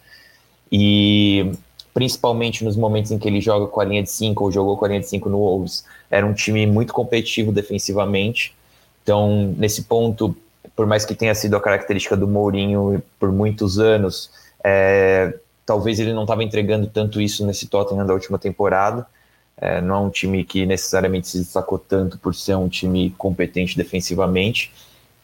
e 0.70 1.52
principalmente 1.94 2.64
nos 2.64 2.76
momentos 2.76 3.12
em 3.12 3.18
que 3.18 3.28
ele 3.28 3.40
joga 3.40 3.66
com 3.66 3.80
a 3.80 3.84
linha 3.84 4.02
de 4.02 4.10
5 4.10 4.44
ou 4.44 4.52
jogou 4.52 4.76
com 4.76 4.84
a 4.84 4.88
linha 4.88 5.00
de 5.00 5.08
5 5.08 5.28
no 5.28 5.38
Wolves, 5.38 5.84
era 6.10 6.26
um 6.26 6.34
time 6.34 6.66
muito 6.66 6.92
competitivo 6.92 7.52
defensivamente, 7.52 8.54
então, 9.08 9.54
nesse 9.56 9.84
ponto, 9.84 10.36
por 10.76 10.86
mais 10.86 11.06
que 11.06 11.14
tenha 11.14 11.34
sido 11.34 11.56
a 11.56 11.60
característica 11.62 12.14
do 12.14 12.28
Mourinho 12.28 13.02
por 13.18 13.32
muitos 13.32 13.78
anos, 13.78 14.30
é, 14.62 15.32
talvez 15.64 15.98
ele 15.98 16.12
não 16.12 16.24
estava 16.24 16.44
entregando 16.44 16.86
tanto 16.86 17.18
isso 17.18 17.46
nesse 17.46 17.68
Tottenham 17.68 18.04
da 18.04 18.12
última 18.12 18.38
temporada. 18.38 19.06
É, 19.56 19.80
não 19.80 19.94
é 19.94 19.98
um 20.00 20.10
time 20.10 20.44
que 20.44 20.66
necessariamente 20.66 21.26
se 21.26 21.38
destacou 21.38 21.78
tanto 21.78 22.18
por 22.18 22.34
ser 22.34 22.54
um 22.56 22.68
time 22.68 23.08
competente 23.16 23.78
defensivamente. 23.78 24.70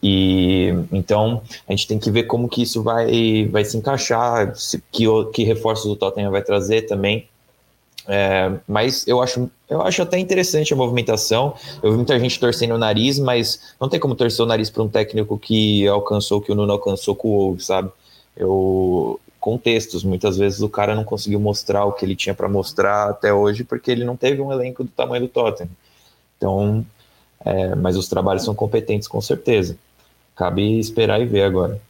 E 0.01 0.73
então 0.91 1.43
a 1.67 1.71
gente 1.71 1.87
tem 1.87 1.99
que 1.99 2.09
ver 2.09 2.23
como 2.23 2.49
que 2.49 2.63
isso 2.63 2.81
vai, 2.81 3.47
vai 3.51 3.63
se 3.63 3.77
encaixar, 3.77 4.55
se, 4.55 4.83
que, 4.91 5.05
que 5.31 5.43
reforços 5.43 5.91
o 5.91 5.95
Tottenham 5.95 6.31
vai 6.31 6.41
trazer 6.41 6.87
também. 6.87 7.27
É, 8.07 8.51
mas 8.67 9.07
eu 9.07 9.21
acho, 9.21 9.49
eu 9.67 9.81
acho 9.81 10.01
até 10.01 10.19
interessante 10.19 10.73
a 10.73 10.77
movimentação. 10.77 11.55
Eu 11.81 11.91
vi 11.91 11.97
muita 11.97 12.19
gente 12.19 12.39
torcendo 12.39 12.75
o 12.75 12.77
nariz, 12.77 13.17
mas 13.19 13.73
não 13.79 13.89
tem 13.89 13.99
como 13.99 14.15
torcer 14.15 14.45
o 14.45 14.47
nariz 14.47 14.69
para 14.69 14.83
um 14.83 14.89
técnico 14.89 15.37
que 15.37 15.87
alcançou 15.87 16.39
o 16.39 16.41
que 16.41 16.51
o 16.51 16.55
Nuno 16.55 16.71
alcançou 16.71 17.15
com 17.15 17.29
o 17.29 17.31
Wolves, 17.31 17.65
sabe? 17.65 17.89
Eu, 18.37 19.19
contextos, 19.39 20.03
muitas 20.03 20.37
vezes 20.37 20.61
o 20.61 20.69
cara 20.69 20.95
não 20.95 21.03
conseguiu 21.03 21.39
mostrar 21.39 21.85
o 21.85 21.93
que 21.93 22.05
ele 22.05 22.15
tinha 22.15 22.35
para 22.35 22.49
mostrar 22.49 23.09
até 23.09 23.33
hoje 23.33 23.63
porque 23.63 23.91
ele 23.91 24.03
não 24.03 24.15
teve 24.15 24.41
um 24.41 24.51
elenco 24.51 24.83
do 24.83 24.89
tamanho 24.89 25.23
do 25.23 25.29
Tottenham. 25.29 25.69
Então, 26.37 26.85
é, 27.43 27.75
mas 27.75 27.95
os 27.95 28.07
trabalhos 28.07 28.43
são 28.43 28.53
competentes 28.53 29.07
com 29.07 29.21
certeza. 29.21 29.77
Cabe 30.35 30.79
esperar 30.79 31.21
e 31.21 31.25
ver 31.25 31.43
agora. 31.43 31.81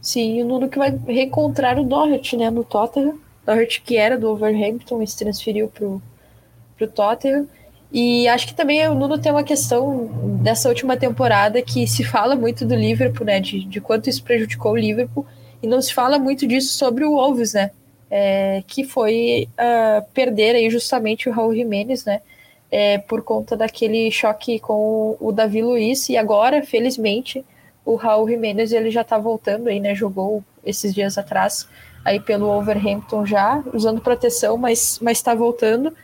Sim, 0.00 0.42
o 0.42 0.46
Nuno 0.46 0.68
que 0.68 0.78
vai 0.78 0.96
reencontrar 1.06 1.78
o 1.78 1.84
Doherty, 1.84 2.36
né, 2.36 2.48
no 2.48 2.62
Tottenham 2.62 3.18
Doherty, 3.48 3.80
que 3.80 3.96
era 3.96 4.18
do 4.18 4.30
Overhampton, 4.30 5.04
se 5.06 5.16
transferiu 5.16 5.68
para 5.68 5.86
o 5.86 6.88
Tottenham. 6.88 7.48
E 7.90 8.28
acho 8.28 8.46
que 8.46 8.54
também 8.54 8.86
o 8.86 8.94
Nuno 8.94 9.18
tem 9.18 9.32
uma 9.32 9.42
questão 9.42 10.10
dessa 10.42 10.68
última 10.68 10.98
temporada 10.98 11.62
que 11.62 11.86
se 11.86 12.04
fala 12.04 12.36
muito 12.36 12.66
do 12.66 12.74
Liverpool, 12.74 13.24
né? 13.24 13.40
De, 13.40 13.64
de 13.64 13.80
quanto 13.80 14.10
isso 14.10 14.22
prejudicou 14.22 14.72
o 14.72 14.76
Liverpool. 14.76 15.26
E 15.62 15.66
não 15.66 15.80
se 15.80 15.94
fala 15.94 16.18
muito 16.18 16.46
disso 16.46 16.76
sobre 16.76 17.04
o 17.04 17.12
Wolves, 17.12 17.54
né? 17.54 17.70
É, 18.10 18.62
que 18.66 18.84
foi 18.84 19.48
uh, 19.54 20.06
perder 20.12 20.54
aí 20.54 20.68
justamente 20.68 21.28
o 21.28 21.32
Raul 21.32 21.54
Jimenez, 21.54 22.04
né? 22.04 22.20
É, 22.70 22.98
por 22.98 23.22
conta 23.22 23.56
daquele 23.56 24.10
choque 24.10 24.58
com 24.58 24.74
o, 24.74 25.16
o 25.20 25.32
Davi 25.32 25.62
Luiz. 25.62 26.10
E 26.10 26.18
agora, 26.18 26.62
felizmente, 26.62 27.42
o 27.82 27.94
Raul 27.94 28.28
Jimenez 28.28 28.72
ele 28.72 28.90
já 28.90 29.02
tá 29.02 29.16
voltando 29.16 29.68
aí, 29.68 29.80
né? 29.80 29.94
Jogou 29.94 30.44
esses 30.62 30.94
dias 30.94 31.16
atrás 31.16 31.66
aí 32.08 32.20
pelo 32.20 32.48
Overhampton 32.48 33.24
já, 33.26 33.62
usando 33.72 34.00
proteção, 34.00 34.56
mas 34.56 35.00
está 35.10 35.34
voltando. 35.34 35.94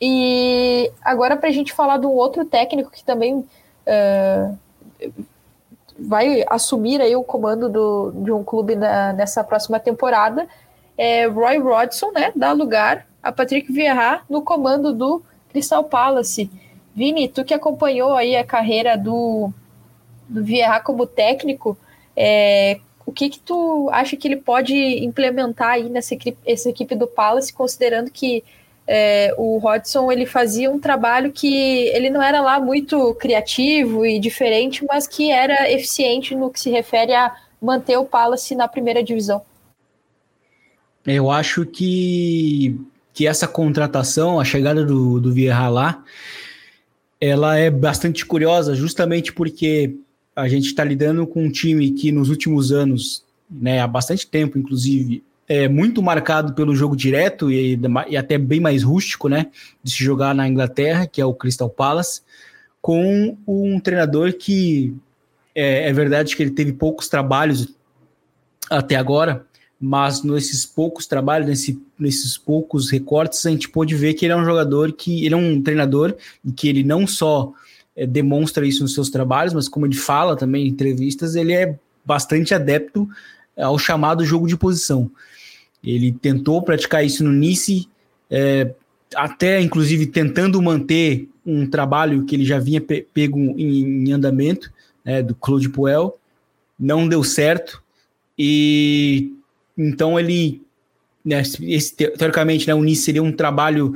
E 0.00 0.90
agora 1.02 1.36
para 1.36 1.48
a 1.48 1.52
gente 1.52 1.72
falar 1.72 1.96
de 1.96 2.06
um 2.06 2.10
outro 2.10 2.44
técnico 2.44 2.90
que 2.90 3.04
também 3.04 3.36
uh, 3.36 4.58
vai 5.98 6.44
assumir 6.48 7.00
aí 7.00 7.14
o 7.14 7.22
comando 7.22 7.68
do, 7.68 8.12
de 8.16 8.32
um 8.32 8.42
clube 8.42 8.74
na, 8.74 9.12
nessa 9.12 9.44
próxima 9.44 9.78
temporada, 9.78 10.46
é 10.98 11.26
Roy 11.26 11.58
Rodson, 11.58 12.10
né? 12.12 12.32
Dá 12.34 12.52
lugar 12.52 13.06
a 13.22 13.30
Patrick 13.30 13.72
Vieira 13.72 14.22
no 14.28 14.42
comando 14.42 14.92
do 14.92 15.22
Crystal 15.50 15.84
Palace. 15.84 16.50
Vini, 16.94 17.28
tu 17.28 17.44
que 17.44 17.54
acompanhou 17.54 18.14
aí 18.14 18.36
a 18.36 18.44
carreira 18.44 18.98
do, 18.98 19.50
do 20.28 20.44
Vieira 20.44 20.80
como 20.80 21.06
técnico, 21.06 21.76
é, 22.16 22.80
o 23.04 23.12
que 23.12 23.28
que 23.28 23.40
tu 23.40 23.88
acha 23.92 24.16
que 24.16 24.28
ele 24.28 24.36
pode 24.36 24.74
implementar 24.74 25.70
aí 25.70 25.88
nessa 25.88 26.14
equipe, 26.14 26.38
essa 26.46 26.68
equipe 26.68 26.94
do 26.94 27.06
Palace, 27.06 27.52
considerando 27.52 28.10
que 28.10 28.44
é, 28.86 29.34
o 29.38 29.58
Hodgson 29.58 30.10
ele 30.10 30.26
fazia 30.26 30.70
um 30.70 30.78
trabalho 30.78 31.32
que 31.32 31.86
ele 31.88 32.10
não 32.10 32.22
era 32.22 32.40
lá 32.40 32.60
muito 32.60 33.14
criativo 33.14 34.04
e 34.04 34.18
diferente, 34.18 34.84
mas 34.86 35.06
que 35.06 35.30
era 35.30 35.70
eficiente 35.70 36.34
no 36.34 36.50
que 36.50 36.60
se 36.60 36.70
refere 36.70 37.14
a 37.14 37.34
manter 37.60 37.96
o 37.96 38.04
Palace 38.04 38.54
na 38.54 38.66
primeira 38.66 39.02
divisão. 39.02 39.42
Eu 41.06 41.30
acho 41.30 41.66
que 41.66 42.78
que 43.14 43.26
essa 43.26 43.46
contratação, 43.46 44.40
a 44.40 44.44
chegada 44.44 44.84
do, 44.84 45.20
do 45.20 45.32
Vieira 45.32 45.68
lá, 45.68 46.02
ela 47.20 47.56
é 47.56 47.70
bastante 47.70 48.24
curiosa, 48.24 48.74
justamente 48.74 49.32
porque 49.32 49.94
a 50.34 50.48
gente 50.48 50.66
está 50.66 50.82
lidando 50.82 51.26
com 51.26 51.44
um 51.44 51.50
time 51.50 51.90
que 51.90 52.10
nos 52.10 52.28
últimos 52.28 52.72
anos, 52.72 53.24
né, 53.50 53.80
há 53.80 53.86
bastante 53.86 54.26
tempo, 54.26 54.58
inclusive, 54.58 55.22
é 55.48 55.68
muito 55.68 56.02
marcado 56.02 56.54
pelo 56.54 56.74
jogo 56.74 56.96
direto 56.96 57.50
e, 57.50 57.78
e 58.08 58.16
até 58.16 58.38
bem 58.38 58.60
mais 58.60 58.82
rústico, 58.82 59.28
né, 59.28 59.50
de 59.82 59.90
se 59.90 60.02
jogar 60.02 60.34
na 60.34 60.48
Inglaterra, 60.48 61.06
que 61.06 61.20
é 61.20 61.24
o 61.24 61.34
Crystal 61.34 61.68
Palace, 61.68 62.22
com 62.80 63.36
um 63.46 63.78
treinador 63.78 64.32
que 64.32 64.94
é, 65.54 65.88
é 65.88 65.92
verdade 65.92 66.34
que 66.34 66.42
ele 66.42 66.50
teve 66.50 66.72
poucos 66.72 67.08
trabalhos 67.08 67.74
até 68.70 68.96
agora, 68.96 69.44
mas 69.78 70.22
nesses 70.22 70.64
poucos 70.64 71.06
trabalhos, 71.06 71.48
nesse, 71.48 71.80
nesses 71.98 72.38
poucos 72.38 72.90
recortes, 72.90 73.44
a 73.44 73.50
gente 73.50 73.68
pôde 73.68 73.94
ver 73.94 74.14
que 74.14 74.24
ele 74.24 74.32
é 74.32 74.36
um 74.36 74.44
jogador 74.44 74.92
que 74.92 75.26
ele 75.26 75.34
é 75.34 75.36
um 75.36 75.60
treinador 75.60 76.16
e 76.44 76.52
que 76.52 76.68
ele 76.68 76.82
não 76.82 77.06
só 77.06 77.52
é, 77.96 78.06
demonstra 78.06 78.66
isso 78.66 78.82
nos 78.82 78.94
seus 78.94 79.10
trabalhos, 79.10 79.52
mas 79.52 79.68
como 79.68 79.86
ele 79.86 79.96
fala 79.96 80.36
também 80.36 80.66
em 80.66 80.70
entrevistas, 80.70 81.34
ele 81.34 81.52
é 81.52 81.78
bastante 82.04 82.54
adepto 82.54 83.08
ao 83.56 83.78
chamado 83.78 84.24
jogo 84.24 84.46
de 84.46 84.56
posição. 84.56 85.10
Ele 85.84 86.12
tentou 86.12 86.62
praticar 86.62 87.04
isso 87.04 87.24
no 87.24 87.32
Nice, 87.32 87.88
é, 88.30 88.72
até 89.14 89.60
inclusive 89.60 90.06
tentando 90.06 90.60
manter 90.62 91.28
um 91.44 91.66
trabalho 91.68 92.24
que 92.24 92.36
ele 92.36 92.44
já 92.44 92.58
vinha 92.58 92.80
pe 92.80 93.06
pego 93.12 93.38
em, 93.38 94.08
em 94.08 94.12
andamento, 94.12 94.72
né, 95.04 95.22
do 95.22 95.34
Claude 95.34 95.68
Puel, 95.68 96.18
não 96.78 97.08
deu 97.08 97.22
certo, 97.24 97.82
e 98.38 99.32
então 99.76 100.18
ele, 100.18 100.62
né, 101.24 101.42
esse, 101.62 101.94
teoricamente, 101.94 102.66
né, 102.66 102.74
o 102.74 102.82
Nice 102.82 103.02
seria 103.02 103.22
um 103.22 103.32
trabalho, 103.32 103.92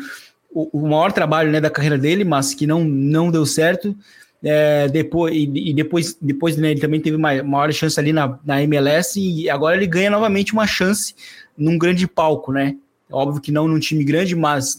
o, 0.57 0.81
o, 0.81 0.89
maior 0.89 1.13
trabalho 1.13 1.51
né, 1.51 1.61
da 1.61 1.69
carreira 1.69 1.99
dele, 1.99 2.25
mas 2.25 2.55
que 2.55 2.67
não, 2.67 2.85
não 2.85 3.31
deu 3.31 3.45
certo. 3.45 3.97
É, 4.43 4.89
depois, 4.89 5.35
e, 5.35 5.71
e, 5.71 5.75
depois, 5.75 6.17
depois 6.21 6.57
né, 6.57 6.71
ele 6.71 6.81
também 6.81 7.01
teve 7.01 7.17
uma 7.17 7.43
maior 7.43 7.73
chance 7.73 7.99
ali 7.99 8.13
na, 8.13 8.39
na 8.45 8.63
MLS 8.63 9.19
e 9.19 9.51
agora 9.51 9.77
ele 9.77 9.87
ganha 9.87 10.11
novamente 10.11 10.53
uma 10.53 10.67
chance 10.67 11.15
num 11.57 11.77
grande 11.77 12.07
palco, 12.07 12.53
né? 12.53 12.77
Óbvio 13.11 13.41
que 13.41 13.53
não 13.53 13.67
num 13.67 13.79
time 13.79 14.05
grande, 14.05 14.35
mas 14.35 14.79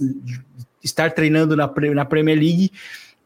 estar 0.84 1.11
treinando 1.11 1.55
na, 1.55 1.71
na 1.93 2.05
Premier 2.05 2.38
League 2.38 2.71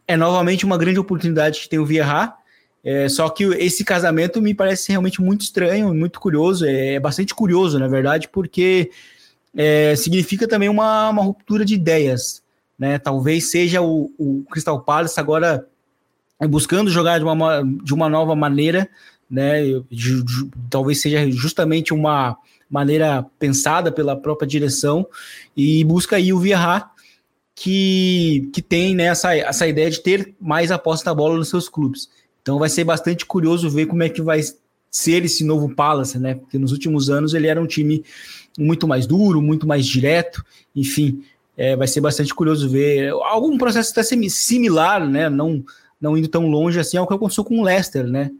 é 0.08 0.18
novamente 0.18 0.66
uma 0.66 0.78
grande 0.78 1.00
oportunidade 1.00 1.62
que 1.62 1.70
tem 1.70 1.80
o 1.80 1.86
Vieira 1.86 2.34
é, 2.84 3.08
só 3.08 3.30
que 3.30 3.44
esse 3.44 3.84
casamento 3.84 4.42
me 4.42 4.54
parece 4.56 4.90
realmente 4.90 5.22
muito 5.22 5.42
estranho, 5.42 5.94
muito 5.94 6.20
curioso, 6.20 6.66
é, 6.66 6.96
é 6.96 7.00
bastante 7.00 7.34
curioso, 7.34 7.78
na 7.78 7.88
verdade, 7.88 8.28
porque 8.28 8.90
é, 9.56 9.96
significa 9.96 10.48
também 10.48 10.70
uma, 10.70 11.10
uma, 11.10 11.22
ruptura 11.22 11.64
de 11.64 11.76
ideias. 11.76 12.41
Né? 12.82 12.98
Talvez 12.98 13.52
seja 13.52 13.80
o, 13.80 14.12
o 14.18 14.44
Crystal 14.50 14.82
Palace 14.82 15.20
agora 15.20 15.68
buscando 16.50 16.90
jogar 16.90 17.20
de 17.20 17.24
uma, 17.24 17.62
de 17.62 17.94
uma 17.94 18.10
nova 18.10 18.36
maneira, 18.36 18.90
né? 19.30 19.62
De, 19.88 20.24
de, 20.24 20.50
talvez 20.68 21.00
seja 21.00 21.30
justamente 21.30 21.94
uma 21.94 22.36
maneira 22.68 23.24
pensada 23.38 23.92
pela 23.92 24.16
própria 24.16 24.48
direção 24.48 25.06
e 25.56 25.84
busca 25.84 26.16
aí 26.16 26.34
o 26.34 26.40
Vieira 26.40 26.90
que, 27.54 28.50
que 28.52 28.64
tem 28.64 28.96
né, 28.96 29.04
essa, 29.04 29.36
essa 29.36 29.68
ideia 29.68 29.92
de 29.92 30.02
ter 30.02 30.34
mais 30.42 30.72
aposta 30.72 31.08
na 31.08 31.14
bola 31.14 31.38
nos 31.38 31.50
seus 31.50 31.70
clubes. 31.70 32.10
Então 32.42 32.58
vai 32.58 32.70
ser 32.70 32.84
bastante 32.84 33.28
curioso 33.28 33.70
ver 33.70 33.86
como 33.86 34.02
é 34.02 34.10
que 34.10 34.24
vai 34.24 34.42
ser 34.90 35.24
esse 35.24 35.44
novo 35.44 35.76
Palace, 35.76 36.18
né? 36.18 36.34
Porque 36.34 36.58
nos 36.58 36.72
últimos 36.72 37.12
anos 37.12 37.36
ele 37.36 37.46
era 37.46 37.62
um 37.62 37.68
time 37.68 38.04
muito 38.58 38.88
mais 38.88 39.06
duro, 39.06 39.40
muito 39.40 39.68
mais 39.68 39.86
direto, 39.86 40.44
enfim, 40.76 41.24
é, 41.58 41.76
vai 41.76 41.88
ser 41.88 42.02
bastante 42.02 42.34
curioso 42.34 42.70
ver 42.70 43.10
algum 43.10 43.58
processo 43.58 43.92
até 43.92 44.04
similar, 44.04 45.08
né? 45.08 45.30
Não, 45.30 45.64
não 46.00 46.18
indo 46.18 46.28
tão 46.28 46.48
longe 46.48 46.80
assim 46.80 46.98
ao 46.98 47.08
que 47.08 47.14
aconteceu 47.14 47.44
com 47.44 47.60
o 47.60 47.64
Leicester, 47.64 48.08
né? 48.08 48.32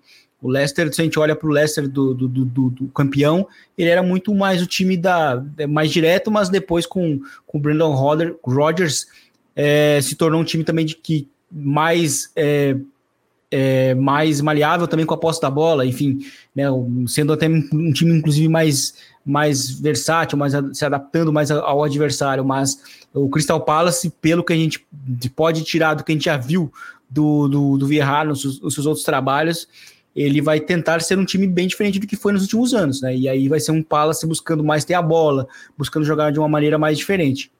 O 0.42 0.50
Leicester, 0.50 0.92
se 0.94 1.02
a 1.02 1.04
gente 1.04 1.20
olha 1.20 1.36
para 1.36 1.48
o 1.48 1.52
Leicester 1.52 1.88
do, 1.88 2.16
do, 2.16 2.28
do, 2.28 2.70
do, 2.72 2.88
campeão, 2.88 3.48
ele 3.78 3.90
era 3.90 4.02
muito 4.02 4.34
mais 4.34 4.60
o 4.60 4.66
time 4.66 4.98
da 4.98 5.44
mais 5.70 5.92
direto, 5.92 6.32
mas 6.32 6.50
depois 6.50 6.88
com, 6.88 7.20
com 7.46 7.58
o 7.60 7.62
Brandon 7.62 7.94
Rodgers 8.44 9.06
é, 9.56 10.00
se 10.02 10.16
tornou 10.16 10.42
um 10.42 10.44
time 10.44 10.64
também 10.64 10.84
de 10.84 10.96
que 10.96 11.28
mais 11.52 12.32
é, 12.36 12.76
é, 13.52 13.94
mais 13.94 14.40
maleável 14.40 14.88
também 14.88 15.06
com 15.06 15.14
a 15.14 15.18
posse 15.18 15.42
da 15.42 15.52
bola, 15.52 15.86
enfim, 15.86 16.20
né, 16.56 16.66
sendo 17.06 17.34
até 17.34 17.48
um 17.50 17.92
time 17.92 18.18
inclusive 18.18 18.48
mais, 18.48 18.94
mais 19.26 19.70
versátil, 19.70 20.38
mais 20.38 20.54
se 20.74 20.86
adaptando 20.86 21.34
mais 21.34 21.52
ao 21.52 21.84
adversário, 21.84 22.46
mas 22.46 22.82
o 23.14 23.30
Crystal 23.30 23.60
Palace, 23.60 24.10
pelo 24.22 24.44
que 24.44 24.54
a 24.54 24.56
gente 24.56 24.88
pode 25.36 25.64
tirar 25.64 25.96
do 25.96 26.04
que 26.04 26.14
a 26.14 26.16
gente 26.16 26.26
já 26.26 26.38
viu 26.38 26.72
do, 27.10 27.50
do, 27.50 27.78
do 27.78 27.86
Vieira 27.86 28.24
nos, 28.24 28.62
nos 28.62 28.74
seus 28.74 28.86
outros 28.86 29.04
trabalhos, 29.04 29.68
ele 30.16 30.42
vai 30.42 30.60
tentar 30.60 31.02
ser 31.02 31.18
um 31.18 31.26
time 31.26 31.48
bem 31.48 31.68
diferente 31.68 32.00
do 32.00 32.08
que 32.08 32.16
foi 32.16 32.34
nos 32.34 32.44
últimos 32.44 32.74
anos, 32.74 33.02
né? 33.02 33.16
E 33.16 33.30
aí 33.30 33.48
vai 33.48 33.60
ser 33.60 33.72
um 33.72 33.82
Palace 33.82 34.26
buscando 34.28 34.64
mais 34.64 34.84
ter 34.84 34.94
a 34.94 35.02
bola, 35.02 35.48
buscando 35.78 36.06
jogar 36.06 36.32
de 36.32 36.40
uma 36.40 36.50
maneira 36.50 36.78
mais 36.78 36.98
diferente. 36.98 37.52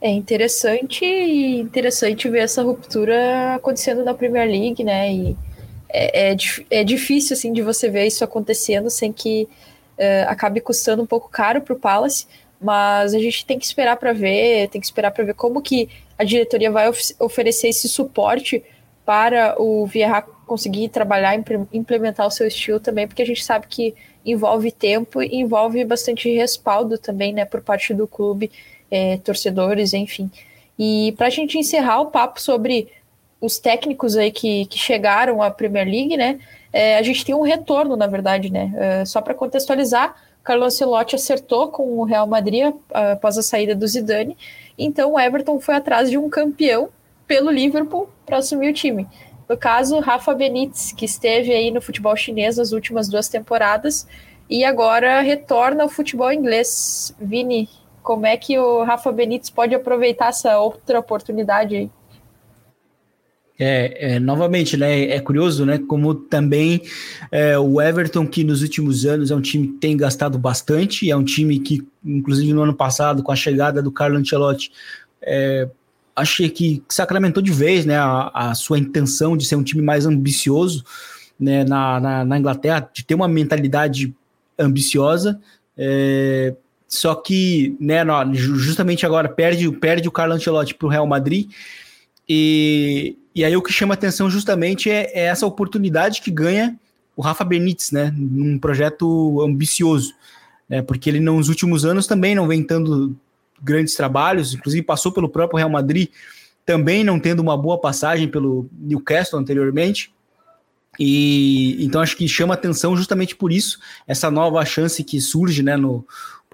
É 0.00 0.10
interessante 0.10 1.04
interessante 1.04 2.28
ver 2.28 2.40
essa 2.40 2.62
ruptura 2.62 3.54
acontecendo 3.54 4.04
na 4.04 4.12
Premier 4.12 4.46
League, 4.46 4.84
né? 4.84 5.12
E 5.12 5.36
é, 5.88 6.32
é, 6.32 6.36
é 6.70 6.84
difícil 6.84 7.34
assim 7.34 7.52
de 7.52 7.62
você 7.62 7.88
ver 7.88 8.06
isso 8.06 8.22
acontecendo 8.22 8.90
sem 8.90 9.12
que 9.12 9.48
uh, 9.98 10.28
acabe 10.28 10.60
custando 10.60 11.02
um 11.02 11.06
pouco 11.06 11.30
caro 11.30 11.62
para 11.62 11.72
o 11.72 11.78
Palace, 11.78 12.26
mas 12.60 13.14
a 13.14 13.18
gente 13.18 13.46
tem 13.46 13.58
que 13.58 13.64
esperar 13.64 13.96
para 13.96 14.12
ver, 14.12 14.68
tem 14.68 14.80
que 14.80 14.86
esperar 14.86 15.10
para 15.10 15.24
ver 15.24 15.34
como 15.34 15.62
que 15.62 15.88
a 16.18 16.24
diretoria 16.24 16.70
vai 16.70 16.88
of 16.88 17.00
oferecer 17.18 17.68
esse 17.68 17.88
suporte 17.88 18.62
para 19.04 19.54
o 19.58 19.86
Vieira 19.86 20.22
conseguir 20.46 20.88
trabalhar 20.88 21.34
implementar 21.72 22.26
o 22.26 22.30
seu 22.30 22.46
estilo 22.46 22.78
também, 22.78 23.06
porque 23.06 23.22
a 23.22 23.26
gente 23.26 23.44
sabe 23.44 23.66
que 23.68 23.94
envolve 24.24 24.70
tempo 24.70 25.22
e 25.22 25.36
envolve 25.36 25.84
bastante 25.84 26.28
respaldo 26.34 26.98
também, 26.98 27.32
né, 27.32 27.44
por 27.44 27.62
parte 27.62 27.94
do 27.94 28.06
clube 28.06 28.50
é, 28.90 29.16
torcedores, 29.18 29.92
enfim. 29.92 30.30
E 30.78 31.14
para 31.16 31.26
a 31.26 31.30
gente 31.30 31.58
encerrar 31.58 32.00
o 32.00 32.06
papo 32.06 32.40
sobre 32.40 32.88
os 33.40 33.58
técnicos 33.58 34.16
aí 34.16 34.30
que, 34.30 34.66
que 34.66 34.78
chegaram 34.78 35.42
à 35.42 35.50
Premier 35.50 35.86
League, 35.86 36.16
né? 36.16 36.38
É, 36.72 36.98
a 36.98 37.02
gente 37.02 37.24
tem 37.24 37.34
um 37.34 37.42
retorno, 37.42 37.96
na 37.96 38.06
verdade, 38.06 38.50
né? 38.50 38.72
É, 38.76 39.04
só 39.04 39.20
para 39.20 39.34
contextualizar, 39.34 40.14
Carlo 40.42 40.64
Ancelotti 40.64 41.16
acertou 41.16 41.68
com 41.68 41.98
o 41.98 42.04
Real 42.04 42.26
Madrid 42.26 42.72
após 42.92 43.36
a 43.36 43.42
saída 43.42 43.74
do 43.74 43.86
Zidane, 43.86 44.36
então 44.78 45.14
o 45.14 45.20
Everton 45.20 45.58
foi 45.58 45.74
atrás 45.74 46.08
de 46.10 46.18
um 46.18 46.28
campeão 46.28 46.88
pelo 47.26 47.50
Liverpool 47.50 48.08
para 48.24 48.38
assumir 48.38 48.70
o 48.70 48.74
time. 48.74 49.08
No 49.48 49.56
caso, 49.56 49.98
Rafa 50.00 50.34
Benítez, 50.34 50.92
que 50.92 51.04
esteve 51.04 51.52
aí 51.52 51.70
no 51.70 51.80
futebol 51.80 52.16
chinês 52.16 52.56
nas 52.56 52.72
últimas 52.72 53.08
duas 53.08 53.28
temporadas 53.28 54.06
e 54.48 54.64
agora 54.64 55.20
retorna 55.20 55.84
ao 55.84 55.88
futebol 55.88 56.32
inglês. 56.32 57.14
Vini, 57.20 57.68
como 58.06 58.24
é 58.24 58.36
que 58.36 58.56
o 58.56 58.84
Rafa 58.84 59.10
Benítez 59.10 59.50
pode 59.50 59.74
aproveitar 59.74 60.28
essa 60.28 60.60
outra 60.60 61.00
oportunidade 61.00 61.74
aí? 61.74 61.90
É, 63.58 64.14
é, 64.14 64.20
novamente, 64.20 64.76
né? 64.76 65.08
É 65.08 65.18
curioso, 65.18 65.66
né? 65.66 65.76
Como 65.88 66.14
também 66.14 66.82
é, 67.32 67.58
o 67.58 67.80
Everton, 67.82 68.24
que 68.24 68.44
nos 68.44 68.62
últimos 68.62 69.04
anos 69.04 69.32
é 69.32 69.34
um 69.34 69.40
time 69.40 69.66
que 69.66 69.78
tem 69.78 69.96
gastado 69.96 70.38
bastante, 70.38 71.10
é 71.10 71.16
um 71.16 71.24
time 71.24 71.58
que, 71.58 71.84
inclusive 72.04 72.52
no 72.52 72.62
ano 72.62 72.74
passado, 72.74 73.24
com 73.24 73.32
a 73.32 73.36
chegada 73.36 73.82
do 73.82 73.90
Carlo 73.90 74.16
Ancelotti, 74.16 74.70
é, 75.20 75.68
achei 76.14 76.48
que 76.48 76.84
sacramentou 76.88 77.42
de 77.42 77.50
vez, 77.50 77.84
né? 77.84 77.96
A, 77.98 78.30
a, 78.32 78.54
sua 78.54 78.78
intenção 78.78 79.36
de 79.36 79.44
ser 79.44 79.56
um 79.56 79.64
time 79.64 79.82
mais 79.82 80.06
ambicioso, 80.06 80.84
né? 81.40 81.64
Na, 81.64 81.98
na, 81.98 82.24
na 82.24 82.38
Inglaterra, 82.38 82.88
de 82.92 83.04
ter 83.04 83.16
uma 83.16 83.26
mentalidade 83.26 84.14
ambiciosa. 84.56 85.40
É, 85.76 86.54
só 86.96 87.14
que, 87.14 87.76
né, 87.78 88.00
justamente 88.32 89.04
agora 89.04 89.28
perde, 89.28 89.70
perde 89.72 90.08
o 90.08 90.12
Carlo 90.12 90.34
Ancelotti 90.34 90.74
para 90.74 90.86
o 90.86 90.90
Real 90.90 91.06
Madrid. 91.06 91.50
E, 92.28 93.16
e 93.34 93.44
aí 93.44 93.56
o 93.56 93.62
que 93.62 93.72
chama 93.72 93.94
atenção 93.94 94.30
justamente 94.30 94.90
é, 94.90 95.10
é, 95.12 95.26
essa 95.26 95.46
oportunidade 95.46 96.20
que 96.20 96.30
ganha 96.30 96.78
o 97.14 97.22
Rafa 97.22 97.44
Benítez, 97.44 97.92
né, 97.92 98.12
num 98.16 98.58
projeto 98.58 99.40
ambicioso, 99.42 100.14
né, 100.68 100.82
porque 100.82 101.08
ele 101.08 101.20
nos 101.20 101.48
últimos 101.48 101.84
anos 101.84 102.06
também 102.06 102.34
não 102.34 102.48
vem 102.48 102.62
tendo 102.62 103.16
grandes 103.62 103.94
trabalhos, 103.94 104.54
inclusive 104.54 104.82
passou 104.82 105.12
pelo 105.12 105.28
próprio 105.28 105.56
Real 105.58 105.70
Madrid, 105.70 106.08
também 106.64 107.04
não 107.04 107.20
tendo 107.20 107.40
uma 107.40 107.56
boa 107.56 107.78
passagem 107.78 108.28
pelo 108.28 108.68
Newcastle 108.72 109.38
anteriormente. 109.38 110.12
E 110.98 111.76
então 111.84 112.00
acho 112.00 112.16
que 112.16 112.26
chama 112.26 112.54
atenção 112.54 112.96
justamente 112.96 113.36
por 113.36 113.52
isso, 113.52 113.78
essa 114.06 114.30
nova 114.30 114.64
chance 114.64 115.04
que 115.04 115.20
surge 115.20 115.62
né, 115.62 115.76
no, 115.76 116.04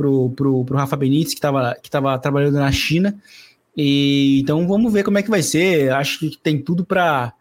pro, 0.02 0.30
pro, 0.30 0.64
pro 0.64 0.76
Rafa 0.76 0.96
Benítez, 0.96 1.32
que 1.32 1.38
estava 1.38 1.76
que 1.80 1.88
tava 1.88 2.18
trabalhando 2.18 2.54
na 2.54 2.72
China. 2.72 3.14
E 3.76 4.40
então 4.40 4.66
vamos 4.66 4.92
ver 4.92 5.04
como 5.04 5.18
é 5.18 5.22
que 5.22 5.30
vai 5.30 5.42
ser. 5.42 5.92
Acho 5.92 6.18
que 6.18 6.36
tem 6.36 6.60
tudo 6.60 6.84
para 6.84 7.32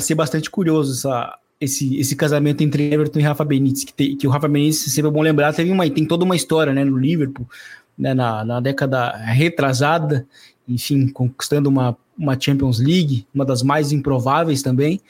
ser 0.00 0.16
bastante 0.16 0.50
curioso 0.50 0.92
essa, 0.92 1.38
esse, 1.60 1.96
esse 1.96 2.16
casamento 2.16 2.62
entre 2.62 2.92
Everton 2.92 3.20
e 3.20 3.22
Rafa 3.22 3.44
Benítez, 3.44 3.84
que, 3.84 4.16
que 4.16 4.26
o 4.26 4.30
Rafa 4.30 4.48
Benítez, 4.48 4.80
sempre 4.92 5.08
é 5.08 5.12
bom 5.12 5.22
lembrar, 5.22 5.54
teve 5.54 5.70
uma, 5.70 5.88
tem 5.88 6.04
toda 6.04 6.24
uma 6.24 6.36
história 6.36 6.72
né, 6.72 6.84
no 6.84 6.98
Liverpool, 6.98 7.48
né, 7.96 8.12
na, 8.12 8.44
na 8.44 8.60
década 8.60 9.16
retrasada, 9.16 10.26
enfim, 10.68 11.08
conquistando 11.08 11.68
uma, 11.68 11.96
uma 12.18 12.38
Champions 12.38 12.80
League, 12.80 13.26
uma 13.32 13.44
das 13.44 13.62
mais 13.62 13.92
improváveis 13.92 14.62
também. 14.62 15.00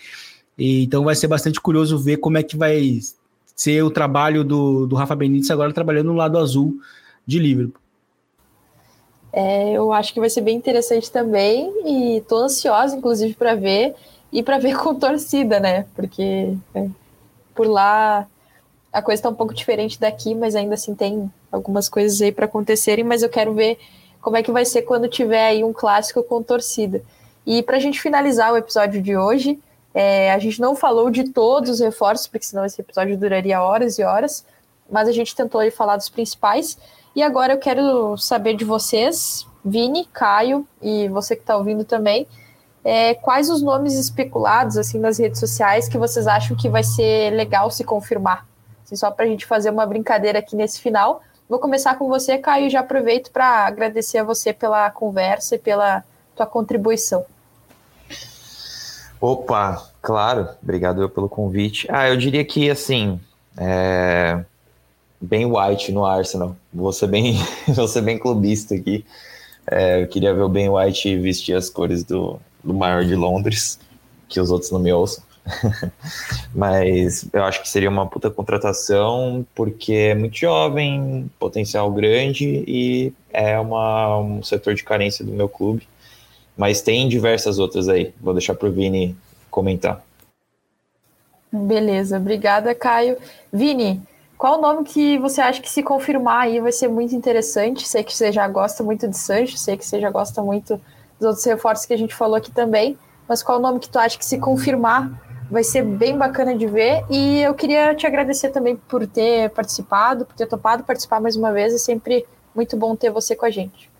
E, 0.58 0.84
então 0.84 1.04
vai 1.04 1.14
ser 1.14 1.26
bastante 1.26 1.60
curioso 1.60 1.98
ver 1.98 2.18
como 2.18 2.38
é 2.38 2.42
que 2.42 2.56
vai 2.56 3.00
ser 3.54 3.82
o 3.82 3.90
trabalho 3.90 4.44
do, 4.44 4.86
do 4.86 4.96
Rafa 4.96 5.14
Benítez 5.14 5.50
agora 5.50 5.72
trabalhando 5.72 6.08
no 6.08 6.14
lado 6.14 6.38
azul 6.38 6.78
de 7.26 7.38
Liverpool. 7.38 7.80
É, 9.32 9.72
eu 9.72 9.92
acho 9.92 10.12
que 10.12 10.20
vai 10.20 10.28
ser 10.28 10.42
bem 10.42 10.56
interessante 10.56 11.10
também 11.10 11.72
e 11.86 12.20
tô 12.22 12.36
ansiosa, 12.36 12.94
inclusive, 12.96 13.34
para 13.34 13.54
ver 13.54 13.94
e 14.30 14.42
para 14.42 14.58
ver 14.58 14.76
com 14.80 14.94
torcida, 14.94 15.58
né? 15.58 15.86
Porque 15.94 16.54
é, 16.74 16.88
por 17.54 17.66
lá 17.66 18.26
a 18.92 19.00
coisa 19.00 19.20
está 19.20 19.28
um 19.30 19.34
pouco 19.34 19.54
diferente 19.54 19.98
daqui, 19.98 20.34
mas 20.34 20.54
ainda 20.54 20.74
assim 20.74 20.94
tem 20.94 21.32
algumas 21.50 21.88
coisas 21.88 22.20
aí 22.20 22.30
para 22.30 22.44
acontecerem. 22.44 23.04
Mas 23.04 23.22
eu 23.22 23.30
quero 23.30 23.54
ver 23.54 23.78
como 24.20 24.36
é 24.36 24.42
que 24.42 24.52
vai 24.52 24.66
ser 24.66 24.82
quando 24.82 25.08
tiver 25.08 25.46
aí 25.46 25.64
um 25.64 25.72
clássico 25.72 26.22
com 26.22 26.42
torcida. 26.42 27.02
E 27.46 27.62
para 27.62 27.78
a 27.78 27.80
gente 27.80 28.00
finalizar 28.00 28.52
o 28.52 28.56
episódio 28.56 29.00
de 29.00 29.16
hoje, 29.16 29.58
é, 29.94 30.32
a 30.32 30.38
gente 30.38 30.60
não 30.60 30.74
falou 30.74 31.10
de 31.10 31.30
todos 31.30 31.70
os 31.70 31.80
reforços, 31.80 32.26
porque 32.26 32.46
senão 32.46 32.64
esse 32.64 32.80
episódio 32.80 33.16
duraria 33.16 33.60
horas 33.60 33.98
e 33.98 34.02
horas, 34.02 34.44
mas 34.90 35.08
a 35.08 35.12
gente 35.12 35.34
tentou 35.34 35.68
falar 35.70 35.96
dos 35.96 36.08
principais. 36.08 36.78
E 37.14 37.22
agora 37.22 37.52
eu 37.52 37.58
quero 37.58 38.16
saber 38.16 38.54
de 38.54 38.64
vocês, 38.64 39.46
Vini, 39.64 40.06
Caio 40.06 40.66
e 40.80 41.08
você 41.08 41.36
que 41.36 41.42
está 41.42 41.56
ouvindo 41.56 41.84
também, 41.84 42.26
é, 42.84 43.14
quais 43.14 43.48
os 43.48 43.62
nomes 43.62 43.94
especulados 43.94 44.76
assim 44.76 44.98
nas 44.98 45.18
redes 45.18 45.38
sociais 45.38 45.88
que 45.88 45.98
vocês 45.98 46.26
acham 46.26 46.56
que 46.56 46.68
vai 46.68 46.82
ser 46.82 47.30
legal 47.30 47.70
se 47.70 47.84
confirmar? 47.84 48.46
Assim, 48.84 48.96
só 48.96 49.10
para 49.10 49.24
a 49.24 49.28
gente 49.28 49.46
fazer 49.46 49.70
uma 49.70 49.86
brincadeira 49.86 50.38
aqui 50.38 50.56
nesse 50.56 50.80
final. 50.80 51.22
Vou 51.48 51.58
começar 51.58 51.96
com 51.96 52.08
você, 52.08 52.38
Caio, 52.38 52.66
e 52.66 52.70
já 52.70 52.80
aproveito 52.80 53.30
para 53.30 53.66
agradecer 53.66 54.18
a 54.18 54.24
você 54.24 54.52
pela 54.52 54.90
conversa 54.90 55.54
e 55.54 55.58
pela 55.58 56.02
tua 56.34 56.46
contribuição. 56.46 57.24
Opa, 59.22 59.88
claro, 60.02 60.48
obrigado 60.60 61.08
pelo 61.08 61.28
convite. 61.28 61.86
Ah, 61.88 62.08
eu 62.08 62.16
diria 62.16 62.44
que 62.44 62.68
assim, 62.68 63.20
é... 63.56 64.44
bem 65.20 65.46
White 65.46 65.92
no 65.92 66.04
Arsenal. 66.04 66.56
Vou 66.74 66.92
ser 66.92 67.06
bem, 67.06 67.38
vou 67.72 67.86
ser 67.86 68.00
bem 68.00 68.18
clubista 68.18 68.74
aqui. 68.74 69.04
É, 69.70 70.02
eu 70.02 70.08
queria 70.08 70.34
ver 70.34 70.42
o 70.42 70.48
Ben 70.48 70.68
White 70.68 71.16
vestir 71.18 71.54
as 71.54 71.70
cores 71.70 72.02
do, 72.02 72.40
do 72.64 72.74
maior 72.74 73.04
de 73.04 73.14
Londres, 73.14 73.78
que 74.28 74.40
os 74.40 74.50
outros 74.50 74.72
não 74.72 74.80
me 74.80 74.92
ouçam. 74.92 75.22
Mas 76.52 77.24
eu 77.32 77.44
acho 77.44 77.62
que 77.62 77.68
seria 77.68 77.88
uma 77.88 78.08
puta 78.08 78.28
contratação, 78.28 79.46
porque 79.54 79.92
é 79.92 80.14
muito 80.16 80.36
jovem, 80.36 81.30
potencial 81.38 81.92
grande 81.92 82.64
e 82.66 83.12
é 83.32 83.56
uma, 83.60 84.18
um 84.18 84.42
setor 84.42 84.74
de 84.74 84.82
carência 84.82 85.24
do 85.24 85.30
meu 85.30 85.48
clube. 85.48 85.86
Mas 86.56 86.82
tem 86.82 87.08
diversas 87.08 87.58
outras 87.58 87.88
aí. 87.88 88.14
Vou 88.20 88.34
deixar 88.34 88.54
para 88.54 88.68
o 88.68 88.72
Vini 88.72 89.16
comentar. 89.50 90.02
Beleza, 91.50 92.16
obrigada, 92.16 92.74
Caio. 92.74 93.16
Vini, 93.52 94.02
qual 94.38 94.58
o 94.58 94.60
nome 94.60 94.84
que 94.84 95.18
você 95.18 95.40
acha 95.40 95.60
que 95.60 95.70
se 95.70 95.82
confirmar 95.82 96.46
aí 96.46 96.58
vai 96.60 96.72
ser 96.72 96.88
muito 96.88 97.14
interessante? 97.14 97.86
Sei 97.86 98.02
que 98.02 98.12
você 98.12 98.32
já 98.32 98.48
gosta 98.48 98.82
muito 98.82 99.06
de 99.06 99.16
Sancho, 99.16 99.56
sei 99.56 99.76
que 99.76 99.86
você 99.86 100.00
já 100.00 100.10
gosta 100.10 100.42
muito 100.42 100.80
dos 101.18 101.28
outros 101.28 101.44
reforços 101.44 101.86
que 101.86 101.92
a 101.94 101.96
gente 101.96 102.14
falou 102.14 102.34
aqui 102.34 102.50
também, 102.50 102.98
mas 103.28 103.40
qual 103.40 103.58
o 103.58 103.62
nome 103.62 103.78
que 103.78 103.88
tu 103.88 103.98
acha 103.98 104.18
que 104.18 104.24
se 104.24 104.38
confirmar 104.38 105.12
vai 105.48 105.62
ser 105.62 105.82
bem 105.82 106.18
bacana 106.18 106.56
de 106.56 106.66
ver? 106.66 107.04
E 107.08 107.40
eu 107.42 107.54
queria 107.54 107.94
te 107.94 108.06
agradecer 108.06 108.48
também 108.48 108.74
por 108.74 109.06
ter 109.06 109.50
participado, 109.50 110.24
por 110.24 110.34
ter 110.34 110.46
topado 110.46 110.82
participar 110.82 111.20
mais 111.20 111.36
uma 111.36 111.52
vez, 111.52 111.72
é 111.72 111.78
sempre 111.78 112.26
muito 112.52 112.76
bom 112.76 112.96
ter 112.96 113.10
você 113.10 113.36
com 113.36 113.46
a 113.46 113.50
gente. 113.50 113.91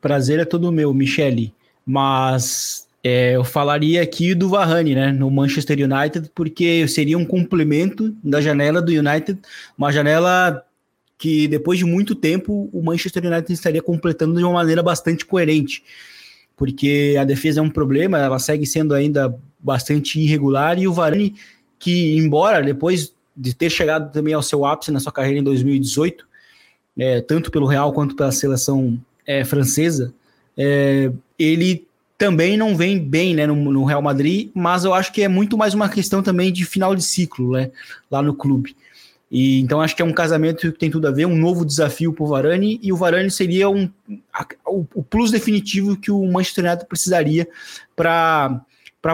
Prazer 0.00 0.38
é 0.38 0.44
todo 0.44 0.72
meu, 0.72 0.92
Michele. 0.94 1.52
Mas 1.84 2.88
é, 3.02 3.36
eu 3.36 3.44
falaria 3.44 4.02
aqui 4.02 4.34
do 4.34 4.48
Varane, 4.48 4.94
né, 4.94 5.12
no 5.12 5.30
Manchester 5.30 5.78
United, 5.78 6.30
porque 6.34 6.86
seria 6.86 7.16
um 7.16 7.24
complemento 7.24 8.14
da 8.22 8.40
janela 8.40 8.82
do 8.82 8.92
United, 8.92 9.38
uma 9.76 9.90
janela 9.90 10.64
que 11.16 11.48
depois 11.48 11.78
de 11.78 11.84
muito 11.84 12.14
tempo 12.14 12.68
o 12.72 12.82
Manchester 12.82 13.26
United 13.26 13.52
estaria 13.52 13.82
completando 13.82 14.38
de 14.38 14.44
uma 14.44 14.52
maneira 14.52 14.82
bastante 14.82 15.24
coerente, 15.24 15.82
porque 16.56 17.16
a 17.18 17.24
defesa 17.24 17.60
é 17.60 17.62
um 17.62 17.70
problema, 17.70 18.18
ela 18.18 18.38
segue 18.38 18.66
sendo 18.66 18.94
ainda 18.94 19.34
bastante 19.58 20.20
irregular 20.20 20.78
e 20.78 20.86
o 20.86 20.92
Varane, 20.92 21.34
que 21.78 22.16
embora 22.16 22.62
depois 22.62 23.14
de 23.34 23.54
ter 23.54 23.70
chegado 23.70 24.12
também 24.12 24.34
ao 24.34 24.42
seu 24.42 24.66
ápice 24.66 24.90
na 24.90 25.00
sua 25.00 25.12
carreira 25.12 25.38
em 25.40 25.42
2018, 25.42 26.26
é, 26.98 27.20
tanto 27.22 27.50
pelo 27.50 27.66
Real 27.66 27.92
quanto 27.92 28.14
pela 28.14 28.32
seleção 28.32 28.98
é, 29.30 29.44
francesa, 29.44 30.12
é, 30.58 31.12
ele 31.38 31.86
também 32.18 32.56
não 32.56 32.76
vem 32.76 32.98
bem 32.98 33.32
né, 33.32 33.46
no, 33.46 33.54
no, 33.54 33.84
Real 33.84 34.02
Madrid, 34.02 34.50
mas 34.52 34.84
eu 34.84 34.92
acho 34.92 35.12
que 35.12 35.22
é 35.22 35.28
muito 35.28 35.56
mais 35.56 35.72
uma 35.72 35.88
questão 35.88 36.20
também 36.20 36.52
de 36.52 36.64
final 36.64 36.96
de 36.96 37.02
ciclo 37.02 37.52
né, 37.52 37.70
lá 38.10 38.20
no 38.20 38.34
clube. 38.34 38.76
E, 39.30 39.60
então 39.60 39.80
acho 39.80 39.94
que 39.94 40.02
é 40.02 40.04
um 40.04 40.12
casamento 40.12 40.72
que 40.72 40.78
tem 40.78 40.90
tudo 40.90 41.06
a 41.06 41.12
ver, 41.12 41.26
um 41.26 41.36
novo 41.36 41.64
desafio 41.64 42.12
para 42.12 42.24
o 42.24 42.26
Varane, 42.26 42.80
e 42.82 42.92
o 42.92 42.96
Varane 42.96 43.30
seria 43.30 43.70
um, 43.70 43.88
a, 44.34 44.44
o, 44.66 44.84
o, 44.96 45.02
plus 45.04 45.30
definitivo 45.30 45.96
que 45.96 46.10
o 46.10 46.26
Manchester 46.26 46.64
United 46.64 46.88
precisaria 46.88 47.46
para 47.94 48.64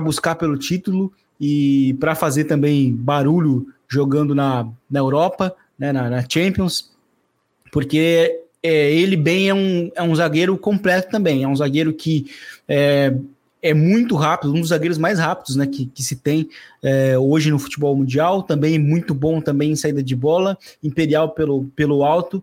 buscar 0.03 0.35
pelo 0.37 0.57
título 0.57 1.13
e 1.39 1.95
para 2.01 2.15
fazer 2.15 2.45
também 2.45 2.91
barulho 2.91 3.67
jogando 3.87 4.35
na, 4.35 4.67
na 4.91 4.99
Europa, 4.99 5.55
né, 5.79 5.93
na, 5.93 6.09
na 6.09 6.25
Champions, 6.27 6.91
porque 7.71 8.46
é, 8.67 8.93
ele 8.93 9.17
bem 9.17 9.49
é 9.49 9.55
um, 9.55 9.91
é 9.95 10.03
um 10.03 10.15
zagueiro 10.15 10.59
completo 10.59 11.09
também, 11.09 11.45
é 11.45 11.49
um 11.49 11.55
zagueiro 11.55 11.93
que 11.93 12.27
é, 12.67 13.15
é 13.63 13.73
muito 13.73 14.17
rápido, 14.17 14.53
um 14.53 14.61
dos 14.61 14.71
zagueiros 14.71 14.99
mais 14.99 15.21
rápidos 15.21 15.55
né, 15.55 15.69
que, 15.69 15.87
que 15.87 16.03
se 16.03 16.17
tem 16.17 16.49
é, 16.83 17.17
hoje 17.17 17.49
no 17.49 17.61
futebol 17.61 17.95
mundial, 17.95 18.43
também 18.43 18.77
muito 18.77 19.15
bom 19.15 19.41
também 19.41 19.71
em 19.71 19.77
saída 19.77 20.03
de 20.03 20.17
bola, 20.17 20.59
imperial 20.83 21.31
pelo, 21.31 21.65
pelo 21.77 22.03
alto. 22.03 22.43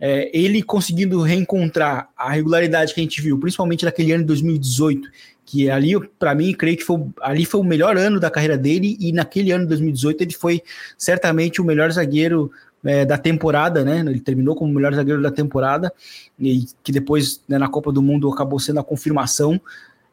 É, 0.00 0.36
ele 0.36 0.64
conseguindo 0.64 1.22
reencontrar 1.22 2.08
a 2.16 2.32
regularidade 2.32 2.92
que 2.92 3.00
a 3.00 3.04
gente 3.04 3.22
viu, 3.22 3.38
principalmente 3.38 3.84
naquele 3.84 4.10
ano 4.10 4.24
de 4.24 4.26
2018, 4.26 5.08
que 5.46 5.70
ali, 5.70 5.92
para 6.18 6.34
mim, 6.34 6.52
creio 6.52 6.76
que 6.76 6.82
foi, 6.82 7.06
ali 7.20 7.44
foi 7.44 7.60
o 7.60 7.64
melhor 7.64 7.96
ano 7.96 8.18
da 8.18 8.28
carreira 8.28 8.58
dele, 8.58 8.96
e 8.98 9.12
naquele 9.12 9.52
ano 9.52 9.62
de 9.62 9.68
2018 9.68 10.22
ele 10.22 10.32
foi 10.32 10.60
certamente 10.98 11.60
o 11.60 11.64
melhor 11.64 11.92
zagueiro 11.92 12.50
é, 12.84 13.04
da 13.04 13.16
temporada, 13.18 13.84
né? 13.84 14.00
Ele 14.00 14.20
terminou 14.20 14.54
como 14.54 14.70
o 14.70 14.74
melhor 14.74 14.94
zagueiro 14.94 15.22
da 15.22 15.30
temporada, 15.30 15.92
e 16.38 16.66
que 16.82 16.92
depois, 16.92 17.42
né, 17.48 17.58
na 17.58 17.68
Copa 17.68 17.92
do 17.92 18.02
Mundo, 18.02 18.30
acabou 18.30 18.58
sendo 18.58 18.80
a 18.80 18.84
confirmação. 18.84 19.60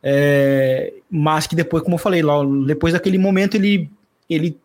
É, 0.01 0.93
mas 1.09 1.45
que 1.45 1.55
depois, 1.55 1.83
como 1.83 1.95
eu 1.95 1.99
falei, 1.99 2.21
lá, 2.21 2.35
depois 2.65 2.93
daquele 2.93 3.17
momento 3.17 3.55
ele, 3.55 3.89
ele 4.29 4.57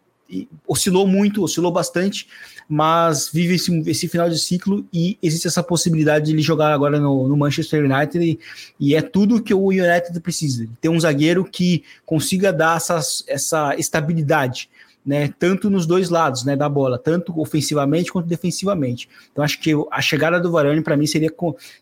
oscilou 0.66 1.06
muito, 1.06 1.42
oscilou 1.42 1.70
bastante, 1.70 2.26
mas 2.68 3.28
vive 3.32 3.54
esse, 3.54 3.90
esse 3.90 4.08
final 4.08 4.28
de 4.28 4.38
ciclo 4.38 4.86
e 4.92 5.18
existe 5.22 5.46
essa 5.46 5.62
possibilidade 5.62 6.26
de 6.26 6.32
ele 6.32 6.42
jogar 6.42 6.72
agora 6.72 6.98
no, 6.98 7.28
no 7.28 7.36
Manchester 7.36 7.84
United 7.84 8.24
e, 8.24 8.38
e, 8.80 8.94
é 8.94 9.02
tudo 9.02 9.42
que 9.42 9.52
o 9.52 9.68
United 9.68 10.18
precisa, 10.20 10.66
ter 10.80 10.88
um 10.88 10.98
zagueiro 10.98 11.44
que 11.44 11.84
consiga 12.06 12.52
dar 12.52 12.76
essa, 12.76 13.00
essa 13.28 13.74
estabilidade, 13.76 14.70
né, 15.04 15.32
tanto 15.38 15.68
nos 15.68 15.86
dois 15.86 16.08
lados, 16.08 16.44
né, 16.44 16.56
da 16.56 16.68
bola, 16.68 16.98
tanto 16.98 17.38
ofensivamente 17.38 18.10
quanto 18.10 18.26
defensivamente. 18.26 19.08
Então 19.30 19.44
acho 19.44 19.60
que 19.60 19.72
a 19.90 20.00
chegada 20.00 20.40
do 20.40 20.50
Varane 20.50 20.82
para 20.82 20.96
mim 20.96 21.06
seria 21.06 21.30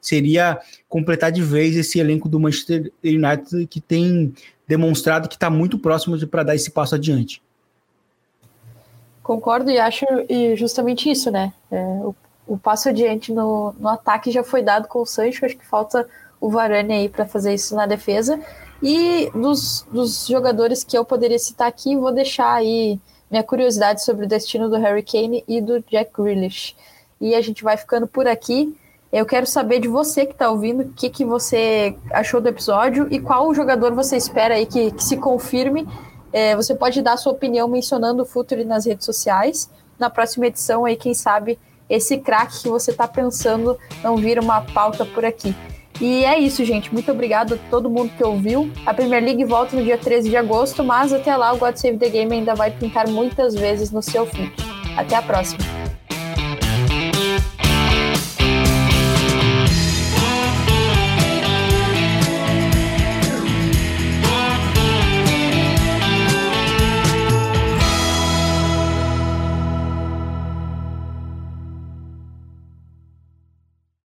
seria 0.00 0.60
completar 0.88 1.30
de 1.30 1.42
vez 1.42 1.76
esse 1.76 2.00
elenco 2.00 2.28
do 2.28 2.40
Manchester 2.40 2.92
United 3.04 3.66
que 3.68 3.80
tem 3.80 4.34
demonstrado 4.66 5.28
que 5.28 5.34
está 5.34 5.50
muito 5.50 5.78
próximo 5.78 6.18
para 6.26 6.42
dar 6.42 6.54
esse 6.54 6.70
passo 6.70 6.94
adiante. 6.94 7.40
Concordo 9.22 9.70
e 9.70 9.78
acho 9.78 10.04
e 10.28 10.56
justamente 10.56 11.08
isso, 11.08 11.30
né? 11.30 11.52
É, 11.70 11.76
o, 11.76 12.14
o, 12.46 12.58
passo 12.58 12.88
adiante 12.88 13.32
no, 13.32 13.72
no 13.78 13.88
ataque 13.88 14.32
já 14.32 14.42
foi 14.42 14.62
dado 14.62 14.88
com 14.88 15.00
o 15.00 15.06
Sancho, 15.06 15.46
acho 15.46 15.56
que 15.56 15.64
falta 15.64 16.08
o 16.40 16.50
Varane 16.50 16.92
aí 16.92 17.08
para 17.08 17.24
fazer 17.24 17.54
isso 17.54 17.76
na 17.76 17.86
defesa. 17.86 18.40
E 18.82 19.30
dos, 19.32 19.86
dos 19.92 20.26
jogadores 20.26 20.82
que 20.82 20.98
eu 20.98 21.04
poderia 21.04 21.38
citar 21.38 21.68
aqui, 21.68 21.96
vou 21.96 22.12
deixar 22.12 22.52
aí 22.52 22.98
minha 23.32 23.42
curiosidade 23.42 24.04
sobre 24.04 24.26
o 24.26 24.28
destino 24.28 24.68
do 24.68 24.76
Harry 24.76 25.02
Kane 25.02 25.42
e 25.48 25.58
do 25.62 25.80
Jack 25.90 26.12
Grealish. 26.12 26.76
E 27.18 27.34
a 27.34 27.40
gente 27.40 27.64
vai 27.64 27.78
ficando 27.78 28.06
por 28.06 28.28
aqui. 28.28 28.76
Eu 29.10 29.24
quero 29.24 29.46
saber 29.46 29.80
de 29.80 29.88
você 29.88 30.26
que 30.26 30.32
está 30.32 30.50
ouvindo 30.50 30.82
o 30.82 30.88
que, 30.90 31.08
que 31.08 31.24
você 31.24 31.96
achou 32.12 32.42
do 32.42 32.48
episódio 32.48 33.08
e 33.10 33.18
qual 33.18 33.54
jogador 33.54 33.94
você 33.94 34.18
espera 34.18 34.56
aí 34.56 34.66
que, 34.66 34.90
que 34.90 35.02
se 35.02 35.16
confirme. 35.16 35.88
É, 36.30 36.54
você 36.54 36.74
pode 36.74 37.00
dar 37.00 37.16
sua 37.16 37.32
opinião 37.32 37.66
mencionando 37.68 38.22
o 38.22 38.26
Futuri 38.26 38.64
nas 38.64 38.84
redes 38.84 39.06
sociais. 39.06 39.70
Na 39.98 40.10
próxima 40.10 40.46
edição, 40.48 40.84
aí, 40.84 40.96
quem 40.96 41.14
sabe, 41.14 41.58
esse 41.88 42.18
craque 42.18 42.62
que 42.62 42.68
você 42.68 42.90
está 42.90 43.08
pensando 43.08 43.78
não 44.02 44.16
vira 44.16 44.42
uma 44.42 44.60
pauta 44.60 45.06
por 45.06 45.24
aqui. 45.24 45.54
E 46.00 46.24
é 46.24 46.38
isso, 46.38 46.64
gente. 46.64 46.92
Muito 46.92 47.10
obrigado 47.12 47.54
a 47.54 47.70
todo 47.70 47.90
mundo 47.90 48.10
que 48.16 48.24
ouviu. 48.24 48.70
A 48.84 48.92
Premier 48.92 49.22
League 49.22 49.44
volta 49.44 49.76
no 49.76 49.82
dia 49.82 49.98
13 49.98 50.28
de 50.28 50.36
agosto, 50.36 50.82
mas 50.82 51.12
até 51.12 51.36
lá 51.36 51.52
o 51.52 51.58
God 51.58 51.76
Save 51.76 51.98
the 51.98 52.08
Game 52.08 52.32
ainda 52.32 52.54
vai 52.54 52.70
pintar 52.70 53.08
muitas 53.08 53.54
vezes 53.54 53.90
no 53.90 54.02
seu 54.02 54.26
feed. 54.26 54.52
Até 54.96 55.16
a 55.16 55.22
próxima. 55.22 55.81